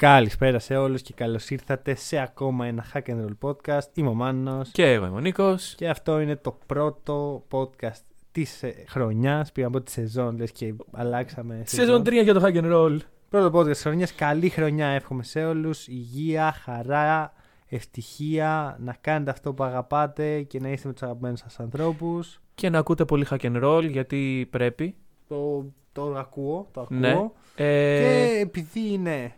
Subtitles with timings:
[0.00, 3.86] Καλησπέρα σε όλους και καλώς ήρθατε σε ακόμα ένα Hack and Roll podcast.
[3.94, 5.74] Είμαι ο Μάνος Και εγώ είμαι ο Νίκος.
[5.76, 9.52] και αυτό είναι το πρώτο podcast της ε, χρονιάς.
[9.52, 11.62] Πήγαμε από τη σεζόν, λες και αλλάξαμε.
[11.66, 12.98] Σεζόν 3 για το Hack and Roll.
[13.28, 14.14] Πρώτο podcast της χρονιάς.
[14.14, 15.88] Καλή χρονιά εύχομαι σε όλους.
[15.88, 17.32] Υγεία, χαρά,
[17.68, 18.76] ευτυχία.
[18.80, 22.40] Να κάνετε αυτό που αγαπάτε και να είστε με τους αγαπημένους σας ανθρώπους.
[22.54, 24.94] Και να ακούτε πολύ Hack and Roll γιατί πρέπει.
[25.28, 26.98] Το, το ακούω, το ακούω.
[26.98, 27.30] Ναι.
[27.54, 29.32] Ε, Και επειδή είναι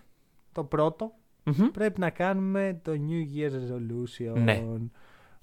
[0.52, 1.12] το πρώτο,
[1.44, 1.66] μμμ.
[1.72, 4.38] πρέπει να κάνουμε το New Year's Resolution.
[4.38, 4.64] Ναι.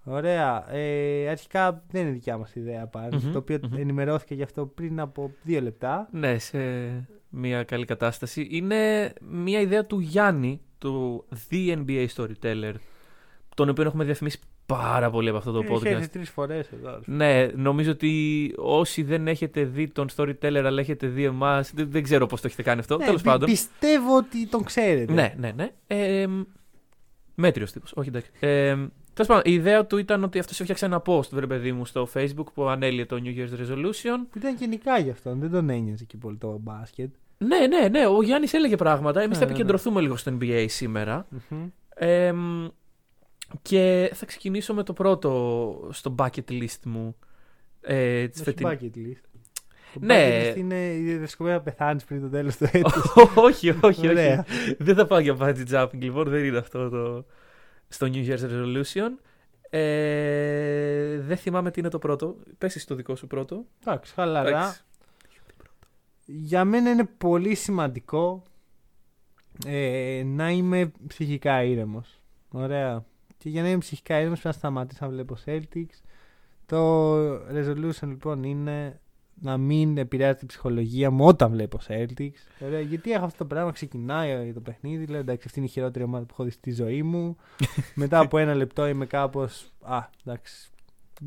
[0.04, 0.74] Ωραία.
[0.74, 3.78] Ε, αρχικά δεν είναι δικιά μας ιδέα πάνω, Μμμ, το οποίο μμμ.
[3.78, 6.08] ενημερώθηκε γι' αυτό πριν από δύο λεπτά.
[6.12, 6.58] Ναι, σε
[7.30, 8.48] μια καλή κατάσταση.
[8.52, 12.74] Είναι μια ιδέα του Γιάννη, του The NBA Storyteller,
[13.56, 14.40] τον οποίο έχουμε διαφημίσει
[14.78, 16.10] πάρα πολύ από αυτό το Έχει έρθει podcast.
[16.12, 17.00] τρεις φορές εδώ.
[17.06, 22.04] Ναι, νομίζω ότι όσοι δεν έχετε δει τον Storyteller αλλά έχετε δει εμάς, δεν, δεν
[22.04, 22.98] ξέρω πώς το έχετε κάνει αυτό.
[22.98, 23.50] Ναι, Τέλος πι- πάντων.
[23.50, 25.14] Πιστεύω ότι τον ξέρετε.
[25.14, 25.70] Ναι, ναι, ναι.
[25.88, 26.28] Ε,
[27.36, 27.92] Μέτριος τύπος.
[27.96, 28.30] Όχι, εντάξει.
[28.40, 28.76] Ε,
[29.14, 32.08] Τέλος πάντων, η ιδέα του ήταν ότι αυτός έφτιαξε ένα post, βρε παιδί μου, στο
[32.14, 34.18] Facebook που ανέλυε το New Year's Resolution.
[34.32, 37.10] Που ήταν γενικά γι' αυτόν, δεν τον ένοιαζε και πολύ το μπάσκετ.
[37.38, 38.08] Ναι, ναι, ναι.
[38.08, 39.22] Ο Γιάννης έλεγε πράγματα.
[39.22, 39.52] Εμείς Ναι, θα ναι, ναι.
[39.52, 41.28] επικεντρωθούμε λίγο στο NBA σήμερα.
[41.50, 41.68] Μμμ.
[41.96, 42.34] Ε,
[43.62, 47.16] και θα ξεκινήσω με το πρώτο στο bucket list μου.
[47.82, 49.22] Ε, της Όχι φετινής- bucket list.
[49.94, 50.16] Το Ναι.
[50.42, 52.94] bucket list είναι η δυσκολία να πεθάνεις πριν το τέλος του έτους.
[53.36, 54.08] όχι, όχι, όχι.
[54.08, 54.46] Ωραία.
[54.78, 56.30] Δεν θα πάω για bungee jumping, λοιπόν.
[56.30, 57.26] Δεν είναι αυτό το.
[57.88, 59.10] στο New Year's Resolution.
[59.70, 62.36] Ε, δεν θυμάμαι τι είναι το πρώτο.
[62.58, 63.66] Πες εσύ το δικό σου πρώτο.
[63.86, 64.50] Εντάξει, χαλαρά.
[64.50, 64.82] Εντάξει.
[66.26, 68.44] Για μένα είναι πολύ σημαντικό
[69.66, 72.22] ε, να είμαι ψυχικά ήρεμος.
[72.52, 73.06] Ωραία.
[73.40, 76.02] Και για να είμαι ψυχικά ήρεμος πρέπει να σταματήσω να βλέπω Celtics.
[76.66, 79.00] Το resolution λοιπόν είναι
[79.42, 82.66] να μην επηρεάζει την ψυχολογία μου όταν βλέπω Celtics.
[82.66, 82.80] Ωραία.
[82.80, 86.26] Γιατί έχω αυτό το πράγμα, ξεκινάει το παιχνίδι, λέω εντάξει αυτή είναι η χειρότερη ομάδα
[86.26, 87.38] που έχω δει στη ζωή μου.
[87.94, 90.70] Μετά από ένα λεπτό είμαι κάπως, α, εντάξει,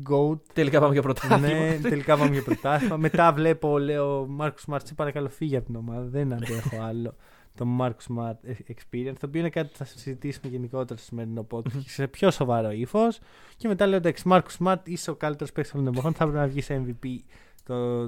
[0.09, 0.39] goat.
[0.53, 1.37] Τελικά πάμε για πρωτάθλημα.
[1.37, 2.97] Ναι, τελικά πάμε για πρωτάθλημα.
[2.97, 6.03] Μετά βλέπω, λέω, Μάρκο Σμαρτ, σε παρακαλώ φύγει από την ομάδα.
[6.03, 7.15] Δεν αντέχω άλλο
[7.57, 9.13] το Μάρκο Σμαρτ experience.
[9.19, 13.19] Το οποίο είναι κάτι που θα συζητήσουμε γενικότερα στο σημερινό podcast σε πιο σοβαρό ύφος.
[13.57, 16.13] Και μετά λέω, εντάξει, Μάρκους Σμαρτ, είσαι ο καλύτερος παίκτης των εποχών.
[16.13, 17.07] Θα πρέπει να βγεις MVP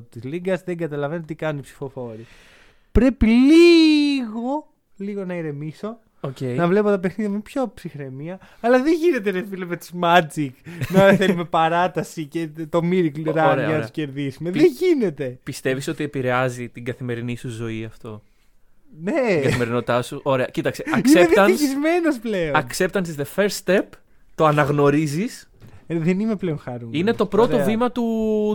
[0.10, 0.62] της Λίγκας.
[0.64, 2.26] Δεν καταλαβαίνω τι κάνουν οι ψηφοφόροι.
[2.92, 4.68] Πρέπει λίγο,
[4.98, 6.40] λίγο να ηρεμήσω Οκ.
[6.42, 8.40] να βλέπω τα παιχνίδια με πιο ψυχραιμία.
[8.62, 10.50] Αλλά δεν γίνεται ρε φίλε με του Magic
[10.90, 13.82] να θέλουμε παράταση και το Miracle Run Ωραία, για να ωραία.
[13.82, 14.52] τους κερδίσουμε.
[14.52, 15.40] Πι- Δεν γίνεται.
[15.44, 18.22] Πιστεύεις ότι επηρεάζει την καθημερινή σου ζωή αυτό;
[19.02, 19.12] Ναι.
[19.34, 20.20] Την καθημερινότητά σου.
[20.24, 20.84] Ωραία, κοίταξε.
[20.88, 22.54] Είμαι Acceptance, δυστυχισμένος πλέον.
[22.56, 23.84] acceptance is the first step.
[24.36, 25.50] Το αναγνωρίζεις.
[25.88, 27.00] Ε, δεν είμαι πλέον χαρούμενος.
[27.00, 28.04] Είναι το πρώτο βήμα του,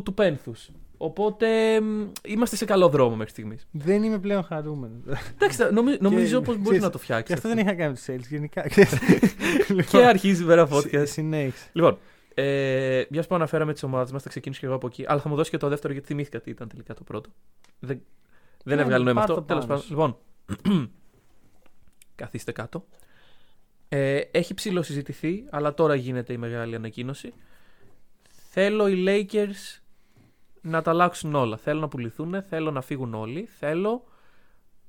[0.05, 0.69] του πένθους.
[0.97, 3.67] Οπότε μ, είμαστε σε καλό δρόμο μέχρι στιγμής.
[3.71, 5.01] Δεν είμαι πλέον χαρούμενος.
[5.35, 7.33] Εντάξει, θα- νομι- νομίζω πως μπορείς ξέρεις, να το Και φτιάξει.
[7.33, 8.63] αυτό δεν είχα κάνει τους sales γενικά.
[9.91, 11.07] Και αρχίζει η μέρα φώτια.
[11.07, 11.69] Συνέχισε.
[11.73, 11.99] Λοιπόν,
[12.35, 15.05] ε, μιας που αναφέραμε τις ομάδες μας, θα ξεκινήσω και εγώ από εκεί.
[15.09, 17.31] Αλλά θα μου δώσεις και το δεύτερο γιατί θυμήθηκα τι ήταν τελικά το πρώτο.
[17.79, 18.01] Δεν,
[18.65, 19.41] δεν Ναι, έβγαλε νόημα πάρ' αυτό.
[19.41, 20.17] το Τέλος πάνω πάντων.
[20.69, 20.91] Λοιπόν,
[22.15, 22.85] καθίστε κάτω.
[23.89, 27.33] Ε, έχει ψηλοσυζητηθεί, αλλά τώρα γίνεται η μεγάλη ανακοίνωση.
[28.51, 29.81] Θέλω οι Lakers
[30.61, 31.57] να τα αλλάξουν όλα.
[31.57, 33.45] Θέλω να πουληθούν, θέλω να φύγουν όλοι.
[33.59, 34.05] Θέλω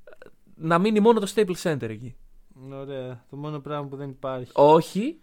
[0.04, 2.16] ε, να μείνει μόνο το Staples Center εκεί.
[2.72, 3.26] Ωραία.
[3.30, 4.52] Το μόνο πράγμα που δεν υπάρχει.
[4.56, 5.20] Όχι.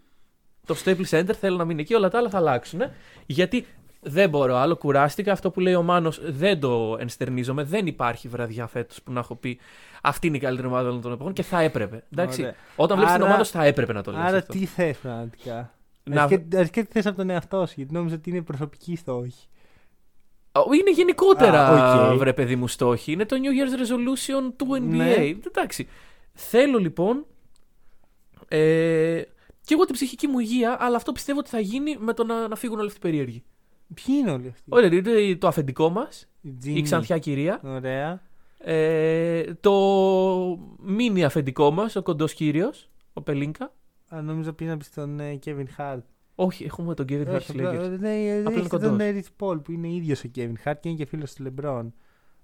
[0.65, 2.81] Το Staples Center θέλω να μείνει εκεί, όλα τα άλλα θα αλλάξουν.
[3.25, 3.65] Γιατί
[4.01, 5.31] δεν μπορώ άλλο, κουράστηκα.
[5.31, 7.63] Αυτό που λέει ο Μάνος δεν το ενστερνίζομαι.
[7.63, 9.59] Δεν υπάρχει βραδιά φέτος που να έχω πει
[10.01, 12.03] αυτή είναι η καλύτερη ομάδα όλων των εποχών και θα έπρεπε.
[12.13, 12.41] Εντάξει.
[12.41, 12.53] Ωραία.
[12.75, 14.53] Όταν βλέπεις την Άρα- ομάδα σου θα έπρεπε να το λες Άρα αυτό.
[14.53, 15.73] τι θες πραγματικά;
[16.03, 19.47] Να- Αρχικά αρχικά τι θες από τον εαυτό σου, γιατί νόμιζα ότι είναι προσωπικοί στόχοι.
[20.51, 22.17] Ο, Είναι γενικότερα, Α, οκ.
[22.17, 23.11] βρε παιδί μου, στόχοι.
[23.11, 24.79] Είναι το New Year's Resolution του NBA.
[24.95, 25.13] Ναι.
[25.47, 25.87] Εντάξει.
[26.33, 27.25] Θέλω λοιπόν.
[28.47, 29.21] Ε,
[29.65, 32.47] και εγώ την ψυχική μου υγεία, αλλά αυτό πιστεύω ότι θα γίνει με το να,
[32.47, 33.43] να φύγουν όλοι αυτοί οι περίεργοι.
[33.93, 34.89] Ποιοι είναι όλοι αυτοί; Ωραία,
[35.19, 36.81] είναι το αφεντικό μας, Η η Ginny.
[36.83, 37.59] ξανθιά κυρία.
[37.63, 38.21] Ωραία.
[38.57, 39.71] Ε, το
[40.83, 43.73] μίνι αφεντικό μας, ο κοντός κύριος, ο Πελίνκα.
[44.15, 45.99] Α, νόμιζα πήγα στον ε, Kevin Hart.
[46.35, 47.83] Όχι, έχουμε τον Kevin Hart Όχι, στους Lakers.
[47.83, 48.99] ε, ναι, ε, Απλά είναι έχεις τον κοντός.
[48.99, 51.85] ε, Rich Paul που είναι ίδιος ο Kevin Hart και είναι και φίλος του LeBron.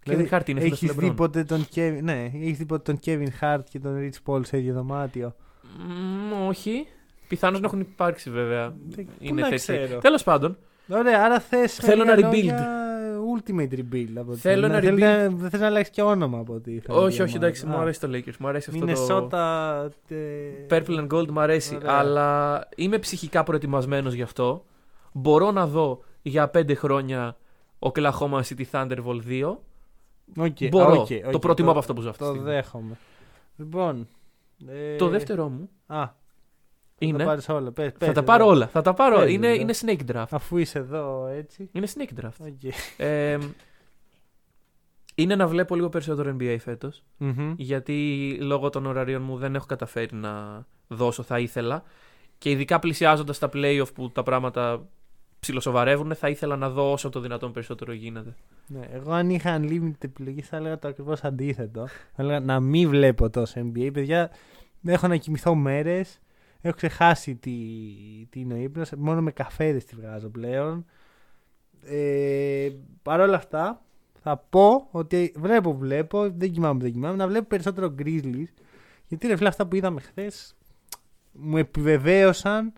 [0.05, 1.15] Kevin Hart είναι φίλος του έχεις δει LeBron.
[1.15, 4.57] ποτέ τον Kevin, ναι, έχεις δει ποτέ τον Kevin Hart και τον Rich Paul σε
[4.57, 5.35] ίδιο δωμάτιο;
[5.87, 6.87] Μ, όχι.
[7.27, 8.75] Πιθανώς να έχουν υπάρξει βέβαια.
[8.87, 9.75] Δεν- πού Είναι να τέτοια.
[9.77, 9.99] ξέρω.
[9.99, 10.57] Τέλος πάντων,
[10.89, 11.75] Ωραία, άρα θες.
[11.75, 12.59] Θέλω ένα rebuild.
[13.37, 14.87] Ultimate rebuild από ό,τι Θέλω φαίνεται.
[14.87, 14.99] ένα Θέλεις
[15.31, 17.37] να- Δεν θε να αλλάξεις και όνομα από ό,τι φαίνεται όχι, η όχι, ομάδα.
[17.37, 18.37] εντάξει, μου Α, αρέσει το Lakers.
[18.39, 18.85] Μου αρέσει αυτό το.
[18.85, 19.89] Μινεσότα.
[20.07, 21.91] τε- Purple and Gold μου αρέσει, Ωραία.
[21.93, 24.65] αλλά είμαι ψυχικά προετοιμασμένος γι' αυτό.
[25.11, 27.37] Μπορώ να δω για πέντε χρόνια
[27.79, 29.21] Oklahoma City Thunder vol.
[29.27, 29.59] 2.
[30.37, 31.01] Οκ, Μπορώ.
[31.01, 32.51] οκ, Το οκ, προτιμώ από αυτό που ζω αυτή τη Το στιγμή.
[32.53, 32.97] δέχομαι.
[33.55, 34.07] Λοιπόν.
[34.67, 36.07] ε, Το δεύτερό μου Α,
[36.97, 37.17] θα είναι.
[37.17, 37.71] τα πάρεις όλα.
[37.71, 38.23] Πες, θα πες τα εδώ.
[38.23, 38.67] πάρω όλα.
[38.67, 39.17] Θα τα πάρω.
[39.17, 39.61] Πες Είναι, εδώ.
[39.61, 40.25] είναι snake draft.
[40.29, 41.69] Αφού είσαι εδώ έτσι.
[41.71, 42.45] Είναι snake draft.
[42.47, 42.73] OK.
[42.97, 43.37] Ε,
[45.15, 47.03] είναι να βλέπω λίγο περισσότερο NBA φέτος.
[47.17, 47.53] Μμμ.
[47.57, 51.83] Γιατί λόγω των ωραρίων μου δεν έχω καταφέρει να δώσω, θα ήθελα.
[52.37, 54.87] Και ειδικά πλησιάζοντας τα playoff που τα πράγματα
[55.39, 58.35] ψιλοσοβαρεύουν, θα ήθελα να δω όσο το δυνατόν περισσότερο γίνεται.
[58.67, 61.87] Ναι, εγώ αν είχα unlimited επιλογή θα έλεγα το ακριβώς αντίθετο.
[61.87, 63.89] Θα έλεγα να μην βλέπω τόσο NBA.
[63.93, 64.31] Παιδιά,
[64.85, 66.19] έχω να κοιμηθώ μέρες.
[66.65, 67.51] Έχω ξεχάσει τι,
[68.29, 68.91] τι είναι ο ύπνος.
[68.97, 70.85] Μόνο με καφέδες τη βγάζω πλέον.
[71.85, 72.69] Ε,
[73.01, 73.81] Παρ' όλα αυτά,
[74.21, 78.53] θα πω ότι βλέπω, βλέπω, δεν κοιμάμαι, δεν κοιμάμαι, να βλέπω περισσότερο Grizzlies.
[79.07, 80.55] Γιατί ρε φίλε, αυτά που είδαμε χθες
[81.31, 82.73] μου επιβεβαίωσαν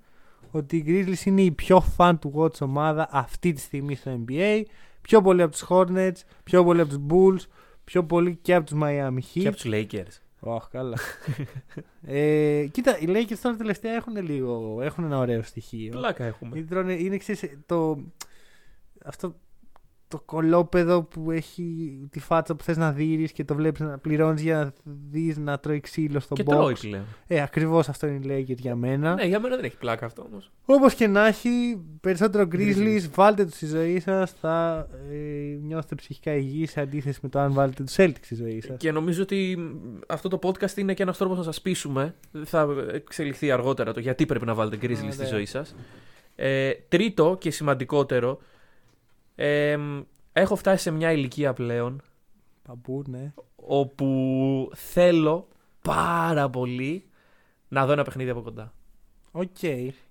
[0.51, 4.63] ότι οι Grizzlies είναι η πιο fan του watch ομάδα αυτή τη στιγμή στο NBA.
[5.01, 7.49] Πιο πολύ από τους Hornets, πιο πολύ από τους Bulls,
[7.83, 9.41] πιο πολύ και από τους Miami Heat.
[9.41, 10.26] Και από τους Lakers.
[10.39, 10.97] Ωχ, καλά.
[12.01, 15.91] ε, κοίτα, οι Lakers τώρα τελευταία έχουν λίγο, έχουν ένα ωραίο στοιχείο.
[15.91, 16.51] Πλάκα έχουμε.
[16.53, 17.97] Γιατί τρώνε- είναι ξέρεις, το,
[19.05, 19.35] αυτό
[20.09, 24.41] το κολόπεδο που έχει τη φάτσα που θες να δείρεις και το βλέπεις να πληρώνεις
[24.41, 24.73] για να
[25.09, 26.49] δεις να τρώει ξύλο στο Και box.
[26.51, 27.03] τρώει πλέον.
[27.27, 29.13] Ε, ακριβώς αυτό είναι οι Lakers για μένα.
[29.13, 30.51] Ναι, για μένα δεν έχει πλάκα αυτό όμως.
[30.65, 31.49] Όπως και να έχει,
[32.01, 33.09] περισσότερο Grizzlies, Grizzlies.
[33.15, 35.15] βάλτε τους στη ζωή σας, θα ε,
[35.61, 38.77] νιώσετε ψυχικά υγιείς σε αντίθεση με το αν βάλετε τους Celtics στη ζωή σας.
[38.77, 42.15] Και νομίζω ότι μ, αυτό το podcast είναι και ένας τρόπος να σας πείσουμε.
[42.43, 45.27] Θα εξελιχθεί αργότερα το γιατί πρέπει να βάλετε Grizzlies στη Ωραία.
[45.27, 45.75] ζωή σας.
[46.35, 48.39] Ε, τρίτο και σημαντικότερο.
[49.39, 50.01] Ε, μ,
[50.33, 52.01] έχω φτάσει σε μια ηλικία πλέον
[52.67, 53.33] Παππού, ναι.
[53.55, 55.47] όπου θέλω
[55.81, 57.05] πάρα πολύ
[57.67, 58.73] να δω ένα παιχνίδι από κοντά.
[59.31, 59.57] Οκ.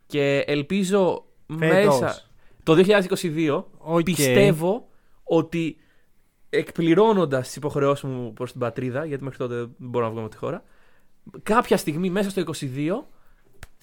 [0.06, 1.24] Και ελπίζω
[1.58, 2.00] Φέτος.
[2.00, 2.22] μέσα
[2.62, 4.02] το 2022 Οκ.
[4.02, 4.88] πιστεύω
[5.22, 5.76] ότι
[6.50, 10.28] εκπληρώνοντας τις υποχρεώσεις μου προς την πατρίδα, γιατί μέχρι τότε δεν μπορώ να βγω από
[10.28, 10.62] τη χώρα,
[11.42, 13.04] κάποια στιγμή μέσα στο 22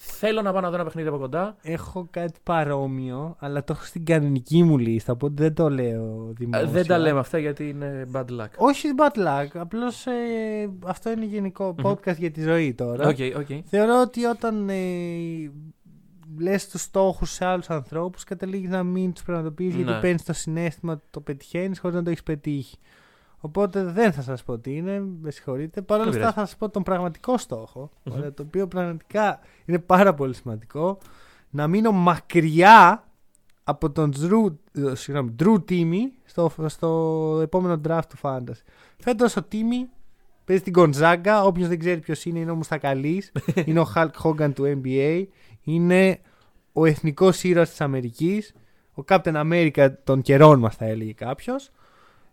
[0.06, 1.56] θέλω να πάω να δω ένα παιχνίδι από κοντά.
[1.62, 6.32] Έχω κάτι παρόμοιο, αλλά το έχω στην κανονική μου λίστα, οπότε δεν το λέω Ε,
[6.36, 6.66] δημόσια.
[6.68, 8.48] Δεν τα λέμε αυτά γιατί είναι bad luck.
[8.56, 10.12] Όχι bad luck, απλώς ε,
[10.86, 11.90] αυτό είναι γενικό Μμμ.
[11.90, 13.08] podcast για τη ζωή τώρα.
[13.08, 13.46] OK, OK.
[13.64, 14.74] Θεωρώ ότι όταν ε,
[16.38, 19.82] λες τους στόχους σε άλλους ανθρώπους καταλήγεις να μην τους πραγματοποιείς Ναι.
[19.82, 22.76] γιατί παίρνεις το συνέστημα ότι το πετυχαίνεις χωρίς να το έχεις πετύχει.
[23.44, 25.82] Οπότε δεν θα σας πω τι είναι, με συγχωρείτε.
[25.82, 26.40] Παρ' όλα Δεν αυτά πειράζει.
[26.40, 28.14] θα σας πω τον πραγματικό στόχο, Μμμ.
[28.16, 30.98] ωραία, το οποίο πραγματικά είναι πάρα πολύ σημαντικό.
[31.50, 33.04] Να μείνω μακριά
[33.64, 34.54] από τον Drew,
[34.90, 38.62] ε, συγγνώμη, Drew Timmy στο, στο επόμενο draft του Fantasy.
[38.98, 39.88] Φέτος ο Timme
[40.44, 41.42] παίζει στην Gonzaga.
[41.44, 43.32] Όποιος δεν ξέρει ποιος είναι, είναι ο Μουστακαλής.
[43.66, 45.24] είναι ο Hulk Hogan του NBA.
[45.62, 46.20] Είναι
[46.72, 48.54] ο εθνικός ήρωας της Αμερικής.
[48.94, 51.70] Ο Captain America των καιρών μας θα έλεγε κάποιος.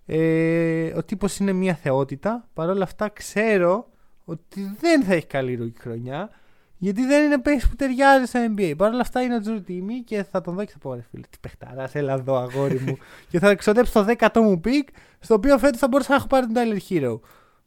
[0.06, 2.48] Ε, ο τύπος είναι μια θεότητα.
[2.54, 3.90] Παρ' όλα αυτά ξέρω
[4.26, 6.30] ότι δεν θα έχει καλή rookie χρονιά.
[6.78, 8.74] Γιατί δεν είναι παίκτης που ταιριάζει στο NBA.
[8.78, 11.02] Παρ' όλα αυτά είναι ο Drew Timme και θα τον δω και θα πω ρε
[11.12, 11.24] φίλε.
[11.30, 12.98] Τι παιχταρά, έλα εδώ αγόρι μου.
[13.30, 14.88] και θα ξοδέψω το 10ο μου pick,
[15.20, 17.20] στο οποίο φέτος θα μπορούσα να έχω πάρει τον Tyler Hero.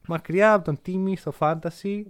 [0.07, 2.03] Μακριά από τον Τίμι στο fantasy.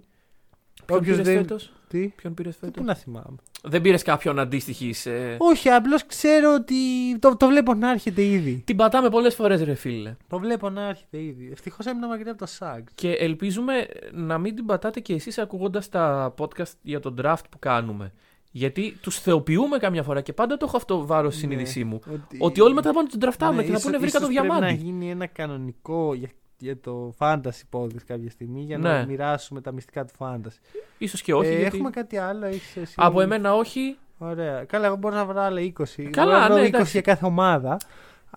[0.84, 3.36] Ποιον Όποιος πήρες δεν- φέτος; Τι, Ποιον πήρες τι φέτος; πού να θυμάμαι.
[3.62, 4.92] Δεν πήρες κάποιον αντίστοιχη.
[4.92, 5.36] Σε...
[5.38, 6.74] Όχι, απλώς ξέρω ότι
[7.18, 8.62] το, το βλέπω να έρχεται ήδη.
[8.66, 10.16] Την πατάμε πολλές φορές, ρε φίλε.
[10.28, 11.48] Το βλέπω να έρχεται ήδη.
[11.52, 12.80] Ευτυχώς έμεινα μακριά από το SAG.
[12.94, 17.58] Και ελπίζουμε να μην την πατάτε κι εσείς ακούγοντας τα podcast για τον draft που
[17.58, 18.12] κάνουμε.
[18.50, 21.52] Γιατί τους θεοποιούμε καμιά φορά και πάντα το έχω αυτό βάρος στη Ναι.
[21.52, 22.00] συνείδησή μου.
[22.12, 24.28] Ότι, Ότι όλοι μετά πάνε να τον draftάμε Ναι, και θα ίσως- πούνε βρήκα ίσως
[24.28, 24.82] το Πρέπει να διαμάντι.
[24.84, 26.28] γίνει ένα κανονικό για,
[26.58, 28.88] για το fantasy podcast κάποια στιγμή για Ναι.
[28.88, 30.78] να μοιράσουμε τα μυστικά του fantasy.
[30.98, 31.48] Ίσως και όχι.
[31.48, 31.76] Ε, γιατί...
[31.76, 32.94] Έχουμε κάτι άλλο, έχεις εσύ.
[32.96, 33.98] Από εμένα όχι.
[34.18, 34.64] Ωραία.
[34.64, 36.02] Καλά, εγώ μπορώ να βρω άλλα 20.
[36.10, 36.90] Καλά, μπορώ να βρω ναι, 20 εντάξει.
[36.90, 37.76] για κάθε ομάδα.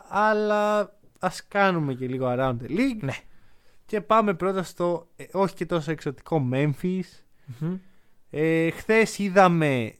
[0.07, 2.99] Αλλά ας κάνουμε και λίγο around the league.
[3.01, 3.13] Ναι.
[3.85, 7.03] Και πάμε πρώτα στο ε, όχι και τόσο εξωτικό Memphis.
[7.59, 7.77] Μμμ.
[8.29, 9.93] Ε, Χθες είδαμε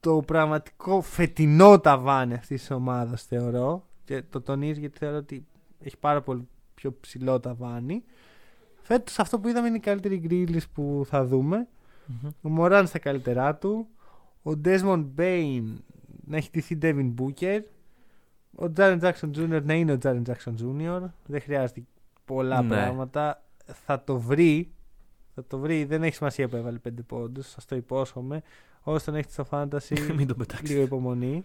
[0.00, 3.86] το πραγματικό φετινό ταβάνι αυτής της ομάδας, θεωρώ.
[4.04, 5.46] Και το τονίζω γιατί θεωρώ ότι
[5.80, 6.48] έχει πάρα πολύ
[6.82, 8.04] πιο ψηλό ταβάνι.
[8.82, 11.68] Φέτος αυτό που είδαμε είναι οι καλύτεροι Grizzlies που θα δούμε.
[12.06, 12.30] Μμμ.
[12.42, 13.86] Ο Μωράν στα καλύτερά του.
[14.42, 15.62] Ο Desmond Bain
[16.26, 17.60] να έχει τηθεί Devin Booker.
[18.58, 19.62] Ο Jaren Jackson Jr.
[19.62, 21.02] να είναι ο Jaren Jackson Jr.
[21.26, 21.82] Δεν χρειάζεται
[22.24, 22.68] πολλά Ναι.
[22.68, 23.42] πράγματα.
[23.66, 24.72] Θα το βρει
[25.34, 25.84] Θα το βρει.
[25.84, 27.48] Δεν έχει σημασία που έβαλε 5 πόντους.
[27.48, 28.42] Σας το υπόσχομαι.
[28.82, 30.72] Όσο τον έχετε στο fantasy, Μην τον πετάξει.
[30.72, 31.44] λίγο υπομονή.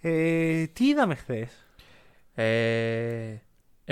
[0.00, 1.66] Ε, τι είδαμε χθες;
[2.34, 3.34] Ε,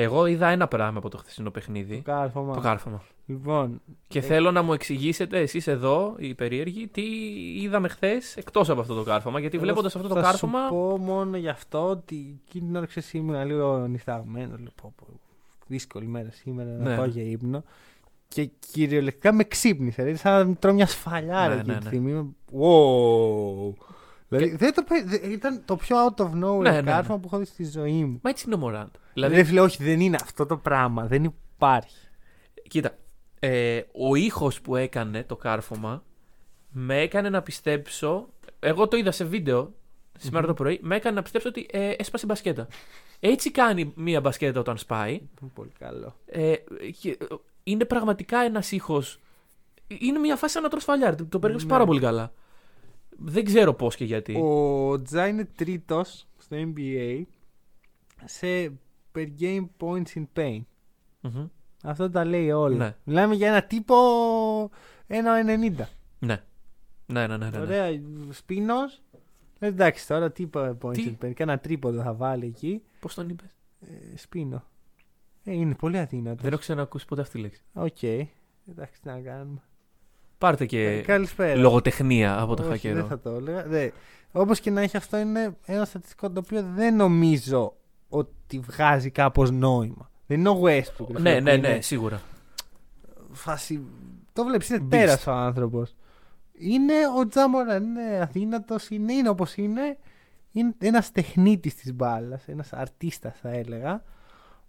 [0.03, 2.01] εγώ είδα ένα πράγμα από το χθεσινό Το παιχνίδι.
[2.05, 2.55] κάρφωμα.
[2.55, 3.03] Το κάρφωμα.
[3.27, 7.03] Λοιπόν, Και Ε, θέλω να μου εξηγήσετε εσείς εδώ, οι περίεργοι, τι
[7.63, 9.41] είδαμε χθες εκτός από αυτό το κάρφωμα.
[9.41, 10.67] Γιατί εγώ βλέποντας αυτό το θα κάρφωμα.
[10.67, 14.57] σου πω μόνο γι' αυτό ότι εκείνη την ώρα ξέρεις, ήμουν λίγο νησταγμένο.
[14.59, 15.07] Λέω, πω, πω,
[15.67, 16.97] δύσκολη μέρα σήμερα να Ναι.
[16.97, 17.65] πάω για ύπνο.
[18.29, 20.03] Και κυριολεκτικά με ξύπνησε.
[20.03, 21.89] Δηλαδή, σαν να τρώω μια σφαλιάρα Ναι, εκείνη ναι, τη ναι.
[21.91, 22.11] στιγμή.
[22.11, 22.27] Είμαι,
[22.61, 23.73] Wow.
[24.29, 26.91] Δηλαδή, δεν το, πε- δε- ήταν το πιο out of nowhere Ναι, ναι, ναι.
[26.91, 28.19] κάρφωμα που έχω δει στη ζωή μου.
[28.23, 28.89] Μα έτσι είναι ο Μωράντ.
[29.15, 31.07] Δηλαδή, Δηλαδή, φίλε, όχι, δεν είναι αυτό το πράγμα.
[31.07, 31.97] Δεν υπάρχει.
[32.69, 32.97] κοίτα,
[33.41, 36.03] ε, ο ήχος που έκανε το κάρφωμα
[36.71, 38.29] με έκανε να πιστέψω.
[38.61, 39.73] Εγώ το είδα σε βίντεο
[40.19, 40.79] σήμερα το πρωί.
[40.83, 42.69] Με έκανε να πιστέψω ότι ε, έσπασε μπασκέτα.
[43.21, 45.13] Έτσι κάνει μία μπασκέτα όταν σπάει.
[45.13, 46.15] Είναι πολύ καλό.
[46.27, 46.55] Ε,
[47.01, 47.25] και, ε,
[47.63, 49.21] είναι πραγματικά ένας ήχος.
[49.87, 51.17] Είναι μια φάση σαν να τρως φαλιάρι.
[51.17, 51.73] Το, το περιγράψει Ναι.
[51.73, 52.33] πάρα πολύ καλά.
[53.21, 54.35] Δεν ξέρω πώς και γιατί.
[54.37, 57.23] Ο Τζα είναι τρίτος στο NBA
[58.25, 58.73] σε
[59.15, 60.61] per game points in pain.
[61.21, 61.47] Μμμ.
[61.83, 62.77] Αυτό τα λέει όλα.
[62.77, 62.97] Ναι.
[63.05, 63.95] Μιλάμε για ένα τύπο
[65.09, 65.87] 1,90.
[66.19, 66.43] Ναι.
[67.07, 67.37] Ναι, ναι, ναι.
[67.37, 67.59] ναι, ναι.
[67.59, 69.03] Ωραία, σπίνος.
[69.59, 71.35] Εντάξει, τώρα τι είπα points Τι; in pain.
[71.35, 72.83] Και ένα τρίποδο θα βάλει εκεί.
[73.01, 74.65] Πώς τον είπες; Ε, σπίνο.
[75.45, 76.43] Ε, είναι πολύ αδύνατος.
[76.43, 77.63] Δεν έχω ξανακούσει ποτέ αυτή τη λέξη.
[77.73, 78.03] Οκ.
[78.03, 79.63] Εντάξει, τι να κάνουμε.
[80.39, 81.61] Πάρτε Ε, και καλησπέρα.
[81.61, 82.95] λογοτεχνία από το Όχι, χακερό.
[82.95, 83.65] Δεν θα το έλεγα.
[83.65, 83.91] Ναι.
[84.33, 87.75] Όπως και να έχει, αυτό είναι ένα στατιστικό το οποίο δεν νομίζω
[88.09, 90.11] ότι βγάζει κάπως νόημα.
[90.27, 91.07] Δεν είναι ο Westbrook.
[91.13, 92.21] ρε Ναι, φίλε, ναι, που ναι, είναι σίγουρα.
[93.33, 93.81] Φάση...
[94.33, 94.89] Το βλέπεις, είναι Beast.
[94.89, 95.95] τέρας ο άνθρωπος.
[96.53, 99.99] Είναι ο Τζάμοραν, είναι αδύνατο, είναι, είναι όπως είναι.
[100.53, 104.03] Είναι ένας τεχνίτης της μπάλας, ένας αρτίστας θα έλεγα.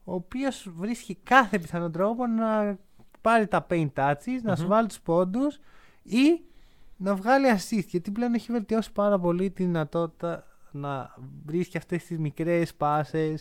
[0.04, 2.78] Ο οποίος βρίσκει κάθε πιθανό τρόπο να
[3.22, 4.70] πάρει τα paint touches, να σου Μμμ.
[4.70, 5.60] βάλει τους πόντους
[6.04, 6.42] ή
[6.98, 7.86] να βγάλει assist.
[7.88, 13.34] Γιατί πλέον έχει βελτιώσει πάρα πολύ τη δυνατότητα να βρίσκει αυτές τις μικρές πάσε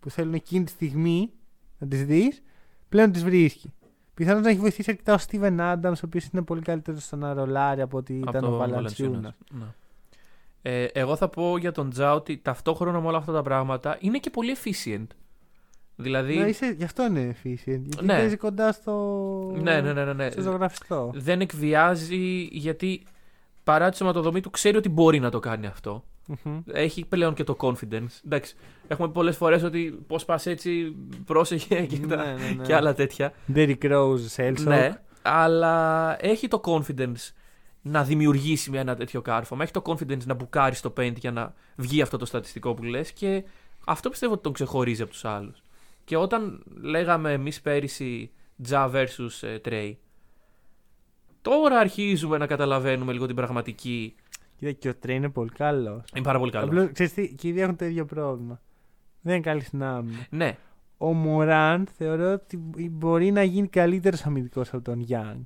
[0.00, 1.32] που θέλουν εκείνη τη στιγμή
[1.78, 2.42] να τις δεις,
[2.88, 3.72] πλέον τις βρίσκει.
[4.14, 7.32] Πιθανόν να έχει βοηθήσει αρκετά ο Steven Adams, ο οποίος είναι πολύ καλύτερος στο να
[7.32, 9.34] ρολάρει από ότι Από ήταν το ο Βαλαντσιούνα.
[9.34, 9.58] Valanciunas.
[9.58, 9.66] Ναι.
[10.62, 14.18] Ε, εγώ θα πω για τον Τζα ότι ταυτόχρονα με όλα αυτά τα πράγματα είναι
[14.18, 15.06] και πολύ efficient.
[16.00, 16.36] Δηλαδή.
[16.38, 17.64] Ναι, είσαι, γι' αυτό είναι efficient.
[17.64, 18.16] Γιατί Ναι.
[18.16, 18.92] παίζει κοντά στο,
[19.62, 20.30] ναι, ναι, ναι, ναι, ναι.
[20.30, 21.10] στο ζωγραφιστό.
[21.14, 23.02] Δεν εκβιάζει γιατί
[23.64, 26.04] παρά τη σωματοδομή του ξέρει ότι μπορεί να το κάνει αυτό.
[26.44, 26.58] Μμμ.
[26.72, 28.20] Έχει πλέον και το confidence.
[28.26, 28.54] Εντάξει,
[28.88, 32.64] έχουμε πολλές φορές ότι πώς πας έτσι, πρόσεχε και, τα- Ναι, ναι, ναι.
[32.64, 33.32] και άλλα τέτοια.
[33.54, 34.54] Derrick Rose, Selsock.
[34.64, 37.32] Ναι, αλλά έχει το confidence
[37.82, 39.62] να δημιουργήσει με ένα τέτοιο κάρφωμα.
[39.62, 43.12] Έχει το confidence να μπουκάρει στο paint για να βγει αυτό το στατιστικό που λες
[43.12, 43.44] και
[43.86, 45.62] αυτό πιστεύω ότι τον ξεχωρίζει από τους άλλους.
[46.08, 48.30] Και όταν λέγαμε εμείς πέρυσι
[48.68, 49.94] Ja versus ε, Trey,
[51.42, 54.14] τώρα αρχίζουμε να καταλαβαίνουμε λίγο την πραγματική.
[54.56, 56.02] Κοίτα, και ο Τρέι είναι πολύ καλός.
[56.14, 56.68] Είναι πάρα πολύ καλός.
[56.68, 58.60] Απλώς, ξέρεις τι, και οι δύο έχουν το ίδιο πρόβλημα.
[59.20, 60.26] Δεν είναι καλή στην άμυνα.
[60.30, 60.56] Ναι,
[60.98, 62.56] Ο Μωράν θεωρώ ότι
[62.90, 65.44] μπορεί να γίνει καλύτερος αμυντικός από τον Young.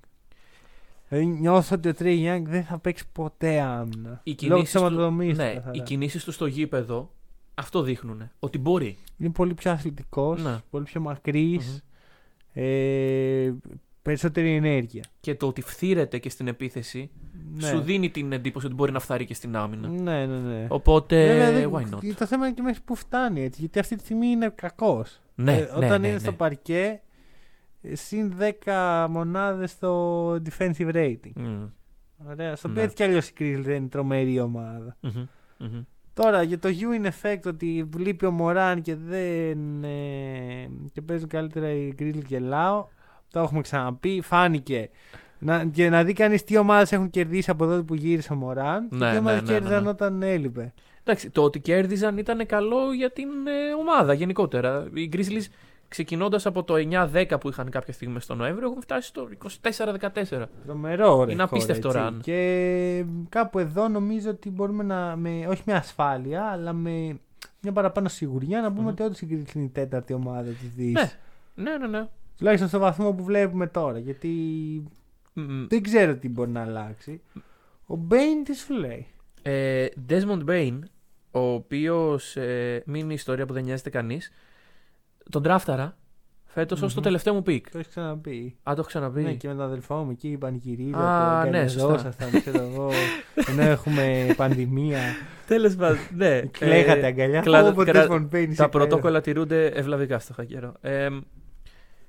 [1.08, 4.20] Δηλαδή νιώθω ότι ο Τρέι Young δεν θα παίξει ποτέ άμυνα.
[4.24, 7.10] οι Λόγω κινήσεις τη του, ομαδομή ναι, οι κινήσεις του στο γήπεδο
[7.54, 8.30] αυτό δείχνουν.
[8.38, 8.98] Ότι μπορεί.
[9.18, 10.56] Είναι πολύ πιο αθλητικός, Ναι.
[10.70, 11.66] πολύ πιο μακρύς.
[11.72, 11.78] Μμμ.
[12.64, 13.54] Ε,
[14.02, 15.02] περισσότερη ενέργεια.
[15.20, 17.10] Και το ότι φθήρεται και στην επίθεση
[17.54, 17.66] Ναι.
[17.66, 19.88] σου δίνει την εντύπωση ότι μπορεί να φθαρεί και στην άμυνα.
[19.88, 20.66] Ναι, ναι, ναι.
[20.68, 23.60] Οπότε, Βέβαια, δεν- why not; Το θέμα είναι και μέχρι που φτάνει έτσι.
[23.60, 25.20] Γιατί αυτή τη στιγμή είναι κακός.
[25.34, 26.18] Ναι, ναι, όταν ναι, είναι ναι.
[26.18, 27.00] στο παρκέ,
[27.82, 31.32] ε, συν 10 μονάδες στο defensive rating.
[31.34, 31.66] Μμμ,
[32.28, 32.56] Ωραία.
[32.56, 32.72] Στο Ναι.
[32.72, 34.96] οποίο έτσι κι αλλιώς η Grizzlies δεν είναι τρομερή ομάδα.
[35.00, 35.26] μμμ,
[35.58, 35.82] μμμ.
[36.14, 39.84] Τώρα για το Ewing effect ότι λείπει ο Μωράν και δεν.
[39.84, 42.86] Ε, και παίζουν καλύτερα οι Grizzlies και Λάο.
[43.30, 44.20] Το έχουμε ξαναπεί.
[44.24, 44.90] Φάνηκε.
[45.38, 48.88] Να, και να δει κανείς τι ομάδες έχουν κερδίσει από τότε που γύρισε ο Μωράν
[48.88, 49.88] και Ναι, τι ναι, ομάδε ναι, κέρδισαν ναι.
[49.88, 50.72] όταν έλειπε.
[51.04, 54.88] Εντάξει, το ότι κέρδιζαν ήταν καλό για την ε, ομάδα γενικότερα.
[54.94, 55.46] Οι Grizzlies
[55.92, 56.74] ξεκινώντας από το
[57.12, 59.28] 9-10 που είχαν κάποια στιγμή στο Νοέμβριο έχουν φτάσει στο
[59.62, 60.44] 24-14.
[60.66, 61.32] Τρομερό ρε.
[61.32, 62.00] Είναι απίστευτο έτσι.
[62.02, 62.18] run.
[62.22, 65.16] Και κάπου εδώ νομίζω ότι μπορούμε να.
[65.16, 67.20] Με, όχι με ασφάλεια, αλλά με
[67.60, 68.88] μια παραπάνω σιγουριά να πούμε Μμμ.
[68.88, 70.92] ότι όντως η Grizzlies είναι η τέταρτη ομάδα της Δύση.
[70.92, 71.10] Ναι.
[71.54, 72.08] Ναι, ναι, ναι.
[72.36, 73.98] Τουλάχιστον στο βαθμό που βλέπουμε τώρα.
[73.98, 74.28] Γιατί
[75.32, 75.66] Μμμ.
[75.68, 77.20] δεν ξέρω τι μπορεί να αλλάξει.
[77.86, 79.06] Ο Μπέιν τι σου λέει;
[79.42, 80.78] Ε, Desmond Bane,
[81.30, 84.32] ο οποίος ε, μείνει η ιστορία που δεν νοιάζεται κανείς,
[85.30, 85.96] τον draftαρα
[86.44, 87.04] φέτος ως το Μμμ.
[87.04, 87.70] τελευταίο μου pick.
[87.70, 88.56] Το έχεις ξαναπεί.
[88.62, 89.22] Α, το έχω ξαναπεί.
[89.22, 90.96] Ναι, και με τον αδελφό μου εκεί πανηγυρίζω.
[90.96, 92.12] Α, ναι, σωστά.
[92.40, 92.90] ξέρω εγώ.
[93.50, 94.98] ενώ έχουμε πανδημία.
[95.46, 96.40] Τέλος πάντων, ναι.
[96.58, 97.40] Κλαίγατε αγκαλιά.
[97.40, 98.68] κλα- Όποτε κρα- Desmond Bain είσαι Τα υπέροχος.
[98.70, 100.72] πρωτόκολλα τηρούνται ευλαβικά στο χακέρο.
[100.80, 101.08] Ε,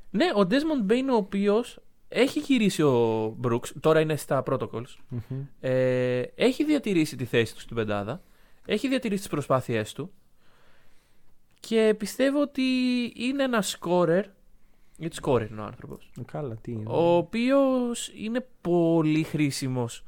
[0.10, 4.96] ναι, ο Desmond Bain ο οποίος έχει γυρίσει ο Brooks, τώρα είναι στα protocols.
[5.10, 5.20] Μμμ.
[5.60, 8.22] Ε, έχει διατηρήσει τη θέση του στην πεντάδα.
[8.66, 10.12] Έχει διατηρήσει τις προσπάθειές του.
[11.74, 12.62] Και πιστεύω ότι
[13.16, 14.26] είναι ένα σκόρερ.
[14.98, 16.12] Γιατί σκόρερ είναι ο άνθρωπος.
[16.20, 16.84] Ε, Καλά, τι είναι.
[16.88, 20.06] Ο οποίος είναι πολύ χρήσιμος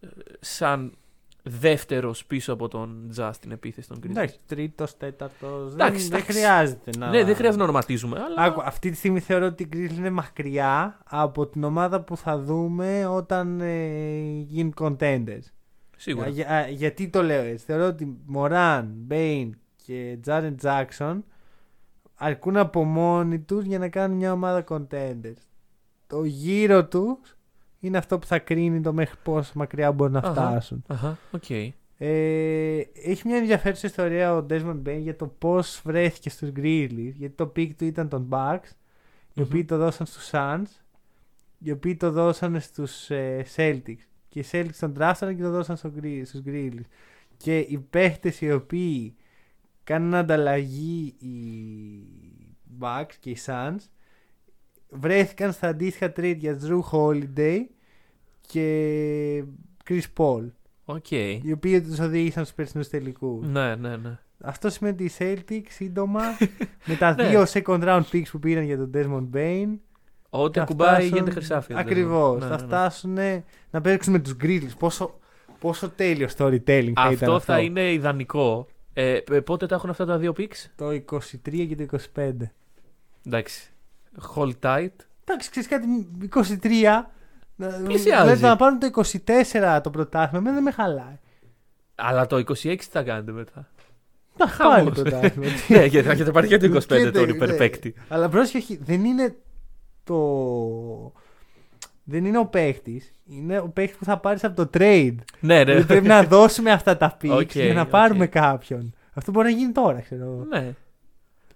[0.00, 0.06] ε,
[0.40, 0.94] σαν
[1.42, 4.10] δεύτερος πίσω από τον Τζα στην επίθεση των Grizzlies.
[4.10, 5.74] Εντάξει, τρίτος, τέταρτος.
[5.74, 6.38] Δεν, Εντάξει, δεν εντάξει.
[6.38, 7.08] χρειάζεται να.
[7.10, 8.42] Ναι, δεν χρειάζεται να ονοματίζουμε, αλλά...
[8.42, 12.38] Άκου, αυτή τη στιγμή θεωρώ ότι η Grizzlies είναι μακριά από την ομάδα που θα
[12.38, 15.44] δούμε όταν ε, γίνουν contenders.
[15.96, 16.28] Σίγουρα.
[16.28, 17.64] Για- α, γιατί το λέω έτσι.
[17.64, 19.54] Θεωρώ ότι Μωράν, Μπέιν
[19.86, 21.24] και Τζάρεν Τζάξον
[22.14, 25.36] αρκούν από μόνοι τους για να κάνουν μια ομάδα contenders.
[26.06, 27.36] Το γύρο τους
[27.80, 30.30] είναι αυτό που θα κρίνει το μέχρι πόσο μακριά μπορούν να Αχα.
[30.32, 30.84] φτάσουν.
[30.88, 31.50] Αχα, οκ.
[32.02, 37.34] Ε, έχει μια ενδιαφέρουσα ιστορία ο Desmond Bane για το πώς βρέθηκε στους Grizzlies γιατί
[37.34, 38.68] το pick του ήταν των Bucks
[39.34, 39.44] οι Μμμ.
[39.46, 40.62] οποίοι το δώσαν στους Suns
[41.58, 45.76] οι οποίοι το δώσαν στους ε, Celtics και οι Celtics τον draftάρανε και το δώσαν
[45.76, 46.84] στο, Gri- στους Grizzlies
[47.36, 49.14] και οι παίχτες οι οποίοι
[49.92, 51.34] κάνουν ανταλλαγή οι
[52.80, 53.76] Bucks και οι Suns
[54.90, 57.58] βρέθηκαν στα αντίστοιχα trade για Jrue Holiday
[58.40, 59.44] και
[59.88, 60.50] Chris Paul
[60.84, 61.10] Οκ.
[61.10, 63.46] οι οποίοι τους οδήγησαν στους περσινούς τελικούς.
[63.48, 64.18] Ναι, ναι, ναι.
[64.42, 66.20] Αυτό σημαίνει ότι οι Celtics σύντομα
[66.88, 67.28] με τα Ναι.
[67.28, 69.78] δύο second round picks που πήραν για τον Desmond Bane.
[70.30, 71.72] Ό,τι θα ακουμπάει φτάσουν- γίνεται χρυσάφι.
[71.76, 72.40] Ακριβώς.
[72.40, 72.66] Ναι, θα ναι, ναι.
[72.66, 73.18] φτάσουν
[73.70, 74.76] να παίξουν με τους Grizzlies.
[74.78, 75.18] Πόσο,
[75.58, 77.40] πόσο τέλειο storytelling θα ήταν Αυτό αυτό.
[77.40, 78.66] θα είναι ιδανικό.
[79.02, 80.66] Ε, ε, πότε τα έχουν αυτά τα δύο picks.
[80.76, 82.30] Το 23 και το 25.
[83.26, 83.70] Εντάξει.
[84.36, 84.88] Hold tight.
[85.24, 85.86] Εντάξει, ξέρεις κάτι,
[86.34, 87.10] 23.
[87.56, 88.22] να- Πλησιάζει.
[88.22, 91.18] Δηλαδή να πάρουν το 24 το πρωτάθλημα, εμένα δεν με χαλάει.
[91.94, 93.68] Αλλά το 26 τι θα κάνετε μετά;
[94.38, 94.74] Να Χαμός.
[94.74, 95.46] πάλι πρωτάθλημα.
[95.68, 97.94] Ναι, γιατί θα έχετε πάρει και το 25 Και τον το- υπερπαίκτη.
[98.08, 99.34] Αλλά πρόσεχε, δεν είναι
[100.04, 100.16] το.
[102.10, 103.12] Δεν είναι ο παίχτης.
[103.26, 105.14] Είναι ο παίχτης που θα πάρεις από το trade.
[105.40, 105.64] Ναι, ναι.
[105.64, 107.88] Δηλαδή πρέπει να δώσουμε αυτά τα picks Οκ, για να οκ.
[107.88, 108.94] πάρουμε κάποιον.
[109.14, 110.22] Αυτό μπορεί να γίνει τώρα, ξέρω.
[110.24, 110.46] εγώ.
[110.48, 110.74] Ναι.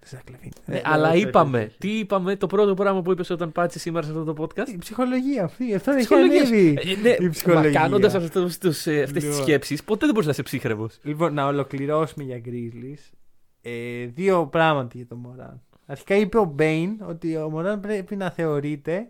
[0.07, 0.51] Ζακ Λεβίν.
[0.67, 1.59] Ναι, Ε, αλλά όχι, όχι, είπαμε.
[1.59, 1.79] όχι.
[1.79, 4.79] Τι είπαμε, το πρώτο πράγμα που είπες όταν πάτησε σήμερα σε αυτό το podcast; Η
[4.79, 5.75] ψυχολογία αυτή.
[5.75, 6.41] Αυτό έχει Ψυχολογία.
[6.43, 6.79] ανέβει.
[6.83, 7.71] Ε, ναι, η ψυχολογία.
[7.71, 9.33] Μα κάνοντας αυτές τις Λοιπόν.
[9.33, 10.99] σκέψεις, ποτέ δεν μπορείς να είσαι ψύχραιμος.
[11.03, 13.13] Λοιπόν, να ολοκληρώσουμε για Grizzlies.
[13.63, 15.63] Ε, δύο πράγματα για τον Μωράν.
[15.87, 19.09] Αρχικά είπε ο Μπέιν ότι ο Μωράν πρέπει να θεωρείται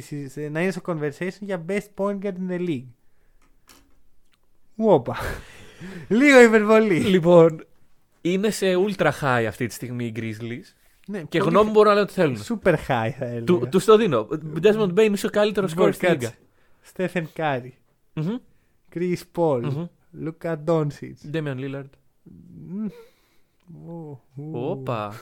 [0.00, 2.86] στη, συ- να είναι στο conversation για best point guard in the league.
[4.76, 5.16] Όπα.
[6.08, 6.98] Λίγο υπερβολή.
[6.98, 7.64] Λοιπόν,
[8.20, 10.74] είναι σε ultra high αυτή τη στιγμή οι Grizzlies.
[11.06, 12.36] ναι, Και πολύ γνώμη μπορούν να λένε ότι θέλουν.
[12.42, 13.44] Super high θα έλεγα.
[13.44, 14.28] Του τους το δίνω.
[14.62, 16.38] Desmond Bain είσαι ο καλύτερος Λοιπόν, σκόρ στην κάτσε.
[16.96, 17.10] λίγα.
[17.12, 17.70] Stephen Curry,
[18.14, 18.36] Μμμ,
[18.94, 19.86] Chris Paul, μμμ.
[20.24, 21.32] Luka Doncic.
[21.32, 21.90] Damian Lillard.
[22.68, 22.86] Μμ.
[23.86, 24.50] Ου, ου.
[24.52, 25.14] Όπα.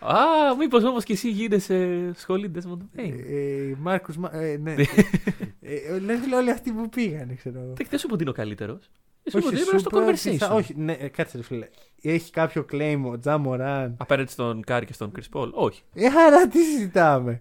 [0.00, 3.12] Α, μήπως όμως και εσύ γίνεσαι σχολή Desmond Bane.
[3.28, 4.72] Ε, Μάρκους, Μα- ε, ναι.
[5.60, 7.72] ε, δηλαδή όλοι αυτοί που πήγανε, ξέρω εγώ.
[7.76, 8.90] Δεν δεν σου είπα ότι είναι ο καλύτερος.
[9.30, 10.56] Σου είπα Όχι, ότι ήμουν στο σου είπα ότι θα- conversation.
[10.56, 11.68] Όχι, ναι, ε, κάτσε ρε φίλε.
[12.02, 13.94] Έχει κάποιο claim ο Τζα Μωράν.
[13.98, 15.82] Απέναντι στον Κάρι και στον Chris Paul; Όχι.
[15.94, 17.40] Ε, άρα τι συζητάμε;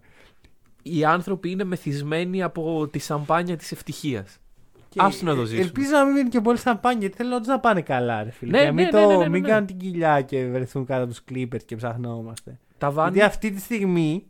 [0.83, 4.37] Οι άνθρωποι είναι μεθυσμένοι από τη σαμπάνια της ευτυχίας.
[4.97, 5.63] Και, Άστο να το ε, ζήσουμε.
[5.63, 8.51] Ελπίζω να μην μείνει και πολύ σαμπάνια, γιατί θέλω όντως να πάνε καλά, ρε φίλε.
[8.51, 9.47] Ναι, Για να μην, ναι, το, ναι, ναι, ναι, μην ναι.
[9.47, 12.59] κάνουν την κοιλιά και βρεθούν κάτω από τους Clippers και ψαχνόμαστε.
[12.77, 13.11] Τα βάνη.
[13.11, 14.25] Γιατί αυτή τη στιγμή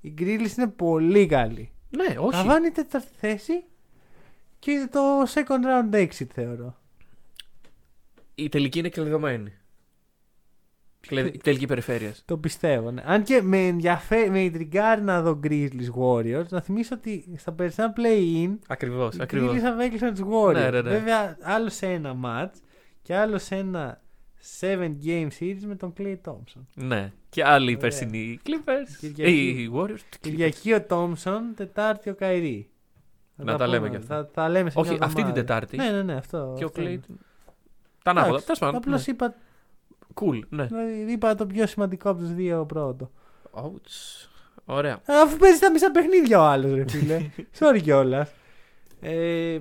[0.00, 1.72] η Grizzlies είναι πολύ καλή.
[1.90, 2.30] Ναι, όχι.
[2.30, 3.64] Τα βάνει τέταρτη θέση
[4.58, 6.76] και το second round exit θεωρώ.
[8.34, 9.52] Η τελική είναι κλειδωμένη.
[11.06, 12.22] Κλειδ- Η τελική περιφέρειας.
[12.26, 12.90] Το πιστεύω.
[12.90, 13.02] Ναι.
[13.06, 17.92] Αν και με ενδιαφέρει, με τριγκάρει να δω Grizzlies Warriors, να θυμίσω ότι στα περσινά
[17.96, 19.52] play-in Ακριβώς, οι ακριβώς.
[19.56, 20.52] Grizzlies απέκλεισαν τους Warriors.
[20.54, 20.90] Ναι, ναι, ναι.
[20.90, 22.58] Βέβαια, άλλο σε ένα match
[23.02, 24.00] και άλλο σε ένα
[24.60, 26.60] 7 game series με τον Clay Thompson.
[26.74, 27.12] Ναι.
[27.28, 27.76] Και άλλοι Ωραία.
[27.78, 28.96] περσινοί Clippers.
[29.00, 29.48] Κυριακή.
[29.48, 30.00] Οι Warriors.
[30.20, 32.68] Κυριακή ο Thompson, Τετάρτη ο Καϊρή.
[33.36, 33.76] Θα Να τα πούμε.
[33.76, 34.16] λέμε κι αυτά.
[34.16, 35.40] Θα τα λέμε σε Όχι, μια αυτή την εβδομάδα.
[35.66, 35.76] Τετάρτη.
[35.76, 36.54] Ναι, ναι, ναι, αυτό.
[36.58, 37.00] Και ο αυτό είναι.
[37.08, 37.14] Clay.
[38.02, 38.28] Τα ανάποδα.
[38.28, 38.76] Εντάξει, Τέλος πάντων.
[38.76, 39.12] Απλώς ναι.
[39.12, 39.34] είπα,
[40.14, 40.64] Cool, ναι.
[40.64, 43.10] δηλαδή, είπα το πιο σημαντικό από τους δύο πρώτο.
[43.52, 44.28] Ouch.
[44.64, 45.00] Ωραία.
[45.06, 47.20] Αφού παίζεις τα μισά παιχνίδια ο άλλος, ρε φίλε.
[47.58, 48.32] Sorry κιόλας.
[49.00, 49.58] Ε,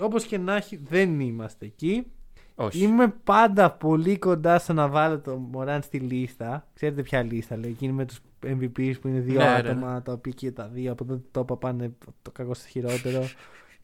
[0.00, 2.06] Όπως και να έχει, δεν είμαστε εκεί.
[2.54, 2.82] Όχι.
[2.82, 6.66] Είμαι πάντα πολύ κοντά στο να βάλω το Μωράν στη λίστα.
[6.74, 10.12] Ξέρετε ποια λίστα λέει, εκείνη με τους MVPs που είναι δύο Ναι, ναι, άτομα, τα
[10.12, 13.24] οποία και τα δύο από τότε το είπα πάνε το κακό στο χειρότερο.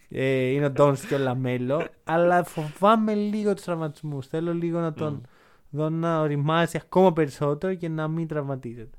[0.09, 1.87] ε, είναι ο Τζόνς και ο Λαμέλο.
[2.05, 4.27] αλλά φοβάμαι λίγο τους τραυματισμούς.
[4.27, 5.27] Θέλω λίγο να τον
[5.75, 8.99] δω να ωριμάζει ακόμα περισσότερο και να μην τραυματίζεται.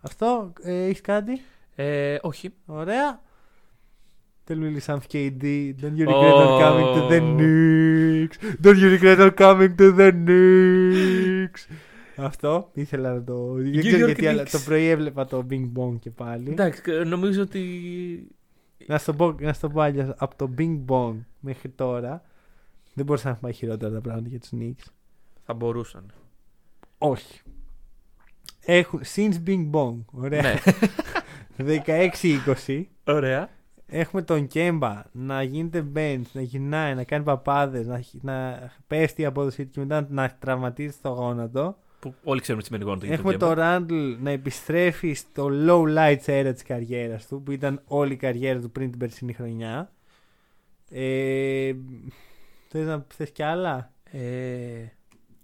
[0.00, 1.40] Αυτό, ε, έχεις κάτι;
[1.74, 2.50] Ε, όχι.
[2.66, 3.20] Ωραία.
[4.48, 5.44] Tell me some KD.
[5.80, 7.36] Don't you regret not coming to the Oh.
[7.36, 11.74] Knicks; Don't you regret not coming to the Knicks;
[12.16, 13.52] Αυτό ήθελα να το.
[13.52, 14.50] Δεν New ξέρω York γιατί, αλλά Knicks.
[14.50, 16.50] το πρωί έβλεπα το Bing Bong και πάλι.
[16.50, 17.62] Εντάξει, νομίζω ότι
[18.86, 22.22] να σου το πω, να σου το πω αλλιώς, από το Bing Bong μέχρι τώρα
[22.94, 24.90] δεν μπορούσα να πάει χειρότερα τα πράγματα για τους Knicks.
[25.52, 26.12] Θα μπορούσαν.
[26.98, 27.40] Όχι.
[28.64, 30.54] Έχουν, since Bing Bong, ωραία, ναι.
[32.66, 33.48] 16-20, Ωραία.
[33.86, 39.24] έχουμε τον Κέμπα να γίνεται bench, να γυρνάει, να κάνει παπάδες, να, να πέφτει η
[39.24, 41.76] απόδοση του και μετά να τραυματίζει το γόνατο.
[42.00, 45.96] Που όλοι ξέρουμε τι σημαίνει γόνατο για Έχουμε τον το Ράντλ να επιστρέφει στο low
[45.98, 49.92] lights era της καριέρας του, που ήταν όλη η καριέρα του πριν την περσινή χρονιά.
[50.90, 51.72] Ε,
[52.68, 54.20] θες να θες κι άλλα; Ε,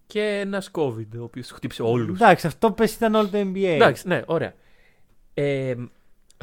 [0.08, 2.20] και ένας COVID, ο οποίος χτύπησε όλους.
[2.20, 3.62] Εντάξει, αυτό πες ήταν όλο το NBA.
[3.64, 4.54] Εντάξει, ναι, ωραία.
[5.34, 5.74] Ε,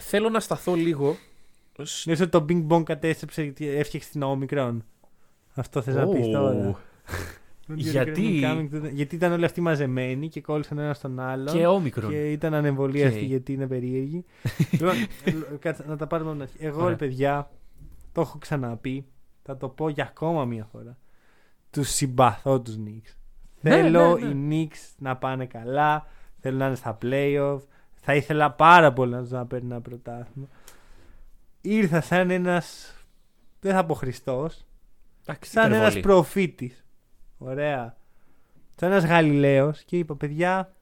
[0.02, 1.16] θέλω να σταθώ λίγο.
[1.82, 4.78] σ- Λες ότι το Bing Bong κατέστρεψε γιατί έφτιαξε την Omicron;
[5.54, 6.80] Αυτό θες να πεις Ω, τώρα.
[7.76, 11.56] Γιατί- Coming to the- Γιατί ήταν όλοι αυτοί μαζεμένοι και κόλλησαν ένα στον άλλον.
[11.56, 12.10] Και Omicron.
[12.12, 13.26] Και ήταν ανεμβολίαστοι Οκ.
[13.26, 14.26] γιατί είναι περίεργοι.
[14.72, 16.66] λοιπόν, ε, κάτσε, να τα πάρουμε από την αρχή.
[16.66, 16.90] Εγώ Ωραία.
[16.90, 17.52] ρε παιδιά,
[18.12, 19.06] το έχω ξαναπεί.
[19.44, 20.98] Θα το πω για ακόμα μία φορά.
[21.70, 23.14] Τους συμπαθώ τους Knicks.
[23.70, 24.54] Ναι, Θέλω ναι, ναι.
[24.56, 26.06] οι Knicks να πάνε καλά.
[26.42, 27.60] Θέλω να είναι στα playoff.
[27.96, 30.48] Θα ήθελα πάρα πολύ να τους να παίρνει ένα πρωτάθλημα.
[31.62, 32.94] Ήρθα σαν ένας.
[33.60, 34.66] Δεν θα πω Χριστός.
[35.28, 36.02] Εντάξει, Σαν ένας υπερβολή.
[36.02, 36.86] προφήτης.
[37.38, 37.96] Ωραία.
[38.76, 40.74] Σαν ένας Γαλιλαίος και είπα, παιδιά,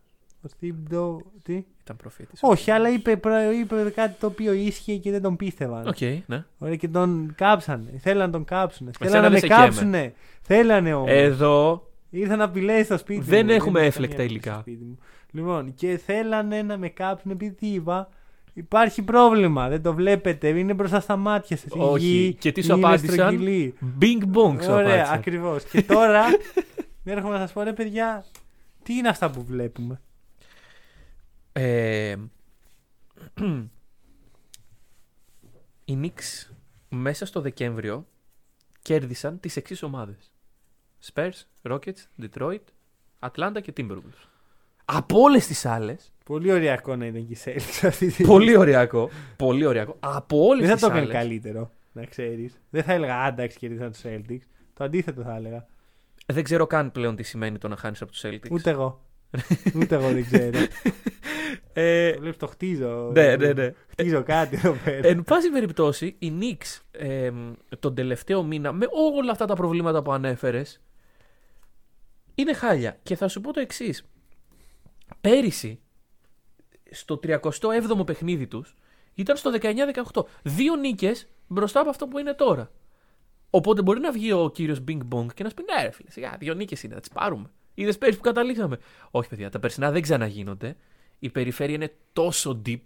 [0.42, 1.22] ο Θήμπντο.
[1.44, 2.40] Τι; Ήταν προφήτης.
[2.44, 5.88] Όχι, αλλά είπε, προ- είπε κάτι το οποίο ίσχυε και δεν τον πίστευαν.
[5.88, 6.46] Οκ, ναι.
[6.58, 7.98] Ωραία, και τον κάψανε.
[8.00, 8.88] Θέλαν να τον κάψουν.
[8.88, 9.60] Εσένα Θέλαν να δεν με σε καίμε.
[9.66, 10.14] κάψουνε.
[10.42, 11.10] Θέλανε όμως.
[11.12, 13.52] Εδώ Ήρθαν να πηλέσει στο σπίτι Δεν μου.
[13.52, 14.52] έχουμε είχα έφλεκτα καμία υλικά.
[14.52, 14.98] στο σπίτι μου.
[15.32, 18.10] Λοιπόν, και θέλανε να με κάψουν επειδή τι είπα.
[18.54, 19.70] Υπάρχει πρόβλημα.
[19.70, 20.48] Δεν το βλέπετε.
[20.48, 21.72] Είναι μπροστά στα μάτια σας.
[21.78, 22.36] Όχι.
[22.40, 23.74] Και τι σου είναι απάντησαν; στρογγυλή.
[24.02, 25.14] Bing bong σου Ωραία, απάντησαν.
[25.14, 25.64] ακριβώς.
[25.64, 26.24] και τώρα
[27.04, 28.26] έρχομαι να σας πω, ρε παιδιά,
[28.84, 30.02] τι είναι αυτά που βλέπουμε;
[31.54, 32.16] Ε,
[35.86, 36.52] οι Knicks
[36.90, 38.08] μέσα στο Δεκέμβριο
[38.82, 40.33] κέρδισαν τις εξής ομάδες.
[41.14, 42.64] Spurs, Rockets, Detroit,
[43.20, 44.28] Atlanta και Timberwolves.
[44.86, 49.10] Από όλες τις άλλες, Πολύ ωριακό να ήταν και η Celtics αυτή τη πολύ ωριακό,
[49.36, 52.62] πολύ ωριακό, από όλες Δεν θα τις το έκανε άλλες, καλύτερο, να ξέρεις.
[52.70, 54.48] Δεν θα έλεγα άνταξ κερδίσαν τους Celtics.
[54.74, 55.66] Το αντίθετο θα έλεγα.
[56.26, 58.52] δεν ξέρω καν πλέον τι σημαίνει το να χάνεις από τους Celtics.
[58.52, 59.02] Ούτε εγώ.
[59.76, 60.60] Ούτε εγώ δεν ξέρω.
[61.76, 63.12] Ε, το βλέπεις, το χτίζω.
[63.14, 63.74] ναι, ναι, ναι.
[63.88, 65.08] Χτίζω κάτι εδώ πέρα.
[65.08, 67.32] Εν πάση περιπτώσει, οι Knicks ε,
[67.80, 68.88] τον τελευταίο μήνα, με
[69.18, 70.82] όλα αυτά τα προβλήματα που ανέφερες,
[72.36, 73.00] είναι χάλια.
[73.04, 74.04] Και θα σου πω το εξής.
[75.22, 75.80] Πέρυσι,
[76.92, 78.76] στο 37ο παιχνίδι τους,
[79.14, 79.52] ήταν στο
[80.12, 80.24] 19-18.
[80.44, 82.72] Δύο νίκες μπροστά από αυτό που είναι τώρα.
[83.50, 86.12] Οπότε μπορεί να βγει ο κύριος Bing Bong και να σου πει: Ναι, ρε φίλε,
[86.12, 87.52] σιγά, δύο νίκες είναι, θα τις πάρουμε.
[87.74, 88.78] Είδες πέρυσι που καταλήξαμε.
[89.12, 90.76] Όχι, παιδιά, τα περσινά δεν ξαναγίνονται.
[91.20, 92.82] Η περιφέρεια είναι τόσο deep.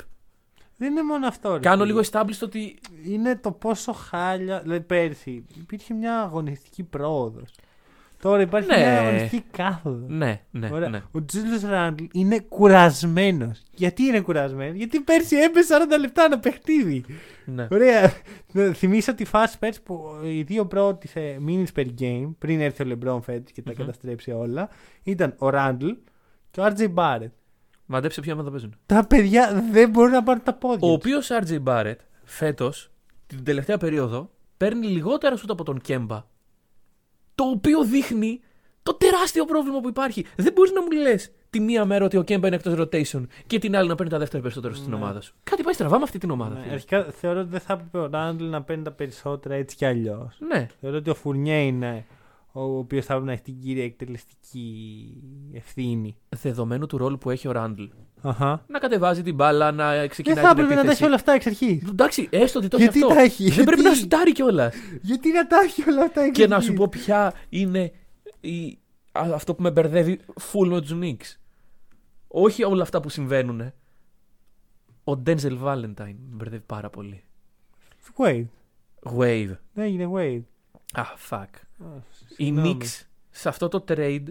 [0.78, 1.54] Δεν είναι μόνο αυτό.
[1.54, 1.94] ρε Κάνω φίλε.
[1.94, 4.62] λίγο established ότι Είναι το πόσο χάλια.
[4.62, 7.50] Δηλαδή πέρσι υπήρχε μια αγωνιστική πρόοδος.
[8.22, 8.78] Τώρα υπάρχει Ναι.
[8.78, 10.06] μια αγωνιστική κάθοδο.
[10.08, 10.90] Ναι, ναι, Ωραία.
[10.90, 11.02] ναι.
[11.12, 13.64] Ο Τζούλιο Ράντλ είναι κουρασμένος.
[13.74, 17.06] Γιατί είναι κουρασμένος, Γιατί πέρσι έπεσε 40 λεπτά ένα παιχνίδι.
[17.46, 17.68] ναι.
[17.72, 18.12] Ωραία.
[18.74, 22.86] Θυμίσω τη φάση πέρσι που οι δύο πρώτοι σε minutes per game, πριν έρθει ο
[22.86, 23.78] Λεμπρόν φέτο και τα Μμμ.
[23.78, 24.70] καταστρέψει όλα,
[25.04, 25.88] ήταν ο Ράντλ
[26.52, 27.32] και ο RJ Barrett.
[27.86, 28.76] Μαντέψε ποια ομάδα παίζουν.
[28.86, 30.90] Τα παιδιά δεν μπορούν να πάρουν τα πόδια.
[30.90, 31.06] Ο τους.
[31.14, 32.92] οποίος RJ Barrett φέτος,
[33.28, 36.24] την τελευταία περίοδο, παίρνει λιγότερα σούτ από τον Κέμπα.
[37.38, 38.39] Το οποίο δείχνει
[38.84, 40.26] το τεράστιο πρόβλημα που υπάρχει.
[40.36, 43.60] Δεν μπορείς να μου λες τη μία μέρα ότι ο Κέμπα είναι εκτός rotation και
[43.60, 44.95] την άλλη να παίρνει τα δεύτερα περισσότερο στην Ναι.
[44.95, 45.34] ομάδα σου.
[45.43, 46.54] Κάτι πάει στραβά με αυτή την ομάδα.
[46.56, 46.73] Ναι, φίλε.
[46.73, 50.38] αρχικά θεωρώ ότι δεν θα έπρεπε ο Ράντλ να παίρνει τα περισσότερα έτσι κι αλλιώς.
[50.39, 52.06] Ναι, Θεωρώ ότι ο Φουρνιέ είναι
[52.52, 55.08] ο οποίος θα πρέπει να έχει την κύρια εκτελεστική
[55.54, 56.17] ευθύνη.
[56.30, 57.84] δεδομένου του ρόλου που έχει ο Ράντλ.
[58.22, 58.64] Αχα.
[58.68, 61.04] Να κατεβάζει την μπάλα, να Δεν ξεκινάει θα την έπρεπε να τα έχει επίθεση.
[61.06, 61.82] όλα αυτά εξ αρχή.
[61.90, 63.14] Εντάξει, έστω ότι το έχει Γιατί αυτό.
[63.16, 64.76] τα έχει, Δεν πρέπει γιατί; να σουτάρει κιόλας.
[65.02, 67.92] Γιατί να τα έχει όλα αυτά εξ Και να αρχής; σου πω ποια είναι
[68.40, 68.78] η...
[69.12, 70.20] α- αυτό που με μπερδεύει
[70.52, 71.36] full με τους Knicks.
[72.28, 73.62] Όχι όλα αυτά που συμβαίνουν.
[75.04, 77.24] Ο Denzel Valentine με μπερδεύει πάρα πολύ.
[78.18, 78.46] Wait.
[79.18, 79.56] Wave.
[79.74, 80.42] Δεν έγινε wait.
[80.96, 81.46] Ah, fuck.
[82.38, 82.78] Οι Συγγνώμη.
[82.82, 84.24] Knicks σε αυτό το trade.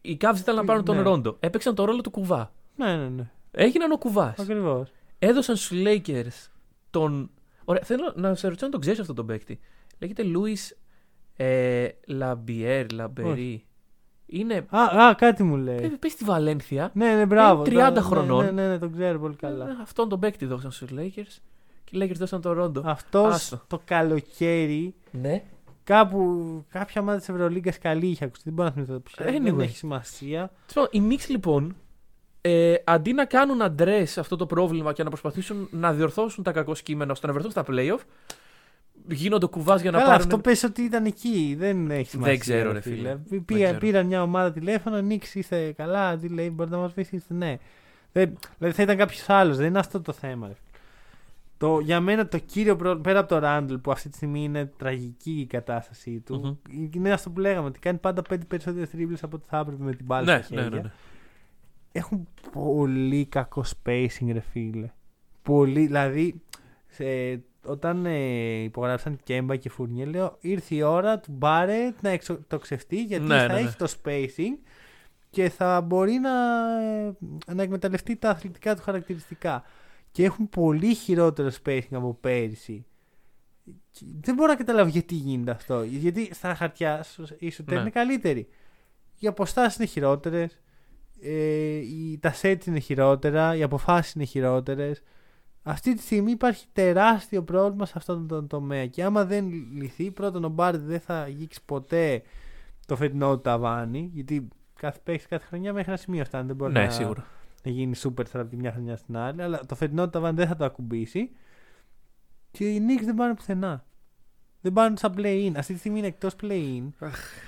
[0.00, 1.02] Οι Cavs ήταν να πάρουν τον Ναι.
[1.02, 1.36] Ρόντο.
[1.40, 2.52] Έπαιξαν το ρόλο του κουβά.
[2.78, 3.30] Ναι, ναι, ναι.
[3.50, 4.38] Έγιναν ο κουβάς.
[4.38, 4.90] Ακριβώς.
[5.18, 6.48] Έδωσαν στους Lakers
[6.90, 7.30] τον.
[7.64, 9.60] Ωραία, θέλω να σε ρωτήσω αν τον ξέρεις αυτόν τον παίκτη.
[9.98, 10.76] Λέγεται Louis
[11.36, 11.88] ε,
[12.20, 13.64] Labier, Λαμπερί.
[14.26, 14.66] Είναι.
[14.68, 15.76] Α, α, κάτι μου λέει.
[15.82, 16.90] Ε, Πες στη Βαλένθια.
[16.94, 17.64] Ναι, ναι, μπράβο.
[17.66, 18.44] Είναι 30 Ναι, χρονών.
[18.44, 19.68] Ναι, ναι, ναι, τον ξέρω πολύ καλά.
[19.68, 21.36] Ε, Αυτόν τον παίκτη δώσαν στους Lakers.
[21.84, 22.82] Και οι Lakers δώσαν τον Ρόντο.
[22.84, 23.60] Αυτός Άστο.
[23.66, 25.42] το καλοκαίρι Ναι.
[25.84, 28.42] κάπου κάποια ομάδα της Ευρωλίγκας καλή είχε ακουστεί.
[28.44, 29.24] Δεν μπορώ να θυμηθώ ποια.
[29.24, 29.58] Δεν Anyway.
[29.62, 30.50] έχει σημασία.
[30.72, 31.76] Τέλος πάντων, Οι Knicks λοιπόν
[32.40, 36.72] ε, αντί να κάνουν address αυτό το πρόβλημα και να προσπαθήσουν να διορθώσουν τα κακό
[36.82, 37.98] κείμενα ώστε να βρεθούν στα playoff,
[39.08, 40.24] γίνονται κουβάς για να Καλά, πάρουν.
[40.24, 41.54] αυτό πες ότι ήταν εκεί.
[41.58, 42.32] Δεν έχει σημασία.
[42.32, 43.14] Δεν ξέρω, ρε φίλε.
[43.16, 43.78] Πή- Δεν ξέρω.
[43.78, 47.34] Πήραν μια ομάδα τηλέφωνο, Νίξ είστε καλά, τι λέει, μπορείτε να μας βοηθήσετε.
[47.34, 47.56] Ναι.
[48.12, 50.46] Δεν, δηλαδή θα ήταν κάποιος άλλος, δεν είναι αυτό το θέμα.
[50.46, 50.52] Ρε.
[51.58, 54.72] Το, για μένα το κύριο πρόβλημα, πέρα από το Ράντλ που αυτή τη στιγμή είναι
[54.76, 56.60] τραγική η κατάστασή του,
[56.94, 59.94] είναι αυτό που λέγαμε, ότι κάνει πάντα πέντε περισσότερες τρίμπλες από ό,τι θα έπρεπε με
[59.94, 60.76] την μπάλα Ναι, στα ναι, χέρια.
[60.76, 60.92] ναι, ναι.
[61.98, 64.90] Έχουν πολύ κακό spacing, ρε φίλε.
[65.42, 66.42] Πολύ, δηλαδή,
[66.88, 67.04] σε,
[67.64, 73.24] όταν ε, υπογράψαν Κέμπα και Φουρνιέ, λέω ήρθε η ώρα του Μπάρετ να εξοκτοξευτεί γιατί
[73.24, 73.60] Ναι, θα ναι, ναι.
[73.60, 74.68] έχει το spacing
[75.30, 76.30] και θα μπορεί να,
[76.82, 77.16] ε,
[77.54, 79.62] να εκμεταλλευτεί τα αθλητικά του χαρακτηριστικά.
[80.10, 82.86] Και έχουν πολύ χειρότερο spacing από πέρυσι.
[83.90, 85.82] Και Δεν μπορώ να καταλάβω γιατί γίνεται αυτό.
[85.82, 87.80] Γιατί στα χαρτιά σου η σουτέρ Ναι.
[87.80, 88.48] είναι καλύτερη.
[89.18, 90.60] Οι αποστάσεις είναι χειρότερες.
[91.22, 91.30] Ε,
[91.76, 93.56] οι, τα sets είναι χειρότερα.
[93.56, 95.02] Οι αποφάσεις είναι χειρότερες.
[95.62, 98.86] Αυτή τη στιγμή υπάρχει τεράστιο πρόβλημα σε αυτόν τον τομέα.
[98.86, 102.22] Και άμα δεν λυθεί, πρώτον ο Μπάρντ δεν θα αγγίξει ποτέ
[102.86, 104.10] το φετινό του ταβάνι.
[104.12, 106.46] Γιατί κάθε παίξει κάθε χρονιά μέχρι ένα σημείο φτάνει.
[106.46, 107.26] Δεν μπορεί Ναι, να, σίγουρα.
[107.64, 109.42] να γίνει super star από τη μια χρονιά στην άλλη.
[109.42, 111.30] Αλλά το φετινό του ταβάνι δεν θα το ακουμπήσει.
[112.50, 113.84] Και οι Knicks δεν πάνε πουθενά.
[114.60, 115.52] Δεν πάνε στα play-in.
[115.56, 116.88] Αυτή τη στιγμή είναι εκτός play-in.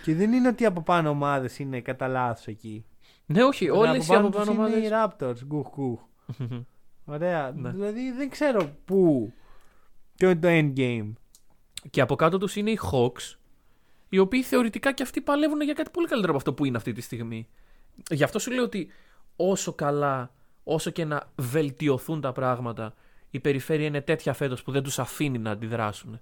[0.04, 2.84] και δεν είναι ότι από πάνω ομάδες είναι κατά λάθος εκεί.
[3.32, 4.90] Ναι, όχι, όλε οι τους από πάνω είναι οι ομάδες.
[4.92, 5.44] Raptors.
[5.44, 6.00] Γκουχ, γκουχ.
[7.04, 7.52] Ωραία.
[7.56, 7.70] Ναι.
[7.70, 9.32] Δηλαδή δεν ξέρω πού.
[10.16, 11.12] Ποιο είναι το endgame.
[11.90, 13.36] και από κάτω τους είναι οι Hawks,
[14.08, 16.92] οι οποίοι θεωρητικά και αυτοί παλεύουν για κάτι πολύ καλύτερο από αυτό που είναι αυτή
[16.92, 17.48] τη στιγμή.
[18.10, 18.88] Γι' αυτό σου λέω ότι
[19.36, 22.94] όσο καλά, όσο και να βελτιωθούν τα πράγματα,
[23.30, 26.20] η περιφέρεια είναι τέτοια φέτος που δεν τους αφήνει να αντιδράσουν.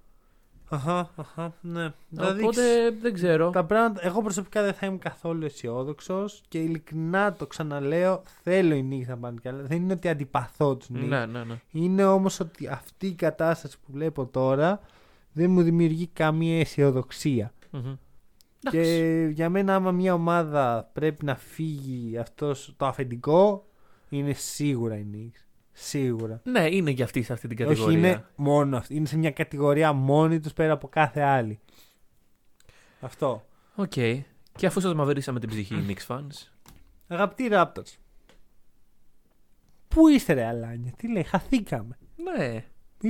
[0.69, 1.93] Αχα, αχα, ναι.
[2.09, 3.51] Δηλαδή, Οπότε δεν ξέρω.
[3.51, 8.23] Τα πράγματα, εγώ προσωπικά δεν θα ήμουν καθόλου αισιόδοξο και ειλικρινά το ξαναλέω.
[8.43, 9.63] Θέλω οι Knicks να πάνε καλά.
[9.63, 11.09] Δεν είναι ότι αντιπαθώ τους Knicks.
[11.09, 11.61] Ναι, ναι, ναι.
[11.71, 14.81] Είναι όμως ότι αυτή η κατάσταση που βλέπω τώρα
[15.33, 17.53] δεν μου δημιουργεί καμία αισιοδοξία.
[17.71, 17.95] Μμμ.
[18.71, 19.33] Και Εντάξει.
[19.33, 23.67] για μένα, άμα μια ομάδα πρέπει να φύγει αυτός, το αφεντικό,
[24.09, 25.48] είναι σίγουρα η Knicks.
[25.81, 26.41] Σίγουρα.
[26.45, 27.99] Ναι, είναι και αυτή σε αυτή την Όχι, κατηγορία.
[27.99, 28.95] είναι μόνο αυτή.
[28.97, 31.61] Είναι σε μια κατηγορία μόνη τους πέρα από κάθε άλλη.
[33.01, 33.45] Αυτό.
[33.75, 33.93] Οκ.
[34.57, 36.49] Και αφού σας μαυρίσαμε την ψυχή, οι Knicks fans.
[37.09, 37.97] Αγαπητοί Raptors.
[39.89, 41.99] Πού είστε ρε Αλάνια, τι λέει, χαθήκαμε.
[42.37, 42.65] Ναι.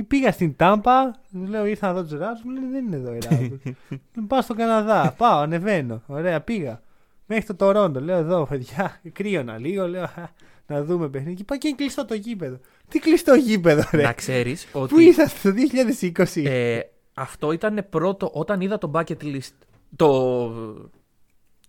[0.07, 3.13] Πήγα στην Τάμπα, του λέω ήρθα να δω τους Raptors, μου λένε δεν είναι εδώ
[3.13, 3.73] οι Raptors.
[4.15, 6.01] Λέω, Πάω στον Καναδά, πάω, ανεβαίνω.
[6.05, 6.81] Ωραία, πήγα.
[7.25, 10.29] Μέχρι το Τορόντο, λέω εδώ, παιδιά, κρύωνα λίγο, λέω «Α,
[10.69, 11.35] να δούμε παιχνίδι.
[11.35, 12.59] Και πάω και είναι κλειστό το γήπεδο.
[12.87, 14.01] Τι κλειστό γήπεδο, ρε.
[14.03, 15.03] Να ξέρεις Πού ότι.
[15.03, 15.57] είσαστε το
[16.35, 16.45] 2020.
[16.45, 16.79] Ε,
[17.13, 19.53] αυτό ήταν πρώτο όταν είδα το bucket list.
[19.95, 20.51] Το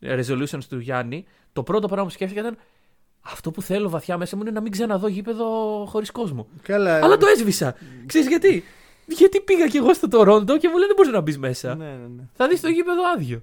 [0.00, 1.24] ε, resolutions του Γιάννη.
[1.52, 2.56] Το πρώτο πράγμα που σκέφτηκα ήταν.
[3.20, 5.44] Αυτό που θέλω βαθιά μέσα μου είναι να μην ξαναδώ γήπεδο
[5.88, 6.46] χωρίς κόσμο.
[6.62, 7.04] Καλά.
[7.04, 7.74] Αλλά το έσβησα.
[8.06, 8.64] Ξέρεις γιατί;
[9.06, 11.74] Γιατί πήγα κι εγώ στο Τορόντο και μου λένε δεν μπορείς να μπεις μέσα.
[11.74, 12.22] Ναι, ναι, ναι.
[12.32, 13.42] Θα δεις το γήπεδο άδειο.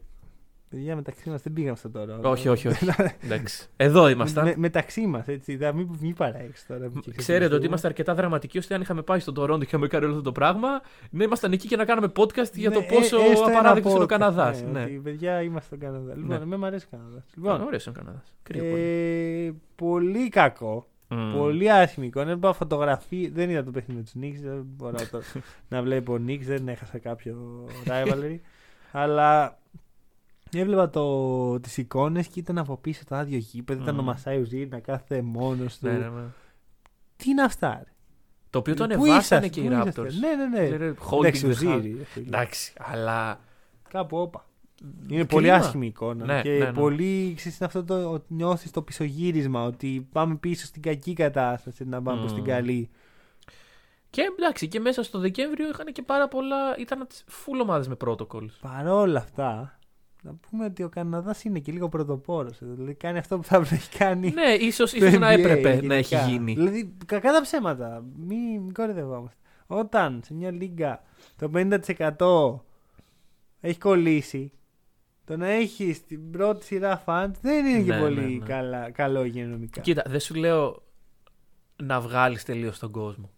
[0.69, 2.29] Παιδιά, μεταξύ μας δεν πήγαμε στο Τορόντο.
[2.29, 2.85] όχι, όχι, όχι.
[3.23, 3.67] Εντάξει.
[3.77, 4.45] Εδώ ήμασταν.
[4.45, 5.55] Με, μεταξύ μας, έτσι.
[5.55, 6.79] Δεν μην, μην παρέξει τώρα.
[6.79, 7.65] μην και Ξέρετε ότι ξεφτυλιστούμε.
[7.67, 10.31] είμαστε αρκετά δραματικοί ώστε αν είχαμε πάει στο Τορόντο και είχαμε κάνει όλο αυτό το
[10.31, 10.67] πράγμα,
[11.09, 13.91] να ήμασταν εκεί και να κάνουμε podcast για το Ναι, πόσο ε, έστω ένα απαράδεκτος
[13.93, 14.61] είναι ο podcast, Καναδάς.
[14.63, 14.83] Ναι, Ναι.
[14.83, 16.15] ότι, παιδιά, είμαστε στον Καναδάς.
[16.17, 16.45] Λοιπόν, Ναι.
[16.45, 17.23] με μου αρέσει ο Καναδάς.
[17.35, 18.35] Λοιπόν, Λοιπόν, ωραίος είναι ο Καναδάς.
[18.43, 18.81] Κρύο πολύ.
[18.81, 20.87] ε, πολύ κακό.
[21.09, 21.33] Μμμ.
[21.37, 22.29] Πολύ άσχημη εικόνα.
[22.29, 23.29] Έβλεπα φωτογραφία.
[23.33, 24.39] Δεν είδα το παιχνίδι τους Νίξ.
[24.41, 25.21] Δεν μπορώ το,
[25.69, 26.45] να βλέπω Νίξ.
[26.45, 28.39] Δεν έχασα κάποιο rivalry.
[28.91, 29.59] αλλά
[30.53, 33.81] έβλεπα το, τις εικόνες και ήταν από πίσω το άδειο γήπεδο.
[33.81, 33.99] Ήταν Μμμ.
[34.01, 35.85] ο Masai Ujiri να κάθεται μόνος του.
[35.87, 36.21] Ναι, ναι, ναι.
[37.15, 37.91] Τι είναι αυτά, ρε;
[38.49, 40.11] Το οποίο το Πού ανεβάσανε είσαστε, και πού οι είσαστε; Raptors.
[40.19, 40.69] Ναι, ναι, ναι.
[40.77, 41.69] Λένε, holding Εντάξει, the Ujiri.
[41.77, 41.81] hand.
[41.97, 42.25] ρε φίλε.
[42.25, 43.39] Εντάξει, αλλά.
[43.89, 44.45] Κάπου όπα.
[44.81, 45.25] Είναι Κρίμα.
[45.25, 46.25] πολύ άσχημη εικόνα.
[46.25, 46.71] Ναι, και ναι, ναι.
[46.73, 49.63] πολύ ξέρεις, είναι αυτό το ότι νιώθεις το πισωγύρισμα.
[49.63, 52.49] Ότι πάμε πίσω στην κακή κατάσταση να πάμε προς την Μμμ.
[52.49, 52.89] καλή.
[54.09, 56.77] Και εντάξει, και μέσα στο Δεκέμβριο είχαν και πάρα πολλά.
[56.77, 58.49] ήταν full ομάδες με protocols.
[58.61, 59.76] Παρόλα αυτά,
[60.23, 62.57] να πούμε ότι ο Καναδάς είναι και λίγο πρωτοπόρος.
[62.61, 64.29] Δηλαδή κάνει αυτό που θα έπρεπε να έχει κάνει.
[64.31, 65.95] ναι, ίσω το να NBA έπρεπε να γενικά.
[65.95, 66.53] έχει γίνει.
[66.53, 68.03] Δηλαδή, κακά τα ψέματα.
[68.17, 69.37] Μην, μην κορυδευόμαστε.
[69.67, 71.03] Όταν σε μια λίγκα
[71.35, 72.59] το 50%
[73.59, 74.51] έχει κολλήσει,
[75.25, 78.45] το να έχεις την πρώτη σειρά fans δεν είναι και Ναι, πολύ ναι, ναι.
[78.45, 79.81] Καλά, καλό υγειονομικά.
[79.81, 80.83] Κοίτα, δεν σου λέω
[81.83, 83.31] να βγάλεις τελείως τον κόσμο.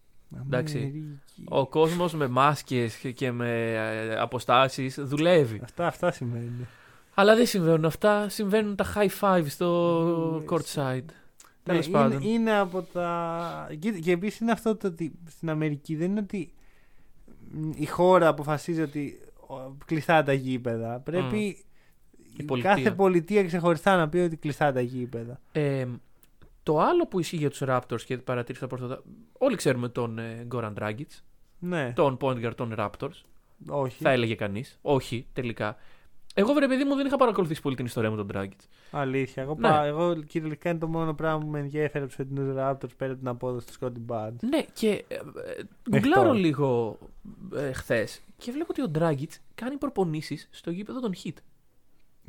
[0.45, 0.77] Εντάξει.
[0.77, 1.19] Αμερική.
[1.45, 3.75] Ο κόσμος με μάσκες και με
[4.19, 5.59] αποστάσεις δουλεύει.
[5.63, 6.67] Αυτά, αυτά σημαίνει.
[7.13, 8.29] Αλλά δεν συμβαίνουν αυτά.
[8.29, 11.03] Συμβαίνουν τα high five στο Ναι, courtside.
[11.03, 11.03] Ναι,
[11.63, 12.21] Τέλος πάντων.
[12.21, 13.67] είναι, είναι από τα.
[13.79, 16.53] Και, και επίσης είναι αυτό το ότι στην Αμερική δεν είναι ότι
[17.51, 20.99] μ, η χώρα αποφασίζει ότι ο, κλειστά τα γήπεδα.
[20.99, 21.65] Πρέπει
[22.37, 22.73] Η πολιτεία.
[22.75, 25.39] κάθε πολιτεία ξεχωριστά να πει ότι κλειστά τα γήπεδα.
[25.51, 25.85] Ε,
[26.69, 29.03] το άλλο που ισχύει για τους Raptors και παρατήρησα πρόσφατα.
[29.37, 31.05] Όλοι ξέρουμε τον ε, Goran Dragic,
[31.59, 33.21] Ναι, τον point guard των Raptors.
[33.67, 34.03] όχι.
[34.03, 34.79] Θα έλεγε κανείς.
[34.81, 35.75] Όχι, τελικά.
[36.33, 38.55] Εγώ, βρε παιδί μου, δεν είχα παρακολουθήσει πολύ την ιστορία με τον Dragic.
[38.91, 39.43] Αλήθεια.
[39.43, 39.67] Εγώ, Ναι.
[39.67, 43.11] πά, εγώ κυριολεκτικά είναι το μόνο πράγμα που με ενδιαφέρει από τους φετινούς Raptors πέρα
[43.11, 44.35] από την απόδοση του Scotty Barnes.
[44.49, 46.39] Ναι, και ε, ε, Μέχρι γκουγκλάρω τώρα.
[46.39, 46.97] λίγο
[47.55, 51.33] ε, χθες και βλέπω ότι ο Dragic κάνει προπονήσεις στο γήπεδο των Hit.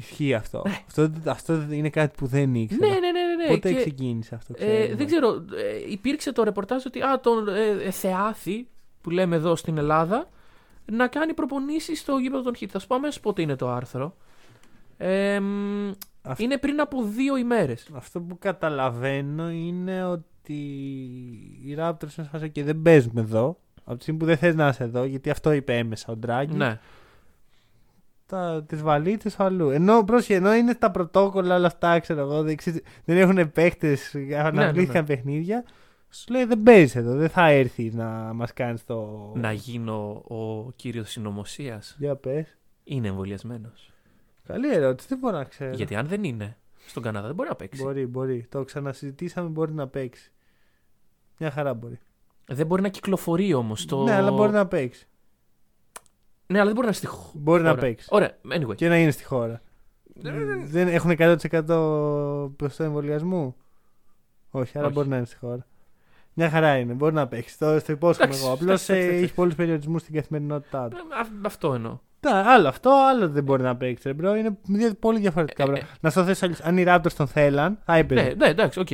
[0.01, 0.63] Ισχύει αυτό.
[0.87, 1.11] αυτό.
[1.27, 2.87] Αυτό είναι κάτι που δεν ήξερα.
[2.87, 3.45] Ναι, ναι, ναι, ναι.
[3.45, 3.55] ναι.
[3.55, 4.95] Πότε και, ξεκίνησε αυτό, ε, ξέρουμε.
[4.95, 8.67] δεν ξέρω, ε, υπήρξε το ρεπορτάζ ότι α, τον ε, ε, Θεάθη
[9.01, 10.29] που λέμε εδώ στην Ελλάδα
[10.93, 12.67] να κάνει προπονήσεις στο γήπεδο των Hit.
[12.69, 14.17] Θα σου πω αμέσως πότε είναι το άρθρο.
[14.97, 15.91] Ε, μ,
[16.23, 17.89] Αυτό- Είναι πριν από δύο ημέρες.
[17.95, 20.53] Αυτό που καταλαβαίνω είναι ότι
[21.65, 23.59] οι Raptors είναι σε φάση και δεν παίζουν εδώ.
[23.85, 26.57] Από τη στιγμή που δεν θες να είσαι εδώ, γιατί αυτό είπε έμεσα ο Ντράγκη.
[26.57, 26.79] Ναι.
[28.31, 29.69] Τα, τις βαλίτσες αλλού.
[29.71, 34.15] Ενώ, πρόσχε, ενώ είναι τα πρωτόκολλα όλα αυτά, ξέρω εγώ, δεν, ξέρεις- δεν έχουν παίχτες,
[34.39, 35.07] αναβλήθηκαν ναι.
[35.07, 35.65] παιχνίδια.
[36.11, 39.31] Σου λέει δεν παίζεις εδώ, δεν θα έρθει να μας κάνεις το...
[39.35, 41.97] Να γίνω ο κύριος συνωμοσίας.
[41.99, 42.59] Για πες.
[42.85, 43.93] Είναι εμβολιασμένος.
[44.47, 45.75] Καλή ερώτηση, δεν μπορώ να ξέρω.
[45.75, 47.83] Γιατί αν δεν είναι, στον Καναδά δεν μπορεί να παίξει.
[47.83, 48.47] Μπορεί, μπορεί.
[48.49, 50.33] Το ξανασυζητήσαμε, μπορεί να παίξει.
[51.39, 51.99] Μια χαρά μπορεί.
[52.47, 53.85] Δεν μπορεί να κυκλοφορεί όμως.
[53.85, 54.03] Το...
[54.03, 55.09] Ναι, αλλά μπορεί να παίξει.
[56.51, 57.31] Ναι, αλλά δεν μπορεί να είναι στη χώρα.
[57.35, 58.09] Μπορεί να παίξεις.
[58.11, 58.75] Ωραία, anyway.
[58.75, 59.61] Και να είναι στη χώρα.
[60.67, 61.37] δεν έχουν 100%
[62.57, 63.55] ποσοστό εμβολιασμού.
[64.51, 64.95] Όχι, άρα Όχι.
[64.95, 65.67] μπορεί να είναι στη χώρα.
[66.35, 67.59] Μια χαρά είναι, μπορεί να παίξεις.
[67.59, 68.53] Το, το υπόσχομαι Εντάξει, εγώ.
[68.55, 69.25] Απλώς εντάξει, εντάξει, εντάξει.
[69.25, 70.97] έχει πολλούς περιορισμούς στην καθημερινότητά του.
[70.97, 71.99] Ε, α- Αυτό εννοώ.
[72.21, 74.05] Τα, άλλο αυτό, άλλο δεν μπορεί να παίξεις.
[74.05, 74.37] Ρε, bro.
[74.39, 75.93] Είναι δύο πολύ διαφορετικά Ε, πράγματα.
[76.01, 78.23] Να στο θες αλλιώς, αν οι Raptors τον θέλαν, θα έπαιζε.
[78.23, 78.89] Ναι, ναι, εντάξει, οκ.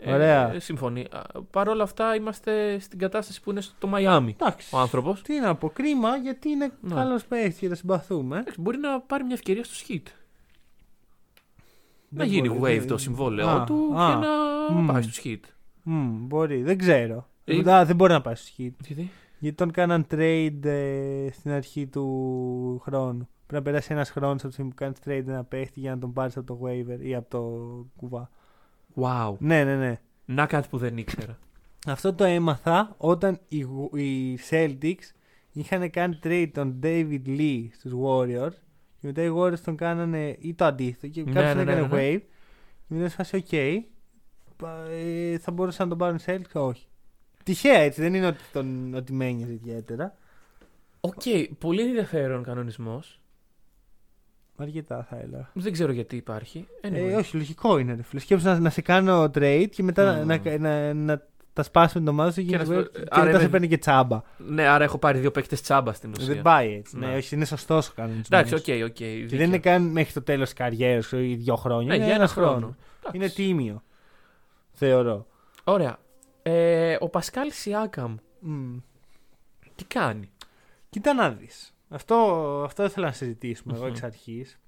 [0.00, 0.52] Ε, Ωραία.
[0.54, 1.06] Ε, συμφωνεί.
[1.50, 4.74] Παρ' όλα αυτά είμαστε στην κατάσταση που είναι στο Μαϊάμι Εντάξει.
[4.74, 5.22] ο άνθρωπος.
[5.22, 6.94] Τι να πω, κρίμα γιατί είναι Ναι.
[6.94, 8.44] καλός παίχτης και το συμπαθούμε.
[8.58, 10.02] Μπορεί να πάρει μια ευκαιρία στο Heat.
[12.08, 14.86] Να Δεν γίνει μπορεί, wave δεν- το συμβόλαιο Α, του α, και να μμ.
[14.86, 15.40] πάει στο Hit.
[15.82, 17.28] Μμ, μπορεί, δεν ξέρω.
[17.44, 18.70] Ε, Α, δεν μπορεί να πάει στο hit.
[18.86, 23.28] Γιατί; Γιατί τον κάναν trade ε, στην αρχή του χρόνου.
[23.46, 25.98] Πρέπει να περάσει ένας χρόνος από τη στιγμή που κάνεις trade ένα παίχτη για να
[25.98, 27.40] τον πάρεις από το waiver ή από το
[27.96, 28.30] κουβά.
[29.00, 29.34] Wow.
[29.38, 30.00] Ναι, ναι, ναι.
[30.24, 31.38] Να κάτι που δεν ήξερα.
[31.86, 35.10] Αυτό το έμαθα όταν οι, Γου- οι Celtics
[35.52, 38.52] είχαν κάνει trade τον David Lee στους Warriors
[39.00, 41.86] και μετά οι Warriors τον κάνανε ή το αντίθετο και Ναι, κάποιος ναι, τον έκανε
[41.86, 42.16] ναι, ναι.
[42.16, 42.20] waive
[42.88, 43.78] και μετά σε φάση ok
[44.56, 46.86] πα- ε, θα μπορούσαν να τον πάρουν οι Celtics όχι.
[47.42, 50.16] Τυχαία έτσι, δεν είναι ότι, τον, ότι με ένοιαζε ιδιαίτερα.
[51.00, 51.22] Οκ,
[51.58, 53.20] πολύ ενδιαφέρον κανονισμός.
[54.60, 55.50] Αρκετά θα έλεγα.
[55.52, 56.66] Δεν ξέρω γιατί υπάρχει.
[56.82, 56.92] Anyway.
[56.94, 57.94] Ε, όχι, λογικό είναι.
[57.94, 58.02] Ρε.
[58.02, 58.20] φίλε.
[58.20, 60.26] Σκέψου να, να σε κάνω trade και μετά Mm.
[60.26, 62.98] να, να, να, να τα σπάσουμε την ομάδα σου και, να και, σου πω, και
[63.10, 64.22] άρα μετά είναι- σε παίρνει και τσάμπα.
[64.36, 66.34] Ναι, άρα έχω πάρει δύο παίκτες τσάμπα στην ουσία.
[66.34, 66.98] Δεν πάει έτσι.
[66.98, 67.06] Ναι.
[67.06, 67.16] Ναι.
[67.16, 68.26] όχι, είναι σωστός ο κανονισμός.
[68.26, 68.92] Εντάξει, OK, OK.
[68.92, 69.38] Και δίκιο.
[69.38, 71.88] δεν είναι καν μέχρι το τέλος τη καριέρας σου ή δύο χρόνια.
[71.88, 72.50] Ναι, είναι για ένα ένα χρόνο.
[72.50, 72.76] χρόνο.
[72.98, 73.16] Εντάξει.
[73.16, 73.82] Είναι τίμιο.
[74.72, 75.26] Θεωρώ.
[75.64, 75.98] Ωραία.
[76.42, 78.76] Ε, ο Πασκάλ Σιάκαμ Μμ.
[79.74, 80.30] τι κάνει;
[80.90, 81.72] Κοίτα να δεις.
[81.88, 82.14] Αυτό,
[82.64, 83.90] αυτό ήθελα να συζητήσουμε εγώ Μμμ.
[83.90, 84.58] εξ αρχής.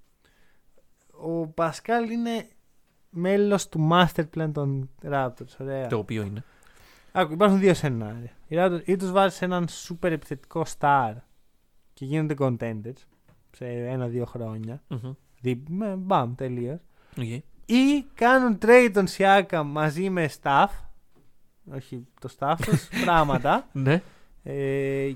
[1.11, 2.49] Ο Πασκάλ είναι
[3.11, 5.57] μέλος του master plan των Raptors.
[5.61, 5.87] Ωραία.
[5.87, 6.45] Το οποίο είναι.
[7.13, 8.31] Άκου, υπάρχουν δύο σενάρια.
[8.49, 11.13] Οι Raptors ή τους βάζεις έναν super επιθετικό star
[11.95, 13.03] και γίνονται contenders
[13.51, 14.83] σε ένα-δύο χρόνια.
[14.89, 15.13] Μμμ.
[15.41, 16.81] Δι- με- Μπαμ, τελείως.
[17.19, 17.25] Οκ.
[17.67, 20.67] Ή κάνουν trade τον Siakam μαζί με stuff.
[21.75, 23.69] Όχι το staff τους, πράγματα.
[23.73, 24.03] Ναι.
[24.43, 25.13] Ε,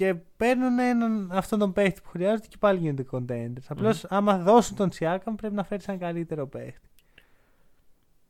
[0.00, 3.64] και παίρνουν έναν, αυτόν τον παίχτη που χρειάζεται και πάλι γίνονται contenders.
[3.68, 6.88] Απλώς άμα δώσουν τον Siakam πρέπει να φέρει έναν καλύτερο παίχτη.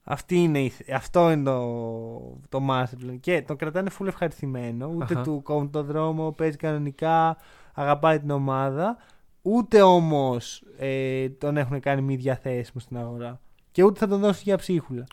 [0.05, 3.17] Αυτή είναι, η- αυτό είναι το, το master plan.
[3.21, 4.87] Και τον κρατάνε full ευχαριστημένο.
[4.95, 5.23] Ούτε Αχα.
[5.23, 7.37] του κόβουν το δρόμο, παίζει κανονικά,
[7.75, 8.97] αγαπάει την ομάδα.
[9.43, 13.41] Ούτε όμως ε, τον έχουν κάνει μη διαθέσιμο στην αγορά.
[13.73, 15.05] Και ούτε θα τον δώσουν για ψίχουλα.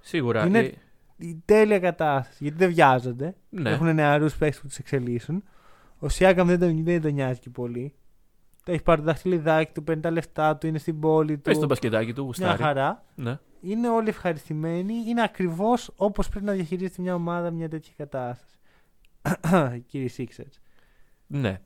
[0.00, 0.46] Σίγουρα.
[0.46, 0.72] Είναι- Ε,
[1.16, 2.38] Η τέλεια κατάσταση.
[2.40, 3.34] Γιατί δεν βιάζονται.
[3.48, 3.70] ναι.
[3.70, 5.44] Έχουν νεαρούς παίκτε που τους εξελίσσουν.
[6.02, 7.94] Ο Σιάκαμ δεν τον, δεν τον νοιάζει και πολύ.
[8.64, 11.42] Το έχει πάρει το δαχτυλιδάκι του, παίρνει τα λεφτά του, είναι στην πόλη του.
[11.42, 12.62] Πες το μπασκετάκι του, μια γουστάρι.
[12.62, 13.04] χαρά.
[13.14, 13.38] Ναι.
[13.60, 14.94] Είναι όλοι ευχαριστημένοι.
[15.06, 18.58] Είναι ακριβώς όπως πρέπει να διαχειρίζεται μια ομάδα μια τέτοια κατάσταση.
[19.88, 20.60] Κύριε Σίξερτς.
[21.26, 21.60] ναι.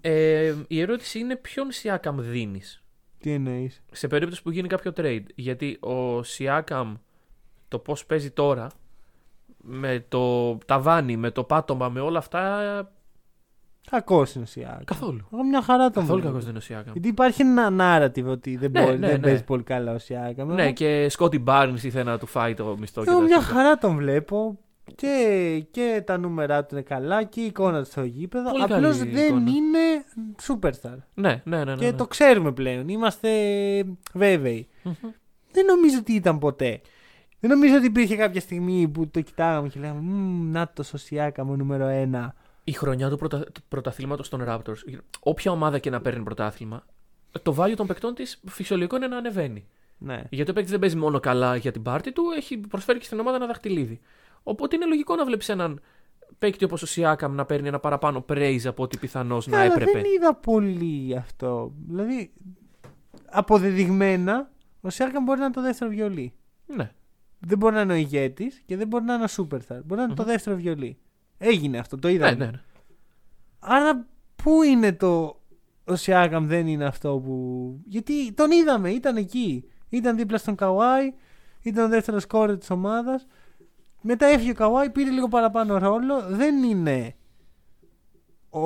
[0.00, 2.84] Ε, η ερώτηση είναι ποιον Σιάκαμ δίνεις;
[3.18, 5.24] Τι εννοείς; σε περίπτωση που γίνει κάποιο trade.
[5.34, 6.94] Γιατί ο Σιάκαμ
[7.68, 8.70] το πώς παίζει τώρα
[9.56, 12.92] με το ταβάνι, με το πάτωμα, με όλα αυτά.
[13.90, 14.84] Κακός είναι ο Σιάκαμ.
[14.84, 15.28] Καθόλου.
[15.32, 16.26] Εγώ μια χαρά τον Καθόλου βλέπω.
[16.28, 16.92] κακός δεν είναι ο Σιάκαμ.
[16.92, 19.26] Γιατί υπάρχει ένα narrative ότι δεν, Ναι, μπορεί, ναι, δεν ναι.
[19.26, 20.52] παίζει πολύ καλά ο Σιάκαμ.
[20.54, 23.40] Ναι, Εγώ- και Σκότι Μπάρν ήθελε να του φάει το μισθό και Εγώ τα μια
[23.40, 23.58] σχετικά.
[23.60, 24.58] χαρά τον βλέπω
[24.94, 28.50] και, και τα νούμερά του είναι καλά και η εικόνα του στο γήπεδο.
[28.50, 29.50] Πολύ Απλώς καλή δεν εικόνα.
[29.50, 30.04] είναι
[30.46, 30.96] superstar.
[31.14, 31.64] Ναι, ναι, ναι.
[31.64, 31.92] ναι, και ναι.
[31.92, 32.88] το ξέρουμε πλέον.
[32.88, 33.28] Είμαστε
[34.12, 34.68] βέβαιοι.
[34.82, 34.92] Μμμ.
[35.52, 36.80] Δεν νομίζω ότι ήταν ποτέ.
[37.40, 41.44] Δεν νομίζω ότι υπήρχε κάποια στιγμή που το κοιτάγαμε και λέγαμε «Μμμ, Να το Σιάκα
[41.44, 42.34] μου νούμερο ένα.
[42.68, 43.38] Η χρονιά του, πρωτα...
[43.44, 46.84] του πρωταθλήματος των Raptors, όποια ομάδα και να παίρνει πρωτάθλημα,
[47.42, 49.66] το value των παικτών της φυσιολογικό είναι να ανεβαίνει.
[49.98, 50.22] Ναι.
[50.30, 53.20] Γιατί ο παίκτης δεν παίζει μόνο καλά για την πάρτη του, έχει προσφέρει και στην
[53.20, 54.00] ομάδα ένα δαχτυλίδι.
[54.42, 55.80] Οπότε είναι λογικό να βλέπεις έναν
[56.38, 59.90] παίκτη όπως ο Σιάκαμ να παίρνει ένα παραπάνω praise από ό,τι πιθανώς να Αλλά έπρεπε.
[59.90, 61.72] δεν είδα πολύ αυτό.
[61.86, 62.32] Δηλαδή,
[63.26, 64.50] αποδεδειγμένα,
[64.80, 66.32] ο Σιάκα μπορεί να είναι το δεύτερο βιολί.
[66.66, 66.92] Ναι.
[67.38, 69.80] Δεν μπορεί να είναι ο ηγέτης και δεν μπορεί να είναι ο superstar.
[69.84, 70.98] Μπορεί να ειναι το δεύτερο βιολί.
[71.38, 72.34] Έγινε αυτό, το είδαμε.
[72.34, 72.60] Ναι, ναι, ναι.
[73.58, 74.06] Άρα,
[74.42, 75.40] πού είναι το.
[75.84, 77.74] Ο Σιάκαμ δεν είναι αυτό που.
[77.84, 79.64] Γιατί τον είδαμε, ήταν εκεί.
[79.88, 81.12] Ήταν δίπλα στον Καουάι,
[81.62, 83.26] ήταν ο δεύτερος κόρε της ομάδας.
[84.00, 86.22] Μετά έφυγε ο Καουάι, πήρε λίγο παραπάνω ρόλο.
[86.28, 87.14] Δεν είναι.
[88.50, 88.60] Ο...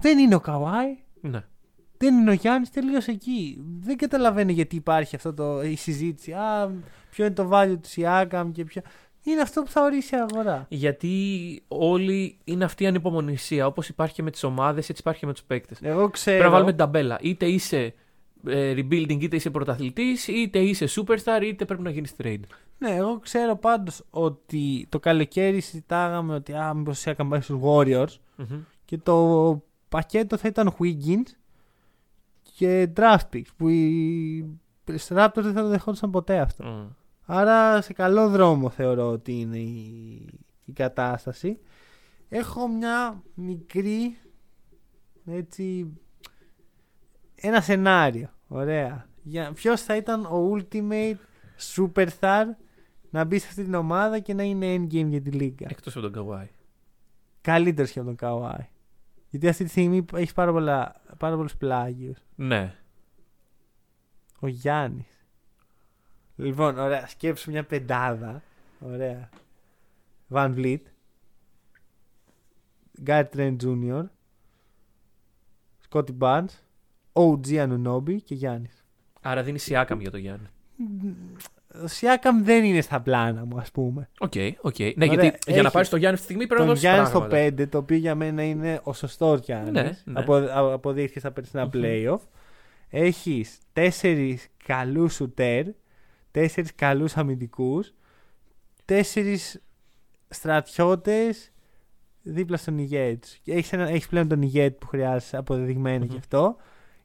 [0.00, 0.98] Δεν είναι ο Καουάι.
[1.20, 1.44] ναι.
[1.96, 3.64] Δεν είναι ο Γιάννης, τελείωσε εκεί.
[3.80, 6.32] Δεν καταλαβαίνω γιατί υπάρχει αυτό το, η συζήτηση.
[6.32, 6.70] Α,
[7.10, 8.82] ποιο είναι το value του Σιάκαμ και ποιο.
[9.22, 10.66] Είναι αυτό που θα ορίσει η αγορά.
[10.68, 13.66] Γιατί όλοι είναι αυτή η ανυπομονησία.
[13.66, 15.78] Όπως υπάρχει και με τις ομάδες, έτσι υπάρχει και με τους παίκτες.
[15.82, 16.36] Εγώ ξέρω.
[16.36, 17.18] Πρέπει να βάλουμε την ταμπέλα.
[17.20, 17.94] Είτε είσαι
[18.46, 22.40] ε, rebuilding, είτε είσαι πρωταθλητής, είτε είσαι superstar, είτε πρέπει να γίνεις trade.
[22.78, 27.58] Ναι, εγώ ξέρω πάντως ότι το καλοκαίρι συζητάγαμε ότι α, μήπως ο Σιάκαμ πάει στους
[27.62, 28.60] Warriors Μμμ.
[28.84, 31.30] και το πακέτο θα ήταν Wiggins
[32.56, 34.60] και draft picks που οι
[35.08, 36.64] Raptors δεν θα το δεχόντουσαν ποτέ αυτό.
[36.64, 36.86] Μμ.
[37.32, 40.28] Άρα σε καλό δρόμο θεωρώ ότι είναι η,
[40.64, 41.58] η κατάσταση.
[42.28, 44.16] Έχω μια μικρή
[45.26, 45.92] έτσι
[47.34, 48.30] ένα σενάριο.
[48.48, 49.06] Ωραία.
[49.22, 51.16] Για ποιος θα ήταν ο ultimate
[51.74, 52.44] superstar
[53.10, 55.66] να μπει σε αυτή την ομάδα και να είναι endgame για τη λίγα.
[55.68, 56.48] Εκτός από τον Καουάι.
[57.40, 58.68] Καλύτερος και από τον Καουάι.
[59.28, 62.18] Γιατί αυτή τη στιγμή έχει πάρα, πολλά, πάρα πολλούς πλάγιους.
[62.34, 62.74] Ναι.
[64.40, 65.19] Ο Γιάννης.
[66.40, 68.42] Λοιπόν, ωραία, σκέψου μια πεντάδα.
[68.80, 69.28] Ωραία.
[70.32, 70.80] Van Vliet.
[73.06, 74.02] Gary Trent Jr.
[75.90, 76.46] Scotty Barnes.
[77.12, 78.68] OG Anunobi και Γιάννη.
[79.20, 80.46] Άρα δίνεις Σιάκαμ για τον Γιάννη.
[81.74, 84.08] Ο Siakam δεν είναι στα πλάνα μου, ας πούμε.
[84.18, 84.78] OK, OK.
[84.78, 86.76] Ναι, Ωραία, γιατί για να έχει πάρεις τον Γιάννη αυτή τη στιγμή πρέπει να Τον
[86.76, 87.62] δώσεις Γιάννη στο πράγματα.
[87.64, 89.72] 5, το οποίο για μένα είναι ο σωστός Γιάννης.
[89.72, 90.20] Ναι, ναι.
[90.20, 91.70] Απο, α- αποδείχθηκε στα περσινά Μμμ.
[91.74, 92.18] playoff.
[92.88, 95.64] Έχεις τέσσερις καλούς σουτέρ,
[96.30, 97.92] τέσσερις καλούς αμυντικούς,
[98.84, 99.62] τέσσερις
[100.28, 101.52] στρατιώτες
[102.22, 103.38] δίπλα στον ηγέτη σου.
[103.42, 106.10] Και έχεις, ένα, έχεις πλέον τον ηγέτη που χρειάζεσαι αποδεδειγμένο Μμμ.
[106.10, 106.56] γι' αυτό.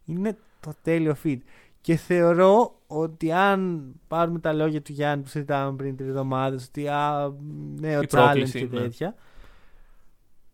[0.05, 1.37] Είναι το τέλειο fit.
[1.81, 6.87] Και θεωρώ ότι αν πάρουμε τα λόγια του Γιάννη που συζητάμε πριν τρεις εβδομάδες, ότι
[6.87, 7.31] α,
[7.79, 8.81] νέο Η challenge πρόκληση, και ναι.
[8.81, 9.15] τέτοια,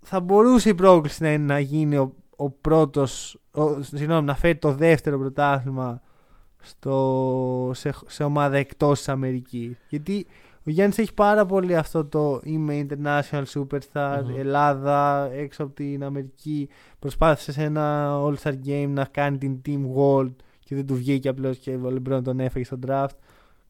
[0.01, 3.41] θα μπορούσε η πρόκληση να είναι να γίνει ο, ο πρώτος,
[3.79, 6.01] συγγνώμη, να φέρει το δεύτερο πρωτάθλημα
[6.61, 9.77] στο, σε, σε ομάδα εκτός τη Αμερική.
[9.89, 10.25] Γιατί
[10.57, 14.37] ο Γιάννης έχει πάρα πολύ αυτό το είμαι international superstar, Μμμ.
[14.37, 16.69] Ελλάδα, έξω από την Αμερική.
[16.99, 21.57] Προσπάθησε σε ένα All-Star Game να κάνει την Team World και δεν του βγήκε απλώς
[21.57, 23.15] και ο LeBron τον έφαγε στο draft.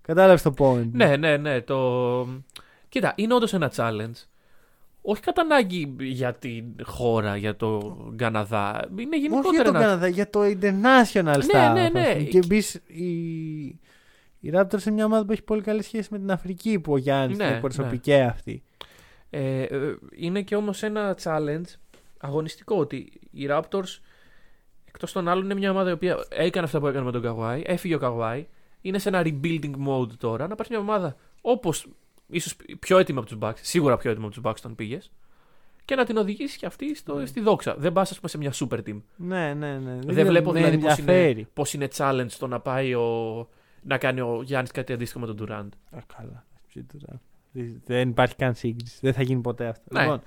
[0.01, 0.89] Κατάλαβες το point.
[0.91, 1.61] Ναι, ναι, ναι.
[1.61, 2.27] Το...
[2.89, 4.25] Κοίτα, είναι όντως ένα challenge.
[5.02, 8.88] Όχι κατά ανάγκη για την χώρα, για το Καναδά.
[8.91, 9.84] Είναι Όχι για γενικότερα τον ένα.
[9.84, 11.74] Καναδά, για το international Ναι, staff.
[11.74, 12.14] ναι, ας ναι.
[12.14, 12.24] πούμε.
[12.30, 13.10] Και μπεις η,
[14.39, 16.97] η Raptors είναι μια ομάδα που έχει πολύ καλή σχέση με την Αφρική που ο
[16.97, 18.64] Γιάννης Ναι, είναι προσωπική αυτή.
[19.30, 21.74] Ε, ε, είναι και όμως ένα challenge
[22.20, 23.99] αγωνιστικό ότι οι Raptors
[24.86, 27.62] εκτός των άλλων είναι μια ομάδα η οποία έκανε αυτά που έκανε με τον Καβάη,
[27.66, 28.47] έφυγε ο Καβάη,
[28.82, 31.88] είναι σε ένα rebuilding mode τώρα, να πάρεις μια ομάδα όπως
[32.32, 35.11] ίσως πιο έτοιμη από τους Bucks, σίγουρα πιο έτοιμη από τους Bucks όταν πήγες,
[35.86, 37.75] και να την οδηγήσεις και αυτή στο, στη δόξα.
[37.77, 39.01] Δεν πας ας πούμε σε μια super team.
[39.15, 39.99] Ναι, ναι, ναι.
[40.05, 41.47] Δεν βλέπω με δηλαδή πώς είναι, ενδιαφέρει.
[41.53, 43.47] πώς είναι challenge το να πάει ο,
[43.82, 45.97] να κάνει ο Γιάννης κάτι αντίστοιχο με τον Durant.
[45.97, 46.45] Α, καλά.
[46.67, 47.21] Ψή τώρα.
[47.86, 48.97] Δεν υπάρχει καν σύγκριση.
[49.01, 49.84] Δεν θα γίνει ποτέ αυτό.
[49.91, 50.01] Ναι.
[50.01, 50.21] Λοιπόν,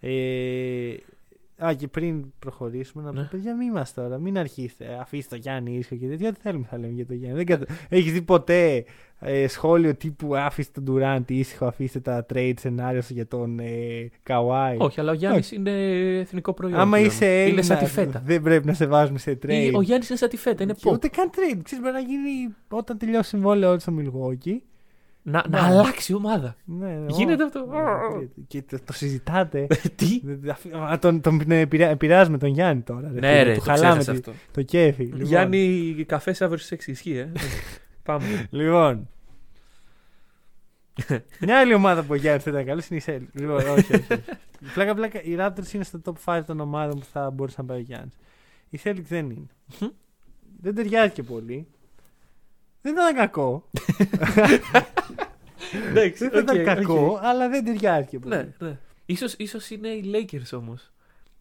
[0.00, 0.94] ε,
[1.66, 3.28] α, και πριν προχωρήσουμε, να πω: Ναι.
[3.30, 4.18] Παιδιά, μην είμαστε τώρα.
[4.18, 4.98] Μην αρχίσετε.
[5.00, 6.30] Αφήστε το Γιάννη ίσιο και τέτοια.
[6.30, 7.36] Δεν θέλουμε θα λέμε για το Γιάννη.
[7.36, 7.74] Δεν κατα...
[7.88, 8.84] Έχεις δει ποτέ
[9.24, 14.76] ε, σχόλιο τύπου Αφήστε τον Durant ήσυχο, αφήστε τα trade scenarios για τον ε, Καουάι.
[14.78, 15.70] Όχι, αλλά ο Γιάννης είναι
[16.18, 16.78] εθνικό προϊόν.
[16.78, 17.06] Άμα πλέον.
[17.06, 18.22] είσαι Έλληνας, Είναι σαν τη φέτα.
[18.24, 19.50] δεν πρέπει να σε βάζουμε σε trade.
[19.50, 20.92] Ή Ο Γιάννης είναι σαν τη φέτα, είναι Και pop.
[20.92, 21.60] Ούτε καν trade.
[21.62, 24.56] Ξέρεις, μπορεί να γίνει όταν τελειώσει συμβόλαιο στο Milwaukee.
[25.24, 25.58] Να, Ναι.
[25.58, 26.56] να αλλάξει η ομάδα.
[26.64, 27.66] Ναι, Γίνεται ω, αυτό.
[27.66, 29.66] ναι, Και το, το συζητάτε.
[29.94, 30.20] Τι;
[30.92, 33.10] Α, τον, τον επηρεά- επηρεάζουμε τον Γιάννη τώρα.
[33.14, 34.42] ρε Ναι, φίλε, ρε, του το χαλάμε ξέρεις τη- αυτό.
[34.52, 35.02] το κέφι.
[35.02, 37.32] Λοιπόν, Γιάννη, καφές αύριο στις 6 ισχύει, ε.
[38.02, 38.46] Πάμε.
[38.50, 39.08] Λοιπόν.
[41.40, 43.22] Μια άλλη ομάδα που ο Γιάννης θα ήταν καλό είναι η Σέλ.
[43.32, 43.94] Λοιπόν, όχι, όχι.
[43.94, 44.06] όχι.
[44.74, 47.78] πλάκα, πλάκα, οι Raptors είναι στο top 5 των ομάδων που θα μπορούσε να πάει
[47.78, 48.14] ο Γιάννης.
[48.70, 49.46] Η Celtics δεν είναι.
[49.80, 49.88] Μμμ.
[50.60, 51.66] δεν ταιριάζει και πολύ.
[52.82, 53.68] Δεν ήταν κακό.
[55.88, 57.18] Εντάξει, Δεν θα ήταν οκ, κακό, οκ.
[57.24, 58.18] αλλά δεν ταιριάζει.
[58.18, 58.34] πολύ.
[58.34, 58.78] Ναι, ναι.
[59.06, 60.90] Ίσως, ίσως είναι οι Lakers όμως.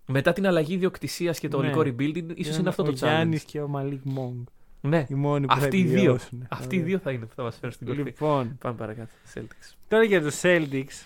[0.07, 1.67] Μετά την αλλαγή ιδιοκτησίας και το Ναι.
[1.71, 3.45] ολικό rebuilding, ίσως είναι αυτό το Ο Γιάννης challenge.
[3.51, 4.35] και ο Μαλίκ Μονκ.
[4.81, 5.91] Ναι, Οι μόνοι που θα αυτοί οι δύο.
[5.93, 6.45] επιβιώσουν.
[6.49, 6.89] Αυτοί οι Ωραία.
[6.89, 8.03] δύο θα είναι που θα μας φέρουν στην κορυφή.
[8.09, 9.09] Λοιπόν, Πάμε παρακάτω.
[9.33, 9.75] Celtics.
[9.87, 11.05] τώρα για τους Celtics.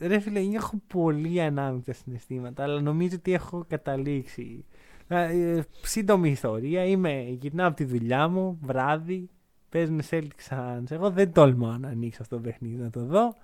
[0.00, 4.64] Ρε φίλε, έχω πολύ ανάμεικτα συναισθήματα, αλλά νομίζω ότι έχω καταλήξει.
[5.08, 6.84] Ε, σύντομη ιστορία.
[6.84, 9.28] Είμαι, γυρνάω από τη δουλειά μου, βράδυ,
[9.72, 10.90] παίζουν Celtics Suns.
[10.90, 13.34] Εγώ δεν τολμάω να ανοίξω αυτό το παιχνίδι να το δω.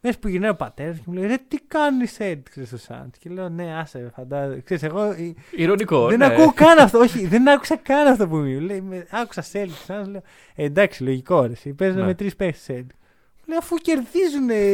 [0.00, 2.76] Μέσα που γυρνάει ο πατέρας και μου λέει: Ρε, τι κάνουν οι Celtics ρε, στο
[2.88, 4.60] Suns; Και λέω: Ναι, άσε, φαντάζομαι.
[4.60, 6.06] Ξέρεις, εγώ ε, Ηρωνικό.
[6.08, 6.24] δεν ναι.
[6.26, 6.98] ακούω καν αυτό.
[6.98, 8.80] Όχι, δεν άκουσα καν αυτό που μου λέει.
[8.80, 9.86] με- Άκουσα Celtics.
[9.86, 10.22] Suns, λέω,
[10.54, 11.52] ε, εντάξει, λογικό ρε.
[11.52, 12.06] εσύ, Παίζουν Ναι.
[12.06, 12.94] με τρεις παίχτες Celtics.
[13.38, 14.72] Μου λέει αφού κερδίζουν με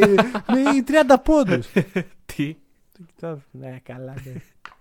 [0.87, 1.67] 30 πόντους.
[2.35, 2.57] Τι;
[2.93, 4.15] Το κοιτάω, ναι, καλά.
[4.25, 4.33] Ναι.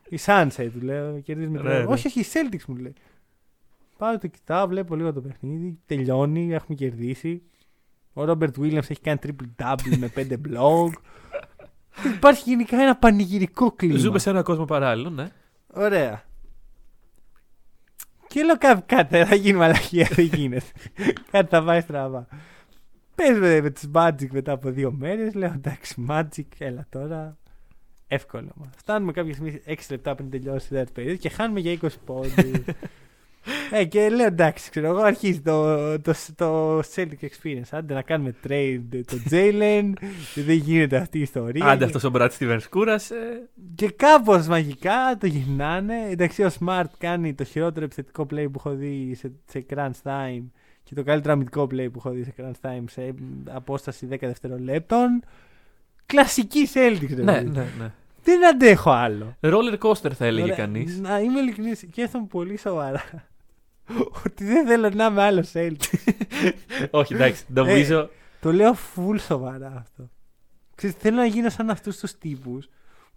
[0.10, 1.78] Η Sunset του λέω, κερδίζει με Ναι, 30.
[1.78, 1.84] ναι.
[1.94, 2.94] Όχι, όχι, η Celtics μου λέει.
[4.02, 5.80] Πάω το κοιτάω, βλέπω λίγο το παιχνίδι.
[5.86, 7.42] Τελειώνει, έχουμε κερδίσει.
[8.14, 10.90] Ο Ρόμπερτ Williams έχει κάνει triple double με 5 blog.
[12.16, 13.98] Υπάρχει γενικά ένα πανηγυρικό κλίμα.
[13.98, 15.28] Ζούμε σε έναν κόσμο παράλληλο, ναι.
[15.74, 16.24] Ωραία.
[18.28, 20.66] Και λέω κάτι, κάτι θα γίνει μαλακία, δεν γίνεται.
[21.32, 22.28] κάτι θα πάει στραβά.
[23.16, 25.34] Παίζουμε με του Magic μετά από δύο μέρες.
[25.34, 27.38] Λέω εντάξει, Magic, έλα τώρα.
[28.08, 28.50] Εύκολο.
[28.56, 28.70] μα.
[28.78, 32.34] Φτάνουμε κάποια στιγμή 6 λεπτά πριν τελειώσει η δεύτερη περίοδο και χάνουμε για 20 πόντους.
[33.72, 37.62] ε, και λέω εντάξει, ξέρω εγώ, αρχίζει το, το, το Celtic Experience.
[37.72, 39.92] Άντε να κάνουμε trade το Jalen.
[40.34, 41.66] και δεν γίνεται αυτή η ιστορία.
[41.66, 43.50] Άντε Και- αυτός ο Brad Stevens κούρασε.
[43.76, 45.96] και κάπως μαγικά το γυρνάνε.
[46.10, 50.44] Εντάξει, ο Smart κάνει το χειρότερο επιθετικό play που έχω δει σε, σε crunch time
[50.84, 53.14] και το καλύτερο αμυντικό play που έχω δει σε crunch time σε
[53.50, 55.24] απόσταση 10 δευτερολέπτων.
[56.06, 57.50] Κλασική Celtics, ρε Ναι, παιδί.
[57.50, 57.92] ναι, ναι.
[58.24, 59.36] Δεν αντέχω άλλο.
[59.42, 61.00] Roller coaster θα έλεγε Ωραία, κανείς.
[61.00, 63.04] Να είμαι ειλικρινής και έρθω πολύ σοβαρά.
[64.26, 66.12] Ότι δεν θέλω να είμαι άλλος Celtics.
[66.92, 67.44] Όχι, εντάξει.
[67.48, 68.10] Νομίζω.
[68.42, 70.10] το λέω full σοβαρά αυτό.
[70.76, 72.66] Ξέρεις, θέλω να γίνω σαν αυτούς τους τύπους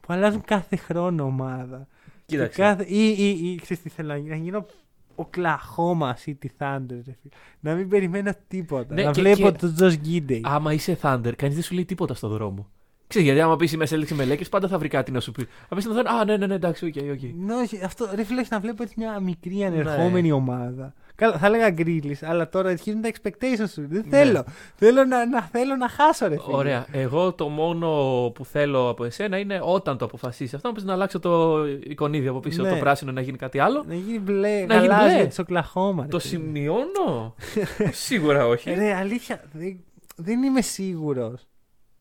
[0.01, 1.87] που αλλάζουν κάθε χρόνο ομάδα.
[2.27, 2.61] Και Κοίταξε.
[2.63, 2.85] Κάθε...
[2.89, 4.35] Ή, ή, ή ξέρεις τι θέλω να γίνω.
[4.35, 4.67] Να γίνω
[5.15, 6.87] Oklahoma City Thunder.
[6.89, 7.35] ρε φίλε.
[7.61, 8.95] Να μην περιμένω τίποτα.
[8.95, 10.41] Ναι, να και- βλέπω και- τον Τζος Γκίντεϊ.
[10.45, 12.69] Άμα είσαι Thunder, κανείς δεν σου λέει τίποτα στον δρόμο.
[13.15, 15.43] Ξέρεις, γιατί άμα πεις είμαι Celtics με Lakers, πάντα θα βρει κάτι να σου πει.
[15.69, 17.21] Αν πεις στον Thunder, Α, ναι, ναι, ναι, εντάξει, OK, OK.
[17.47, 20.35] Ναι, όχι, αυτό ρε φίλε, έχεις να βλέπω έτσι μια μικρή ανερχόμενη Ναι.
[20.35, 20.95] ομάδα.
[21.17, 23.87] Καλά, θα έλεγα Grizzlies, αλλά τώρα αρχίζουν τα expectations σου.
[23.89, 24.17] Δεν Ναι.
[24.19, 24.45] θέλω.
[24.75, 26.57] Θέλω να, να, θέλω να χάσω, ρε φίλε.
[26.57, 26.87] Ωραία.
[26.93, 27.89] Εγώ το μόνο
[28.35, 32.27] που θέλω από εσένα είναι όταν το αποφασίσεις αυτό, να πεις να αλλάξω το εικονίδι
[32.29, 32.71] από πίσω, Ναι.
[32.71, 33.85] το πράσινο να γίνει κάτι άλλο.
[33.89, 35.27] Να γίνει μπλε, Να γίνει γαλάζιο μπλε.
[35.27, 36.03] της Οκλαχώμα.
[36.03, 36.33] ρε Το φίλε.
[36.43, 37.35] σημειώνω.
[38.07, 38.71] Σίγουρα όχι.
[38.75, 39.77] Ρε, αλήθεια, δεν,
[40.17, 41.47] δεν είμαι σίγουρος.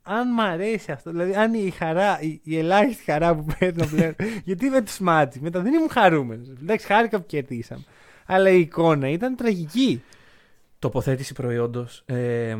[0.05, 4.15] Αν μ' αρέσει αυτό, δηλαδή αν η χαρά, η, η ελάχιστη χαρά που παίρνω πλέον.
[4.45, 6.47] γιατί με τους Magic, μετά δεν ήμουν χαρούμενος.
[6.49, 7.83] Εντάξει, χάρηκα που κερδίσαμε.
[8.25, 10.03] Αλλά η εικόνα ήταν τραγική.
[10.79, 12.03] Τοποθέτηση προϊόντος.
[12.05, 12.57] Ε,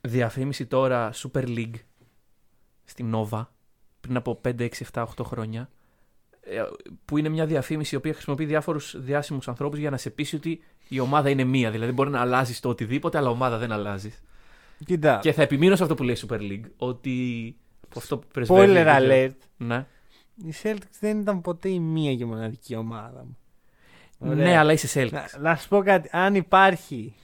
[0.00, 1.74] διαφήμιση τώρα Super League
[2.84, 3.46] στην Nova
[4.00, 5.70] πριν από 5, 6, 7, 8 χρόνια.
[6.40, 6.62] ε,
[7.04, 10.62] Που είναι μια διαφήμιση η οποία χρησιμοποιεί διάφορους διάσημους ανθρώπους για να σε πείσει ότι
[10.88, 11.70] η ομάδα είναι μία.
[11.70, 14.22] Δηλαδή μπορεί να αλλάζεις το οτιδήποτε, αλλά ομάδα δεν αλλάζεις.
[14.84, 16.70] Κοίτα, Και θα επιμείνω σε αυτό που λέει η Super League.
[16.76, 17.56] Ότι.
[17.96, 18.60] Αυτό που πρεσβεύει.
[18.72, 19.12] spoiler δεν ξέρω.
[19.12, 19.46] alert.
[19.56, 19.86] Ναι.
[20.44, 23.36] Η Celtics δεν ήταν ποτέ η μία και μοναδική ομάδα μου.
[24.18, 24.34] Ωραία.
[24.44, 25.12] ναι, αλλά είσαι Celtics.
[25.12, 26.08] Να, να σου πω κάτι.
[26.12, 27.14] Αν υπάρχει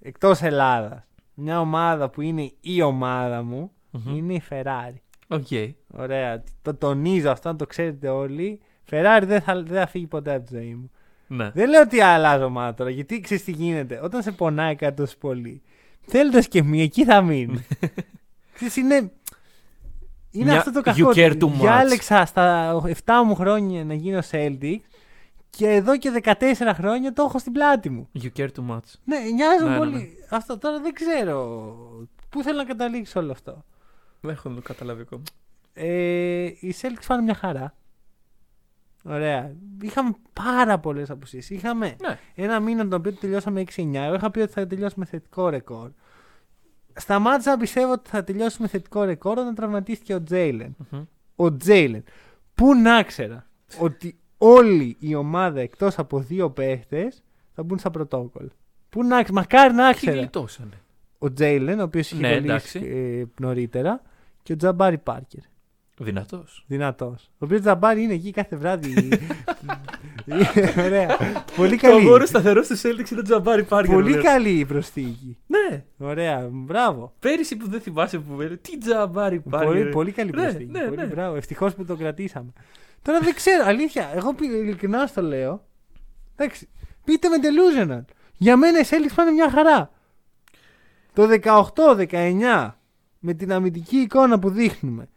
[0.00, 1.06] εκτός Ελλάδας
[1.38, 4.16] μια ομάδα που είναι η ομάδα μου, Μμμ.
[4.16, 4.94] είναι η Ferrari.
[5.28, 5.46] OK.
[5.92, 6.42] Ωραία.
[6.62, 8.60] Το τονίζω αυτό, να το ξέρετε όλοι.
[8.90, 10.90] Ferrari δεν θα, δεν θα φύγει ποτέ από τη ζωή μου.
[11.28, 11.50] Ναι.
[11.50, 14.00] Δεν λέω ότι αλλάζω ομάδα τώρα, γιατί ξέρεις τι γίνεται.
[14.02, 15.62] Όταν σε πονάει κάτι τόσο πολύ,
[16.06, 17.66] θέλοντας και μη, εκεί θα μείνει.
[18.54, 19.10] Ξέρεις, είναι.
[20.30, 21.10] Είναι Μια- αυτό το you κακό.
[21.14, 21.60] care too much.
[21.60, 24.76] Διάλεξα στα 7 μου χρόνια να γίνω Celtic
[25.50, 28.08] και εδώ και 14 χρόνια το έχω στην πλάτη μου.
[28.22, 28.80] You care too much.
[29.04, 29.92] Ναι, νοιάζουν Ναι, ναι, πολύ.
[29.96, 30.06] ναι.
[30.36, 31.56] Αυτό τώρα δεν ξέρω.
[32.28, 33.64] Πού θέλω να καταλήξω όλο αυτό.
[34.20, 35.22] Δεν έχω το καταλάβει ακόμα.
[35.74, 37.74] Ε, οι Celtics πάνε μια χαρά.
[39.08, 39.52] Ωραία.
[39.82, 41.50] Είχαμε πάρα πολλές απουσίες.
[41.50, 42.18] Είχαμε Ναι.
[42.34, 44.04] ένα μήνα τον οποίο τελειώσαμε 6-9.
[44.04, 45.90] Εγώ είχα πει ότι θα τελειώσουμε θετικό ρεκόρ.
[46.94, 50.76] Σταμάτησα να πιστεύω ότι θα τελειώσουμε θετικό ρεκόρ όταν τραυματίστηκε ο Τζέιλεν.
[50.90, 51.02] Μμμ.
[51.36, 52.04] Ο Τζέιλεν.
[52.54, 53.46] Πού να ξέρα
[53.80, 57.22] ότι όλη η ομάδα εκτός από δύο παίχτες
[57.54, 58.48] θα μπουν στα πρωτόκολλα.
[58.88, 59.38] Πού να ξέρα.
[59.40, 60.16] Μακάρι να Τι ξέρα.
[60.16, 60.80] γλιτώσανε.
[61.18, 64.02] Ο Τζέιλεν, ο οποίος είχε Ναι, κολλήσει ε, νωρίτερα,
[64.42, 65.40] και ο Τζαμπάρι Πάρκερ.
[65.98, 66.64] Δυνατός.
[66.66, 67.30] Δυνατός.
[67.32, 69.08] Ο οποίος Τζαμπάρι είναι εκεί κάθε βράδυ.
[70.84, 71.16] Ωραία.
[71.56, 72.26] Πολύ καλή.
[72.26, 73.94] σταθερό του Celtics είναι ο Τζαμπάρι Πάρκερ.
[73.94, 75.38] Πολύ καλή η προσθήκη.
[75.46, 75.84] Ναι.
[75.98, 76.48] Ωραία.
[76.52, 77.12] Μπράβο.
[77.18, 79.68] Πέρυσι που δεν θυμάσαι που έλεγε Τι Τζαμπάρι Πάρκερ.
[79.72, 80.70] Πολύ, πολύ καλή Ναι, προσθήκη.
[80.70, 81.04] ναι, πολύ ναι.
[81.06, 81.36] μπράβο.
[81.36, 82.52] Ευτυχώς που το κρατήσαμε.
[83.02, 84.10] Τώρα δεν ξέρω, αλήθεια.
[84.14, 85.64] Εγώ πι- ειλικρινά στο λέω.
[86.36, 86.68] Εντάξει.
[87.04, 88.04] Πείτε με delusional.
[88.36, 89.90] Για μένα οι Celtics πάνε μια χαρά.
[91.12, 91.28] Το
[91.76, 92.70] 18-19
[93.18, 95.08] με την αμυντική εικόνα που δείχνουμε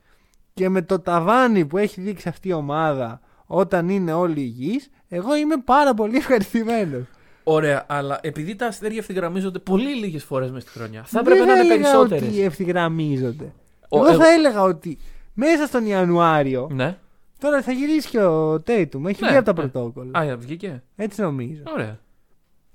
[0.60, 5.36] και με το ταβάνι που έχει δείξει αυτή η ομάδα όταν είναι όλοι υγιείς, εγώ
[5.36, 7.04] είμαι πάρα πολύ ευχαριστημένος.
[7.44, 11.54] Ωραία, αλλά επειδή τα αστέρια ευθυγραμμίζονται πολύ λίγες φορές μες στη χρονιά, θα έπρεπε να
[11.54, 12.28] είναι περισσότερες.
[12.28, 13.54] ότι ευθυγραμμίζονται.
[13.90, 14.98] Ο- εγώ εγώ- θα έλεγα ότι
[15.34, 16.98] μέσα στον Ιανουάριο, Ναι.
[17.40, 19.70] τώρα θα γυρίσει και ο Τέιτουμ, έχει Ναι, βγει από τα ναι.
[19.70, 20.20] πρωτόκολλα.
[20.20, 20.84] Α, βγήκε.
[20.96, 21.62] Έτσι νομίζω.
[21.74, 22.00] Ωραία.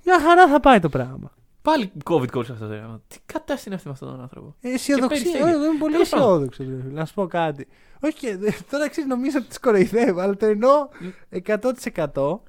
[0.05, 1.33] Μια χαρά θα πάει το πράγμα.
[1.65, 2.69] Πάλι COVID coach αυτό.
[2.69, 2.85] ρε.
[3.09, 5.23] Τι κατάσταση είναι αυτή με αυτόν τον άνθρωπο; Ε, Αισιοδοξία.
[5.23, 5.53] περιστέρι.
[5.55, 6.27] Εγώ είμαι πολύ Τέλος πάντων.
[6.27, 6.67] αισιόδοξος.
[6.67, 7.67] ρε φίλε, Να σου πω κάτι.
[8.01, 8.37] Όχι, και-
[8.71, 10.89] τώρα ξέρεις, νομίζω ότι τις κοροϊδεύω, αλλά το εννοώ
[11.31, 12.43] 100%.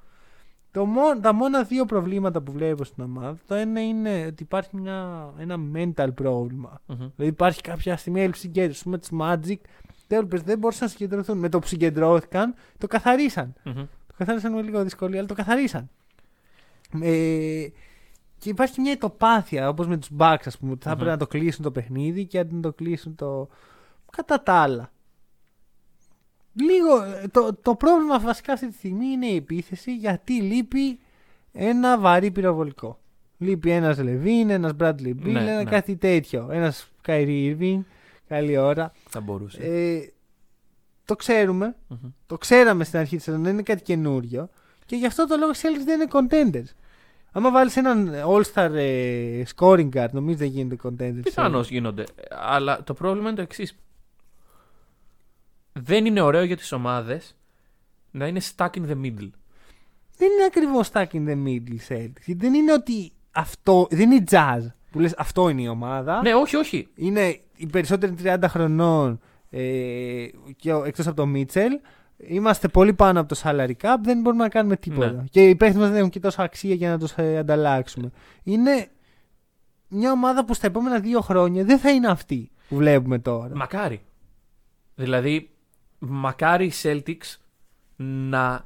[0.72, 4.70] Το μόνο, τα μόνα δύο προβλήματα που βλέπω στην ομάδα, το ένα είναι ότι υπάρχει
[4.78, 6.82] μια, ένα mental πρόβλημα.
[6.86, 6.98] Μμμ.
[6.98, 8.84] Δηλαδή υπάρχει κάποια στιγμή έλλειψη συγκέντρωσης.
[8.84, 9.56] Με του Magic,
[10.08, 11.38] τέλος δεν μπορούσαν να συγκεντρωθούν.
[11.38, 13.54] Με το που συγκεντρώθηκαν, το καθαρίσαν.
[13.64, 13.74] Μμμ.
[14.08, 15.90] Το καθάρισαν με λίγο δυσκολία, αλλά το καθαρίσαν.
[17.02, 17.66] Ε,
[18.46, 20.96] και υπάρχει μια ετοπάθεια όπως με τους Bucks, ας πούμε, ότι θα Μμμ.
[20.96, 23.48] πρέπει να το κλείσουν το παιχνίδι και να το κλείσουν το.
[24.12, 24.92] Κατά τα άλλα.
[26.54, 27.02] Λίγο.
[27.04, 31.00] ε, Το, το πρόβλημα βασικά αυτή τη στιγμή είναι η επίθεση γιατί λείπει
[31.52, 33.00] ένα βαρύ πυροβολικό.
[33.38, 35.64] Λείπει ένας Λεβίν, ένας Bradley Bill, Ναι, ένα ναι.
[35.64, 36.48] κάτι τέτοιο.
[36.52, 37.80] Ένας Kyrie Irving.
[38.28, 38.92] Καλή ώρα.
[39.10, 39.60] Θα μπορούσε.
[39.64, 40.12] Ε,
[41.06, 41.76] το ξέρουμε.
[41.88, 41.98] Μμμ.
[42.26, 44.50] Το ξέραμε στην αρχή της σεζόν, δεν είναι κάτι καινούριο.
[44.86, 46.74] Και γι' αυτό το λόγο οι Celtics δεν είναι contenders.
[47.38, 51.20] Άμα βάλεις έναν all-star ε, scoring guard, νομίζω δεν γίνεται contenders.
[51.24, 52.04] Πιθανώς γίνονται.
[52.30, 53.76] Αλλά το πρόβλημα είναι το εξής.
[55.74, 57.36] Δεν είναι ωραίο για τις ομάδες
[58.12, 59.30] να είναι stuck in the middle.
[60.18, 62.36] Δεν είναι ακριβώς stuck in the middle Celtics.
[62.38, 63.88] Δεν είναι ότι αυτό.
[63.90, 64.60] Δεν είναι jazz
[64.92, 66.22] που λες αυτό είναι η ομάδα.
[66.22, 66.88] Ναι, όχι, όχι.
[66.96, 69.20] Είναι οι περισσότεροι 30 χρονών
[69.50, 70.26] ε,
[70.56, 71.80] και ο- εκτός από το Μίτσελ.
[72.18, 75.12] Είμαστε πολύ πάνω από το salary cap, δεν μπορούμε να κάνουμε τίποτα.
[75.12, 75.24] Ναι.
[75.30, 78.12] Και οι παίχτες μας δεν έχουν και τόσο αξία για να τους ε, ανταλλάξουμε.
[78.44, 78.88] Είναι
[79.88, 83.56] μια ομάδα που στα επόμενα δύο χρόνια δεν θα είναι αυτή που βλέπουμε τώρα.
[83.56, 84.02] Μακάρι.
[84.96, 85.50] Δηλαδή,
[86.00, 87.38] μακάρι οι Celtics
[87.96, 88.66] να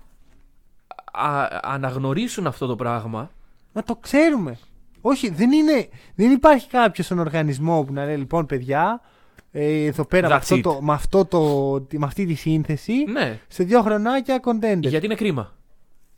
[1.12, 3.32] α- αναγνωρίσουν αυτό το πράγμα.
[3.74, 4.58] Να το ξέρουμε.
[5.02, 9.02] Όχι, δεν, είναι, δεν υπάρχει κάποιος στον οργανισμό που να λέει λοιπόν παιδιά,
[9.52, 10.62] ε, εδώ πέρα με, That's αυτό it.
[10.62, 14.80] το, με, αυτό το, με αυτή τη σύνθεση, Ναι, σε δύο χρονάκια contender.
[14.80, 15.54] γιατί είναι κρίμα.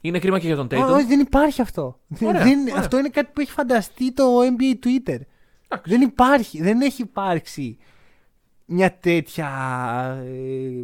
[0.01, 0.93] Είναι κρίμα και για τον Ω, Tatum.
[0.93, 1.99] Όχι, δεν υπάρχει αυτό.
[2.21, 2.75] Ωραία, δεν, ωραία.
[2.77, 5.19] Αυτό είναι κάτι που έχει φανταστεί το NBA Twitter.
[5.67, 5.91] Εντάξει.
[5.91, 7.77] Δεν υπάρχει, δεν έχει υπάρξει
[8.65, 9.49] μια τέτοια
[10.25, 10.83] ε,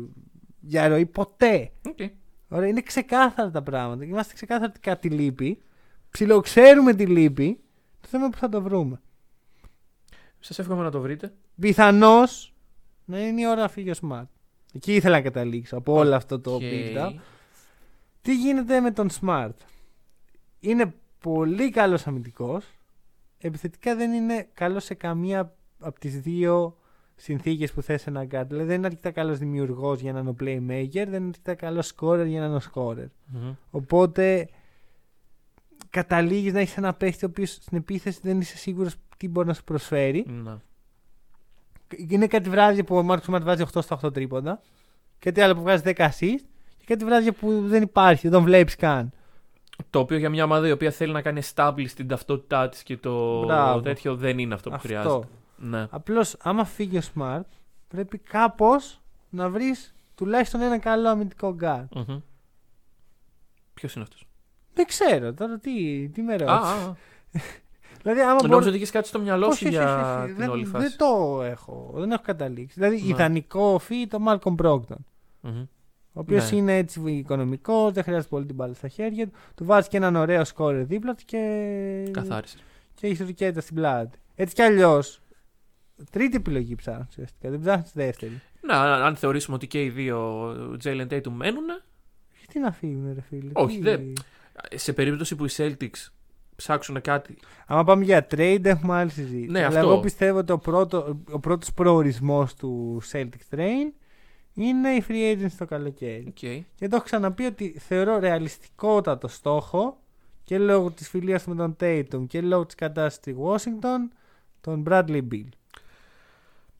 [0.60, 1.72] διαρροή ποτέ.
[1.88, 1.98] Οκ.
[2.50, 4.04] Ωραία, είναι ξεκάθαρα τα πράγματα.
[4.06, 5.62] Είμαστε ξεκάθαροι ότι κάτι λείπει.
[6.10, 7.60] Ψιλοξέρουμε τι λείπει.
[8.02, 9.02] Το θέμα είναι που θα το βρούμε.
[10.48, 11.34] Σας εύχομαι να το βρείτε.
[11.60, 12.54] Πιθανώς
[13.06, 14.28] να είναι η ώρα να φύγει ο Smart.
[14.74, 16.62] Εκεί ήθελα να καταλήξω από όλο αυτό το OK.
[16.62, 17.14] build-up.
[18.22, 19.54] Τι γίνεται με τον Smart.
[20.60, 22.66] Είναι πολύ καλός αμυντικός.
[23.38, 26.78] Επιθετικά δεν είναι καλός σε καμία από τις δύο
[27.16, 28.46] συνθήκες που θες ένα guard.
[28.48, 31.94] Δηλαδή δεν είναι αρκετά καλός δημιουργός για να είναι ο playmaker, δεν είναι αρκετά καλός
[31.96, 33.08] scorer για να είναι ο scorer.
[33.26, 33.54] Μμμ.
[33.72, 34.50] Οπότε
[35.90, 39.54] καταλήγεις να έχεις ένα παίχτη ο οποίος στην επίθεση δεν είσαι σίγουρος τι μπορεί να
[39.54, 40.26] σου προσφέρει.
[40.28, 40.62] Να.
[42.10, 44.62] Είναι κάτι βράδια που ο Μάρκος Σμαρτ βάζει 8 στα 8 τρίποντα.
[45.20, 46.40] Κάτι άλλο που βγάζει 10 assist.
[46.78, 49.12] Και κάτι βράδια που δεν υπάρχει, δεν τον βλέπεις καν.
[49.90, 52.98] Το οποίο για μια ομάδα η οποία θέλει να κάνει establish την ταυτότητά της και
[52.98, 53.82] το Μπράβο.
[53.82, 54.88] τέτοιο δεν είναι αυτό που Αυτό.
[54.88, 55.28] χρειάζεται.
[55.58, 55.88] Ναι.
[55.90, 57.42] Απλώς άμα φύγει ο Smart,
[57.88, 61.84] πρέπει κάπως να βρεις τουλάχιστον ένα καλό αμυντικό γκαρντ.
[63.74, 64.27] Ποιος είναι αυτός;
[64.78, 66.54] Δεν ξέρω τώρα τι, τι με Α, ρώτησε.
[66.54, 66.96] α, α.
[68.02, 68.68] Δηλαδή, άμα Νόμιζα μπορεί.
[68.68, 70.28] ότι είχες κάτι στο μυαλό Όχι, σου όχι, για όχι, όχι.
[70.28, 70.88] την Δεν, όλη φάση.
[70.88, 71.94] δεν το έχω.
[71.96, 72.80] Δεν έχω καταλήξει.
[72.80, 73.08] Δηλαδή, Ναι.
[73.08, 74.98] ιδανικό fit ο Malcolm Brogdon.
[75.42, 75.62] Μμμ.
[76.14, 76.58] Ο οποίος Ναι.
[76.58, 79.34] είναι έτσι οικονομικό, δεν χρειάζεται πολύ την μπάλα στα χέρια του.
[79.56, 82.10] Του βάζει και έναν ωραίο σκόρερ δίπλα του και.
[82.12, 82.58] Καθάρισε.
[82.94, 84.18] Και έχει ρουκέτα στην πλάτη.
[84.36, 85.22] Έτσι κι αλλιώς.
[86.12, 87.50] Τρίτη επιλογή ψάχνεις ουσιαστικά.
[87.50, 88.42] Δεν ψάχνεις δεύτερη.
[88.62, 90.50] Να, αν αν θεωρήσουμε ότι και οι δύο
[90.84, 91.66] Jalen Tatum μένουν,
[92.40, 93.50] Γιατί να φύγουν, ρε φίλε.
[93.54, 94.14] Όχι, τι- δεν-
[94.76, 96.08] σε περίπτωση που οι Celtics
[96.56, 97.38] ψάξουν κάτι.
[97.68, 99.52] Άμα πάμε για trade, έχουμε άλλη συζήτηση.
[99.52, 99.90] Ναι, Αλλά αυτό.
[99.92, 103.92] εγώ πιστεύω ότι ο, πρώτο, ο πρώτος προορισμός του Celtic Train
[104.54, 106.26] είναι η free agency το καλοκαίρι.
[106.28, 106.38] Οκ.
[106.76, 109.98] Και το έχω ξαναπεί ότι θεωρώ ρεαλιστικότατο στόχο
[110.44, 114.16] και λόγω της φιλίας του με τον Tatum και λόγω της κατάστασης στη Washington
[114.62, 115.48] τον Bradley Beal.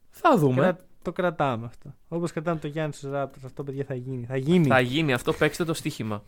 [0.10, 0.62] Θα δούμε.
[0.62, 1.94] Κρα- το κρατάμε αυτό.
[2.08, 4.26] Όπως κρατάμε το Γιάννη στους Raptors, αυτό παιδιά θα γίνει.
[4.26, 4.68] Θα γίνει.
[4.68, 6.24] Θα γίνει αυτό, παίξτε το στοίχημα.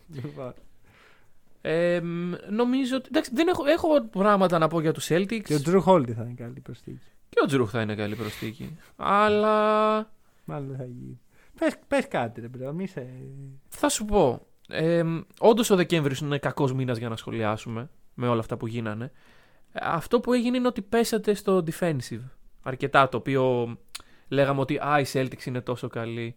[1.62, 1.80] Λοιπόν.
[1.82, 3.08] Ε, μ, νομίζω ότι.
[3.12, 5.42] Εντάξει, δεν έχω, έχω πράγματα να πω για τους Celtics.
[5.44, 7.00] Και ο Jrue Holiday θα είναι καλή προσθήκη.
[7.28, 8.76] Και ο Jrue θα είναι καλή προσθήκη.
[8.96, 9.54] Αλλά
[10.44, 11.20] Μάλλον δεν θα γίνει.
[11.58, 13.06] Πες, πες κάτι ρε bro, μη σε...
[13.68, 14.46] θα σου πω.
[14.68, 15.02] Ε,
[15.38, 19.12] Όντως ο Δεκέμβρης είναι κακός μήνας για να σχολιάσουμε με όλα αυτά που γίνανε.
[19.72, 22.22] Αυτό που έγινε είναι ότι πέσατε στο defensive.
[22.62, 23.76] Αρκετά το οποίο
[24.28, 26.36] λέγαμε ότι α, η Celtics είναι τόσο καλή.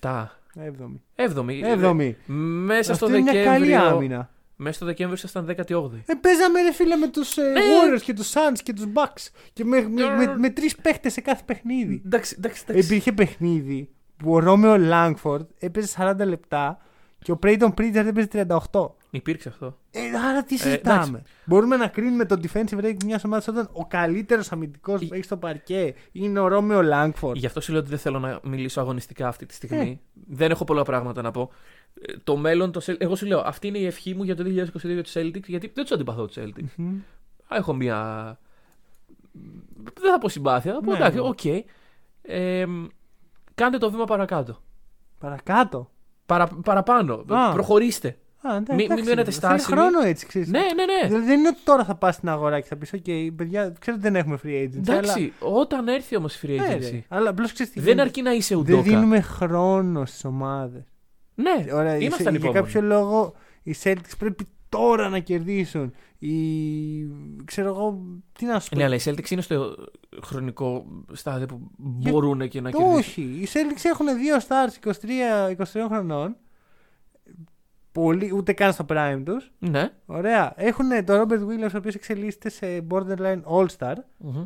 [0.00, 0.26] 7.
[0.54, 1.02] Έβδομη.
[1.16, 1.62] 7η.
[1.62, 2.16] Έβδομη.
[2.26, 3.94] Μέσα στο Αυτή είναι μια καλή Δεκέμβριο.
[3.96, 4.30] άμυνα.
[4.62, 6.00] Μέσα στο Δεκέμβριο ήσασταν 18η.
[6.06, 7.60] Ε, παίζαμε ρε φίλε με τους ε, Ναι.
[7.60, 11.20] Warriors και τους Suns και τους Bucks και με, με, με, με τρεις παίχτες σε
[11.20, 12.02] κάθε παιχνίδι.
[12.06, 12.86] Εντάξει, εντάξει, εντάξει.
[12.86, 16.78] Υπήρχε παιχνίδι που ο Ρόμεο Λάγκφορντ έπαιζε 40 λεπτά
[17.18, 18.28] και ο Πρέιτον Πρίντζαρτ έπαιζε
[18.70, 18.86] 38.
[19.10, 19.78] Υπήρξε αυτό.
[19.90, 20.00] Ε,
[20.30, 21.02] άρα τι Ε, συζητάμε.
[21.04, 21.22] εντάξει.
[21.44, 25.24] Μπορούμε να κρίνουμε το defensive rating μιας ομάδας όταν ο καλύτερος αμυντικός που Ε, έχει
[25.24, 27.36] στο παρκέ είναι ο Ρόμεο Λάγκφορντ.
[27.36, 30.00] Γι' αυτό σου λέω ότι δεν θέλω να μιλήσω αγωνιστικά αυτή τη στιγμή.
[30.02, 30.22] Ε.
[30.28, 31.50] Δεν έχω πολλά πράγματα να πω.
[32.00, 34.42] Ε, Το μέλλον, το Cel- εγώ σου λέω, αυτή είναι η ευχή μου για το
[34.42, 36.82] 2022 για τους Celtics, γιατί δεν τους αντιπαθώ τους Celtics.
[37.48, 38.38] Α, Έχω μία.
[40.00, 40.72] Δεν θα πω συμπάθεια.
[40.72, 41.28] θα πω Ναι, εντάξει, ναι.
[41.28, 41.44] οκ.
[42.22, 42.64] Ε,
[43.54, 44.62] κάντε το βήμα παρακάτω.
[45.18, 45.90] Παρακάτω;
[46.26, 47.24] Παρα, παραπάνω.
[47.28, 47.52] Α.
[47.52, 48.16] Προχωρήστε.
[48.48, 49.76] Α, εντάξει, Μη- μην εντάξει, μένετε θέλει στάσιμοι.
[49.78, 50.48] χρόνο έτσι, ξέρεις.
[50.48, 51.08] Ναι, ναι, ναι.
[51.08, 53.96] Δηλαδή δεν είναι ότι τώρα θα πας στην αγορά και θα πεις: OK, παιδιά, ξέρω
[53.96, 54.76] ότι δεν έχουμε free agency.
[54.76, 56.68] Εντάξει, όταν έρθει όμως η free αλλά...
[56.68, 57.78] Ναι, agency, ρε, αλλά απλώς ξέρεις τι.
[57.78, 58.02] δεν γίνεται.
[58.06, 58.82] αρκεί να είσαι Δεν ουντόκα.
[58.82, 60.82] δίνουμε χρόνο στις ομάδες.
[61.34, 62.60] Ναι, Ωραία, ήμασταν για υπόμονοι.
[62.60, 65.92] κάποιο λόγο οι Celtics πρέπει τώρα να κερδίσουν.
[66.18, 66.34] Οι...
[67.44, 68.02] Ξέρω εγώ,
[68.32, 68.76] τι να σου πω.
[68.76, 69.74] Ναι, αλλά οι Celtics είναι στο
[70.22, 72.94] χρονικό στάδιο που μπορούν και να κερδίσουν.
[72.98, 76.36] Όχι, οι Celtics έχουν δύο stars 23, 23 χρονών.
[77.92, 79.52] Πολύ, ούτε καν στο prime τους.
[79.58, 79.90] Ναι.
[80.06, 80.52] Ωραία.
[80.56, 83.94] Έχουν τον Robert Williams, ο οποίος εξελίσσεται σε borderline all-star.
[84.18, 84.44] Μμμ.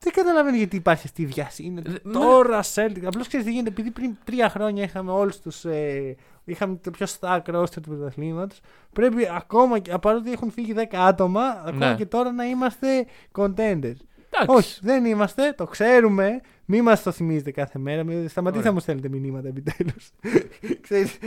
[0.00, 1.62] Δεν καταλαβαίνω γιατί υπάρχει αυτή η βιάση.
[1.64, 3.02] Είναι Δε- τώρα Celtic.
[3.04, 5.64] Απλώς ξέρεις τι γίνεται, επειδή πριν τρία χρόνια είχαμε όλους τους.
[5.64, 8.60] Ε, είχαμε το πιο stack roster του πρωταθλήματος.
[8.92, 11.94] Πρέπει ακόμα, και- παρότι έχουν φύγει 10 άτομα, ακόμα Ναι.
[11.96, 13.06] και τώρα να είμαστε
[13.38, 13.96] contenders.
[14.30, 14.56] Εντάξει.
[14.56, 16.40] Όχι, δεν είμαστε, το ξέρουμε.
[16.64, 18.04] Μην μας το θυμίζετε κάθε μέρα.
[18.04, 18.62] Μην- Σταματήστε Ωραία.
[18.70, 20.10] να μου στέλνετε μηνύματα επιτέλους.
[20.80, 21.18] Ξέρεις.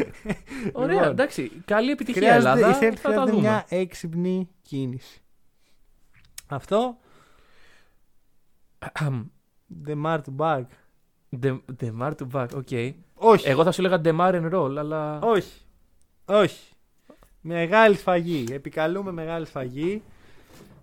[0.73, 1.51] Ωραία, Λοιπόν, εντάξει.
[1.65, 2.69] Καλή επιτυχία, χρειάζεται, Ελλάδα.
[2.69, 3.41] η Celtics θα τα χρειάζεται δούμε.
[3.41, 5.21] μια έξυπνη κίνηση.
[6.47, 6.97] Αυτό.
[9.85, 10.63] The Mar to back.
[11.41, 12.67] The, the Mar to back, οκ.
[13.13, 13.49] Όχι.
[13.49, 15.19] Εγώ θα σου έλεγα The Mar and Roll, αλλά.
[15.19, 15.61] Όχι.
[16.25, 16.73] Όχι.
[17.41, 18.45] Μεγάλη σφαγή.
[18.51, 20.01] Επικαλούμε μεγάλη σφαγή.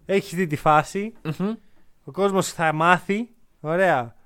[0.06, 1.12] Έχεις δει τη φάση.
[1.38, 1.54] Μμμ.
[2.04, 3.28] Ο κόσμος θα μάθει.
[3.60, 4.16] Ωραία.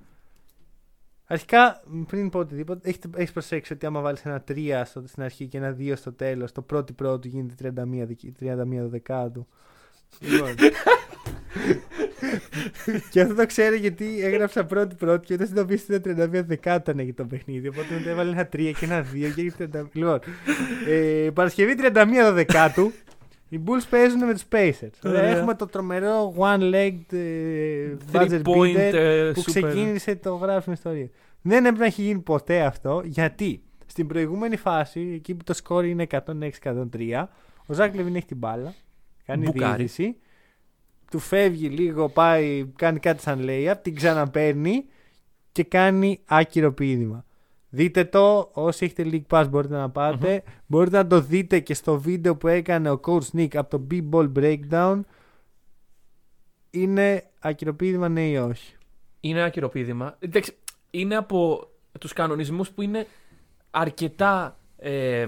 [1.27, 5.47] Αρχικά, πριν πω οτιδήποτε, έχεις, έχεις προσέξει ότι άμα βάλεις ένα 3 στο, στην αρχή
[5.47, 9.47] και ένα 2 στο τέλος, το πρώτο πρώτο γίνεται 31, δικη- 31 δεκάτου.
[10.21, 10.55] Λοιπόν.
[13.11, 16.81] Και αυτό το ξέρω γιατί έγραψα πρώτη πρώτη και όταν συνειδητοποίησα ότι ήταν 31 δεκάτου
[16.81, 17.69] όταν έγινε το παιχνίδι.
[17.69, 19.87] Οπότε μετά έβαλε ένα 3 και ένα 2 και έγινε 30.
[19.93, 20.21] Λοιπόν,
[20.89, 22.93] ε, Παρασκευή 31 δεκάτου.
[23.49, 24.99] Οι Bulls παίζουν με τους Pacers.
[25.05, 25.37] Ωραία, Ωραία.
[25.37, 29.45] Έχουμε το τρομερό one-legged ε, buzzer Three point beater ε, που super.
[29.45, 31.09] ξεκίνησε το γράφημα ιστορία.
[31.43, 35.85] Δεν έπρεπε να έχει γίνει ποτέ αυτό γιατί στην προηγούμενη φάση, εκεί που το σκόρ
[35.85, 36.07] είναι
[36.63, 37.25] 106-103,
[37.67, 38.75] ο Ζάκ Λεβίν έχει την μπάλα,
[39.27, 39.77] κάνει Μπουκάρει.
[39.77, 40.17] διείσδυση,
[41.13, 44.85] του φεύγει λίγο, πάει, κάνει κάτι σαν layup, την ξαναπαίρνει
[45.53, 47.25] και κάνει άκυρο πείδημα.
[47.69, 52.01] Δείτε το, όσοι έχετε League Pass μπορείτε να πατε Μπορείτε να το δείτε και στο
[52.01, 55.01] βίντεο που έκανε ο Coach Nick από το B-Ball Breakdown.
[56.71, 58.75] Είναι ακυροπίδημα ναι ή όχι;
[59.21, 60.17] Είναι άκυρο πείδημα.
[60.19, 60.57] Εντάξει,
[60.91, 61.69] είναι από
[62.01, 63.07] τους κανονισμούς που είναι
[63.71, 65.27] αρκετά ε,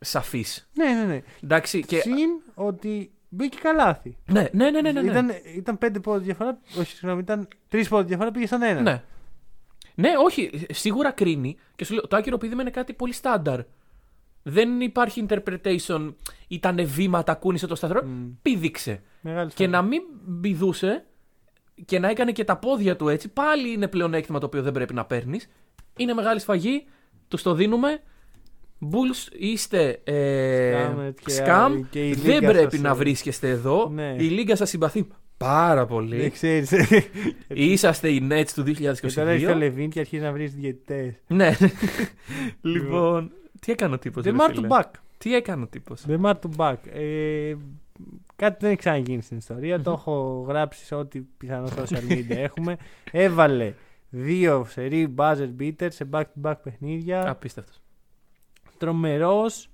[0.00, 0.68] σαφείς.
[0.74, 1.22] Ναι, ναι, ναι.
[1.42, 2.00] Εντάξει, και...
[2.00, 4.16] Συν ότι μπήκε καλάθι.
[4.26, 5.10] Ναι, ναι, ναι, ναι, ναι, ναι.
[5.10, 6.58] Ήταν, ήταν πέντε πόντους διαφορά.
[6.78, 8.80] Όχι, συγγνώμη, ήταν τρεις πόντους διαφορά, πήγε στον ένα.
[8.80, 9.02] Ναι.
[9.94, 13.60] Ναι, όχι, σίγουρα κρίνει και σου λέω το άκυρο πείδημα είναι κάτι πολύ στάνταρ.
[14.42, 16.14] Δεν υπάρχει interpretation,
[16.48, 18.04] ήταν βήματα, κούνησε το σταθερό.
[18.04, 18.28] Μμ.
[18.42, 19.02] Πήδηξε.
[19.20, 19.70] Μεγάλη Και σφαγή.
[19.70, 21.04] να μην μπηδούσε
[21.84, 24.94] και να έκανε και τα πόδια του έτσι, πάλι είναι πλεονέκτημα το οποίο δεν πρέπει
[24.94, 25.48] να παίρνεις.
[25.96, 26.84] Είναι μεγάλη σφαγή,
[27.28, 28.02] τους το δίνουμε.
[28.80, 31.80] Bulls είστε ε, Scammed και- scam.
[31.90, 33.88] και η δεν λίγα πρέπει σας, να ε, βρίσκεστε εδώ.
[33.94, 34.14] Ναι.
[34.18, 35.06] Η Λίγκα σας συμπαθεί
[35.36, 36.16] πάρα πολύ.
[36.16, 36.72] Δεν ξέρεις.
[37.48, 38.94] Είσαστε οι Nets του 2022.
[39.00, 41.14] και τώρα έχεις το Λεβίν και αρχίζεις να βρεις διαιτητές.
[41.26, 41.50] Ναι.
[42.60, 44.24] λοιπόν, τι έκανε ο τύπος.
[44.26, 44.90] The Mar to back.
[45.18, 46.76] Τι έκανε ο τύπος; The Mar to back.
[46.92, 47.54] Ε,
[48.36, 49.80] κάτι δεν έχει ξαναγίνει στην ιστορία.
[49.80, 52.76] Το έχω γράψει σε ό,τι πιθανό social media έχουμε.
[53.12, 53.74] Έβαλε
[54.10, 57.28] δύο σερή buzzer beater σε back-to-back παιχνίδια.
[57.30, 57.80] Απίστευτος.
[58.78, 59.68] Τρομερός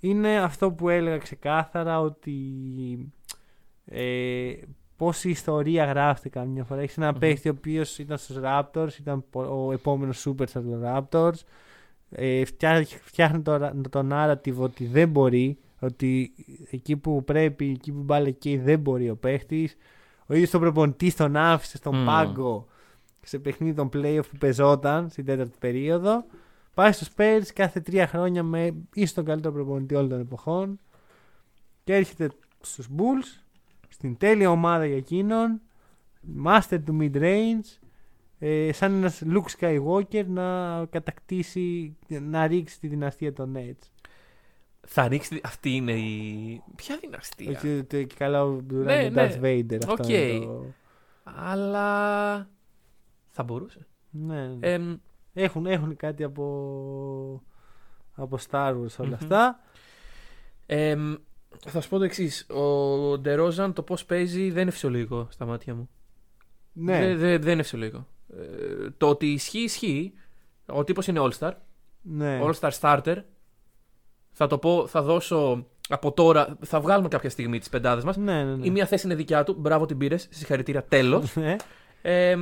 [0.00, 2.42] είναι αυτό που έλεγα ξεκάθαρα ότι
[3.84, 4.52] ε,
[4.96, 6.80] πώς η ιστορία γράφεται καμιά φορά.
[6.80, 7.18] Έχεις ένα Μμμ.
[7.18, 11.38] παίχτη ο οποίος ήταν στους Raptors, ήταν πο- ο επόμενος superstar των Raptors.
[12.10, 16.32] Ε, φτιά- φτιάχνει το, ρα- το narrative ότι δεν μπορεί, ότι
[16.70, 19.76] εκεί που πρέπει, εκεί που μπάλε εκεί δεν μπορεί ο παίχτης.
[20.26, 22.04] Ο ίδιος τον προπονητής τον άφησε στον Μμ.
[22.04, 22.66] πάγκο
[23.22, 26.24] σε παιχνίδι των playoff που παιζόταν στην τέταρτη περίοδο.
[26.78, 30.80] Πάει στους Spurs κάθεται τρία χρόνια με ίσως τον καλύτερο προπονητή όλων των εποχών
[31.84, 33.42] και έρχεται στους Bulls
[33.88, 35.60] στην τέλεια ομάδα για εκείνον.
[36.46, 37.78] Master του mid-range.
[38.38, 43.88] Ε, σαν ένας Luke Skywalker να κατακτήσει, να ρίξει τη δυναστεία των Nets.
[44.86, 45.40] Θα ρίξει.
[45.42, 46.62] Αυτή είναι η.
[46.76, 49.36] Ποια δυναστεία; Όχι, το- και καλά ο Durant Ναι, είναι ναι.
[49.40, 49.78] Darth Vader.
[49.88, 50.08] Αυτό Οκ.
[50.08, 50.64] είναι το...
[51.24, 52.48] Αλλά.
[53.28, 53.86] Θα μπορούσε.
[54.10, 54.72] Ναι, ναι.
[54.72, 54.96] Εμ,
[55.32, 57.42] Έχουν, έχουν κάτι από,
[58.14, 59.12] από Star Wars όλα Μμμ.
[59.14, 59.60] αυτά.
[60.66, 61.14] εμ,
[61.66, 62.46] θα σου πω το εξής.
[62.50, 65.88] Ο Ντερόζαν το πώς παίζει δεν είναι φυσιολογικό στα μάτια μου.
[66.72, 68.06] Ναι, Δεν, δεν, δεν είναι φυσιολογικό.
[68.36, 70.12] Ε, το ότι ισχύει, ισχύει.
[70.66, 71.52] Ο τύπος είναι All-Star.
[72.02, 72.40] ναι.
[72.42, 73.16] All-Star starter.
[74.30, 76.56] Θα το πω, θα δώσω από τώρα.
[76.64, 78.16] Θα βγάλουμε κάποια στιγμή τις πεντάδες μας.
[78.16, 78.66] ναι, ναι, ναι.
[78.66, 79.54] Η μία θέση είναι δικιά του.
[79.58, 80.26] Μπράβο την πήρες.
[80.30, 80.84] Συγχαρητήρια.
[80.84, 81.36] Τέλος.
[81.36, 81.56] Ναι.
[82.02, 82.36] Ε,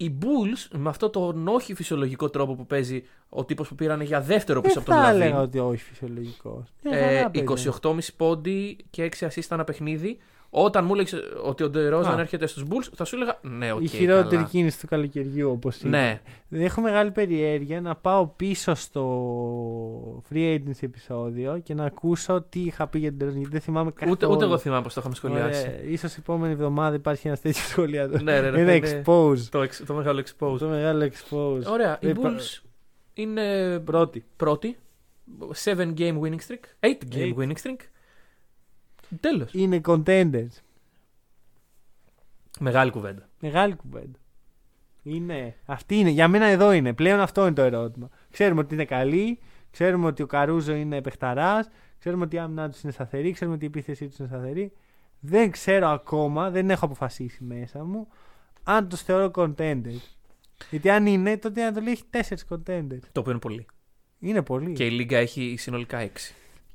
[0.00, 4.20] οι Bulls με αυτό τον όχι φυσιολογικό τρόπο που παίζει ο τύπος που πήρανε για
[4.20, 5.22] δεύτερο πίσω Δεν από τον θα Λαβίν.
[5.22, 6.62] έλεγα ότι όχι φυσιολογικός.
[6.82, 10.18] Ε, 28,5 πόντι και 6 assist ένα παιχνίδι.
[10.50, 12.20] Όταν μου έλεγες ότι ο Ντερόζαν Α.
[12.20, 13.82] έρχεται στους Bulls, θα σου έλεγα ναι, οκ.
[13.82, 14.48] η χειρότερη καλά.
[14.50, 15.98] κίνηση του καλοκαιριού, όπως είναι.
[15.98, 22.42] Ναι, Δεν έχω μεγάλη περιέργεια να πάω πίσω στο free agency επεισόδιο και να ακούσω
[22.48, 23.40] τι είχα πει για την Τερόζαν.
[23.40, 24.10] Γιατί δεν θυμάμαι καθόλου.
[24.12, 25.60] ούτε, ούτε εγώ θυμάμαι πώς το είχαμε σχολιάσει.
[25.68, 25.82] Ωραία.
[25.82, 28.22] Ίσως επόμενη εβδομάδα υπάρχει ένας τέτοιος σχολιάτος.
[28.22, 29.38] Ναι, ρε, ρε, ένα θα είναι expose.
[29.50, 30.58] Το, εξ- το μεγάλο expose.
[30.58, 31.62] Το μεγάλο expose.
[31.72, 32.62] Ωραία, οι Ε, πα- Bulls
[33.14, 34.24] είναι Πρώτη.
[34.36, 34.76] πρώτοι.
[35.64, 36.64] 7 game winning streak.
[36.80, 37.34] 8 game Eight.
[37.38, 37.76] winning streak.
[39.20, 39.52] Τέλος.
[39.52, 40.62] Είναι contenders.
[42.60, 43.28] Μεγάλη κουβέντα.
[43.40, 44.18] Μεγάλη κουβέντα.
[45.02, 45.54] Είναι.
[45.64, 46.10] Αυτή είναι.
[46.10, 46.92] Για μένα εδώ είναι.
[46.92, 48.08] Πλέον αυτό είναι το ερώτημα.
[48.30, 49.38] Ξέρουμε ότι είναι καλή.
[49.70, 51.68] Ξέρουμε ότι ο Καρούζο είναι παιχταράς.
[51.98, 53.32] Ξέρουμε ότι η άμυνά του είναι σταθερή.
[53.32, 54.72] Ξέρουμε ότι η επίθεσή τους είναι σταθερή.
[55.20, 56.50] Δεν ξέρω ακόμα.
[56.50, 58.08] Δεν έχω αποφασίσει μέσα μου
[58.62, 60.00] αν τους θεωρώ contenders.
[60.70, 63.02] Γιατί αν είναι, τότε η Ανατολή έχει 4 contenders.
[63.12, 63.66] Το οποίο είναι πολύ.
[64.18, 64.72] Είναι πολύ.
[64.72, 66.08] Και η Λίγκα έχει συνολικά 6.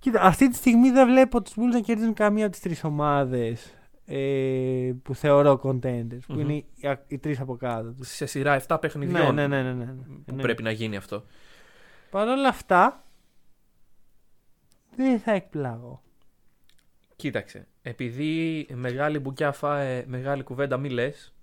[0.04, 3.74] Κοίτα, αυτή τη στιγμή δεν βλέπω τους Bulls να κερδίζουν καμία από τις τρεις ομάδες
[4.06, 6.20] ε, που θεωρώ contenders.
[6.28, 6.40] Που Μμμ.
[6.40, 6.66] είναι οι,
[7.08, 8.08] οι τρεις από κάτω τους.
[8.08, 9.86] Σε σειρά 7 Ναι, παιχνιδιών ναι, ναι, ναι, ναι,
[10.26, 10.42] που ναι.
[10.42, 11.26] πρέπει να γίνει αυτό.
[12.10, 13.04] Παρ' όλα αυτά,
[14.96, 16.02] δεν θα εκπλάγω.
[17.16, 17.68] Κοίταξε.
[17.82, 21.34] Επειδή μεγάλη μπουκιά φάε, μεγάλη κουβέντα μη λες.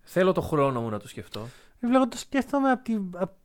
[0.00, 1.46] Θέλω το χρόνο μου να το σκεφτώ.
[1.80, 3.36] Βλέπω το σκέφτομαι από, τη, απ- απ-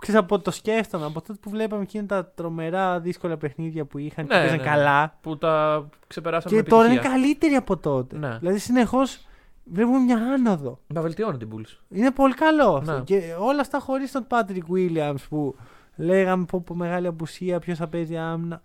[0.00, 1.04] ξέρεις, από το σκέφτομαι.
[1.04, 4.62] Από τότε που βλέπαμε εκείνα τα τρομερά δύσκολα παιχνίδια που είχαν και Ναι, παίζαν ναι.
[4.64, 5.18] καλά.
[5.20, 7.18] Που τα ξεπεράσαμε Και με τώρα είναι επιτυχία.
[7.20, 8.18] καλύτεροι από τότε.
[8.18, 8.36] Ναι.
[8.38, 9.26] Δηλαδή συνεχώς
[9.64, 10.78] βλέπουμε μια άνοδο.
[10.86, 11.76] Να βελτιώνει την Bulls.
[11.88, 12.92] Είναι πολύ καλό αυτό.
[12.92, 13.00] Ναι.
[13.02, 15.54] Και όλα αυτά χωρίς τον Patrick Williams που
[15.96, 18.60] λέγαμε πω, πω μεγάλη απουσία, ποιος θα παίζει άμυνα.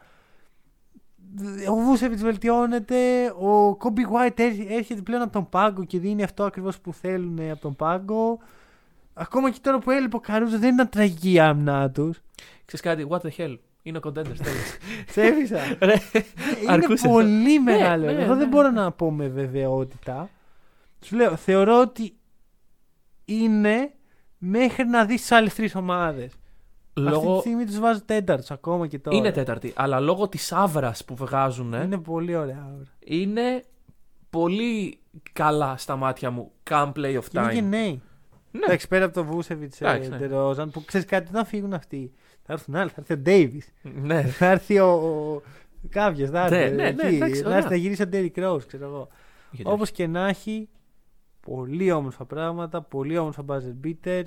[1.69, 2.95] Ο Βούσεβιτ βελτιώνεται.
[3.39, 7.39] Ο Κόμπι White έρχ- έρχεται πλέον από τον πάγκο και δίνει αυτό ακριβώς που θέλουν
[7.51, 8.37] από τον πάγκο.
[9.17, 12.21] Ακόμα και τώρα που έλειπε ο Καρούζο δεν ήταν τραγική η άμυνά τους.
[12.65, 13.57] Ξέρεις κάτι, what the hell.
[13.81, 14.13] Είναι ο contenders
[14.43, 14.77] τέλος.
[15.11, 15.57] Σέβησα.
[15.79, 15.93] Ρε,
[16.61, 18.05] είναι αρκούσε πολύ μεγάλο.
[18.05, 18.39] ναι, Εγώ ναι.
[18.39, 20.29] δεν μπορώ να πω με βεβαιότητα.
[21.01, 22.15] Σου λέω, θεωρώ ότι
[23.25, 23.91] είναι
[24.37, 26.25] μέχρι να δεις τι άλλες τρεις ομάδες.
[26.25, 26.39] Αυτή
[26.93, 27.39] τη λόγω...
[27.39, 29.17] στιγμή τους βάζω τέταρτους ακόμα και τώρα.
[29.17, 32.65] Είναι τέταρτη, αλλά λόγω της άβρας που βγάζουν Είναι πολύ ωραία.
[32.75, 32.83] ώρα.
[32.99, 33.63] είναι
[34.29, 34.99] πολύ
[35.33, 36.51] καλά στα μάτια μου.
[36.69, 37.63] Come play of Και είναι και time.
[37.63, 38.01] νέοι.
[38.59, 38.65] Ναι.
[38.65, 40.17] Εντάξει, πέρα από το Βούσεβιτς Εντάξει, ναι.
[40.17, 42.11] Τερόζαν που ξέρεις κάτι, όταν φύγουν αυτοί.
[42.43, 43.73] Θα έρθουν άλλοι, θα έρθει ο Ντέιβις.
[43.81, 44.21] ναι.
[44.23, 44.87] θα έρθει ο.
[44.87, 45.41] ο...
[45.89, 46.75] Κάποιο, θα Ναι, έρθει.
[46.75, 47.15] ναι, ναι, εκεί.
[47.15, 47.57] εντάξει, να ωραία.
[47.57, 49.07] έρθει να γυρίσει ο Ντέρι Κρόους, ξέρω εγώ.
[49.51, 50.69] Γιατί Όπως και να έχει,
[51.39, 54.23] πολύ όμορφα πράγματα, πολύ όμορφα buzzer beater.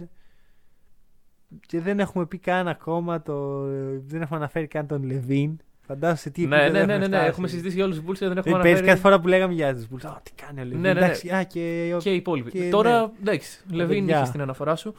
[1.66, 3.62] Και δεν έχουμε πει καν ακόμα το.
[4.06, 5.58] Δεν έχουμε αναφέρει καν τον Λεβίν.
[5.88, 7.26] Φαντάζομαι σε τι Ναι, επίπεδο ναι, ναι, ναι, ναι, φτάσει.
[7.28, 8.86] Έχουμε συζητήσει για όλους τους Bulls και δεν έχουμε Ε, Πέρυσι αναφέρει.
[8.86, 10.04] κάθε φορά που λέγαμε για τους Bulls.
[10.08, 10.80] Α, τι κάνει ο Λεβίν.
[10.80, 11.04] Ναι, ναι, ναι.
[11.06, 12.50] Εντάξει, α, και, ο- Και οι υπόλοιποι.
[12.50, 13.06] Και, Τώρα, ναι.
[13.20, 14.16] εντάξει, Λεβίν παιδιά.
[14.16, 14.94] είχες την αναφορά σου.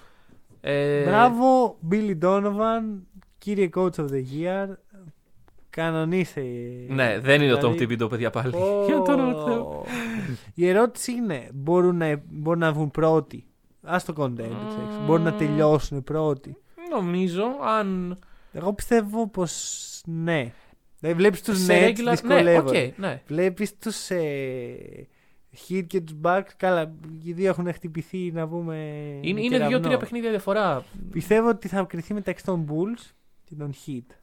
[0.61, 2.99] Ε, Μπράβο, Billy Donovan,
[3.37, 4.67] κύριε Coach of the Year.
[5.69, 6.41] Κανονίστε.
[6.87, 8.55] Ναι, δεν είναι το Tom Δηλαδή, Thibodeau, παιδιά πάλι.
[8.55, 9.83] Ω, Για τον όνομα του Θεού.
[10.53, 13.45] Η ερώτηση είναι, μπορούν να, μπορούν να βγουν πρώτοι;
[13.83, 15.05] Α το content, Mm.
[15.05, 16.55] Μπορούν να τελειώσουν πρώτοι;
[16.95, 17.43] Νομίζω
[17.77, 18.17] αν.
[18.51, 20.51] Εγώ πιστεύω πως ναι.
[20.99, 22.03] Δηλαδή βλέπεις τους σε Nets regular.
[22.03, 22.85] Ναι, δυσκολεύονται.
[22.85, 23.21] οκ, ναι.
[23.27, 25.07] Βλέπεις τους ε,
[25.67, 26.47] Heat και τους Bucks.
[26.57, 26.93] Καλά,
[27.23, 28.75] οι δύο έχουν χτυπηθεί να πούμε.
[29.21, 29.67] Είναι, είναι κεραυνό.
[29.69, 30.85] δύο-τρία παιχνίδια διαφορά.
[31.11, 33.11] Πιστεύω ότι θα κριθεί μεταξύ των Bulls
[33.43, 34.15] και των Heat.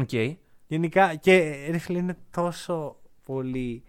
[0.00, 0.36] OK.
[0.66, 3.82] Γενικά και ρε φίλε είναι τόσο πολύ.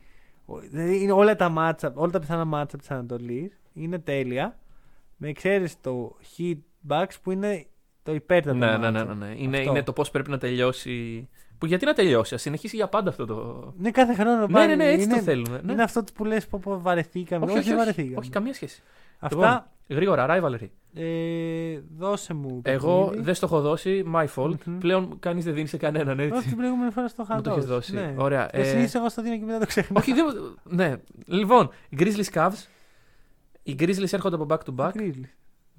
[0.70, 4.60] Δηλαδή είναι όλα τα matchup, όλα τα πιθανά matchup της Ανατολής είναι τέλεια.
[5.18, 7.66] Με εξαίρεση το Heat Bucks που είναι
[8.04, 8.58] το υπέρτατο.
[8.58, 8.92] Ναι, ναι, matchup.
[8.92, 9.34] ναι, ναι, ναι.
[9.38, 9.70] Είναι, Αυτό.
[9.70, 11.30] είναι το πώς πρέπει να τελειώσει.
[11.62, 13.74] Που γιατί να τελειώσει, ας συνεχίσει για πάντα αυτό το.
[13.78, 15.62] Ναι, κάθε χρόνο Ναι, πάλι ναι, ναι, έτσι είναι, το θέλουμε.
[15.64, 15.72] Ναι.
[15.72, 17.46] είναι αυτό που λες πω, πω βαρεθήκαμε.
[17.46, 18.18] Όχι, όχι, δεν όχι, βαρεθήκαμε.
[18.18, 18.82] όχι, καμία σχέση.
[19.20, 20.68] Αυτά Γρήγορα, rivalry.
[20.94, 22.62] Ε, δώσε μου.
[22.64, 23.24] Εγώ παιχνίδι.
[23.24, 24.56] δεν στο έχω δώσει, my fault.
[24.66, 24.78] Μμμ.
[24.78, 26.48] Πλέον κανείς δεν δίνει σε κανέναν Όχι έτσι.
[26.48, 27.94] την προηγούμενη φορά στο είχα Μου το έχεις δώσει.
[27.94, 28.14] Ναι.
[28.18, 28.50] Ωραία.
[28.52, 30.02] Και Ε, συνήθως εγώ στο δίνω και μετά το ξεχνάω.
[30.02, 30.26] Όχι, δεν.
[30.64, 30.96] Ναι.
[31.26, 32.66] Λοιπόν, οι Grizzlies Cavs.
[33.64, 34.92] Οι Grizzlies έρχονται από back to back.
[35.02, 35.34] Grizzlies.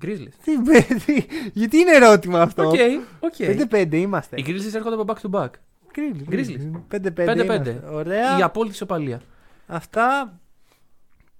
[0.04, 0.34] Grizzlies.
[0.44, 2.74] Τι παιδί, γιατί είναι ερώτημα αυτό; OK,
[3.20, 3.34] OK.
[3.38, 4.36] 5-5 είμαστε.
[4.36, 5.50] Οι Grizzlies έρχονται από back to back.
[5.94, 6.28] Grizzlies.
[6.28, 6.70] Grizzlies.
[6.88, 7.26] 5-5.
[7.26, 7.36] 5-5.
[7.36, 7.82] είμαστε.
[7.90, 8.38] Ωραία.
[8.38, 9.20] Η απόλυτη ισοπαλία.
[9.66, 10.38] Αυτά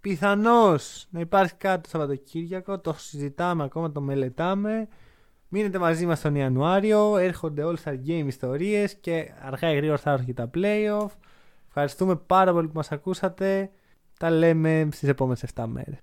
[0.00, 2.78] πιθανώς να υπάρχει κάτι το Σαββατοκύριακο.
[2.78, 4.88] Το συζητάμε ακόμα, το μελετάμε.
[5.48, 7.16] Μείνετε μαζί μας τον Ιανουάριο.
[7.16, 11.11] Έρχονται All-Star Game ιστορίες και αργά ή γρήγορα θα έρθουν και τα playoff.
[11.66, 13.70] Ευχαριστούμε πάρα πολύ που μας ακούσατε.
[14.18, 15.98] Τα λέμε στις επόμενες 7 μέρες.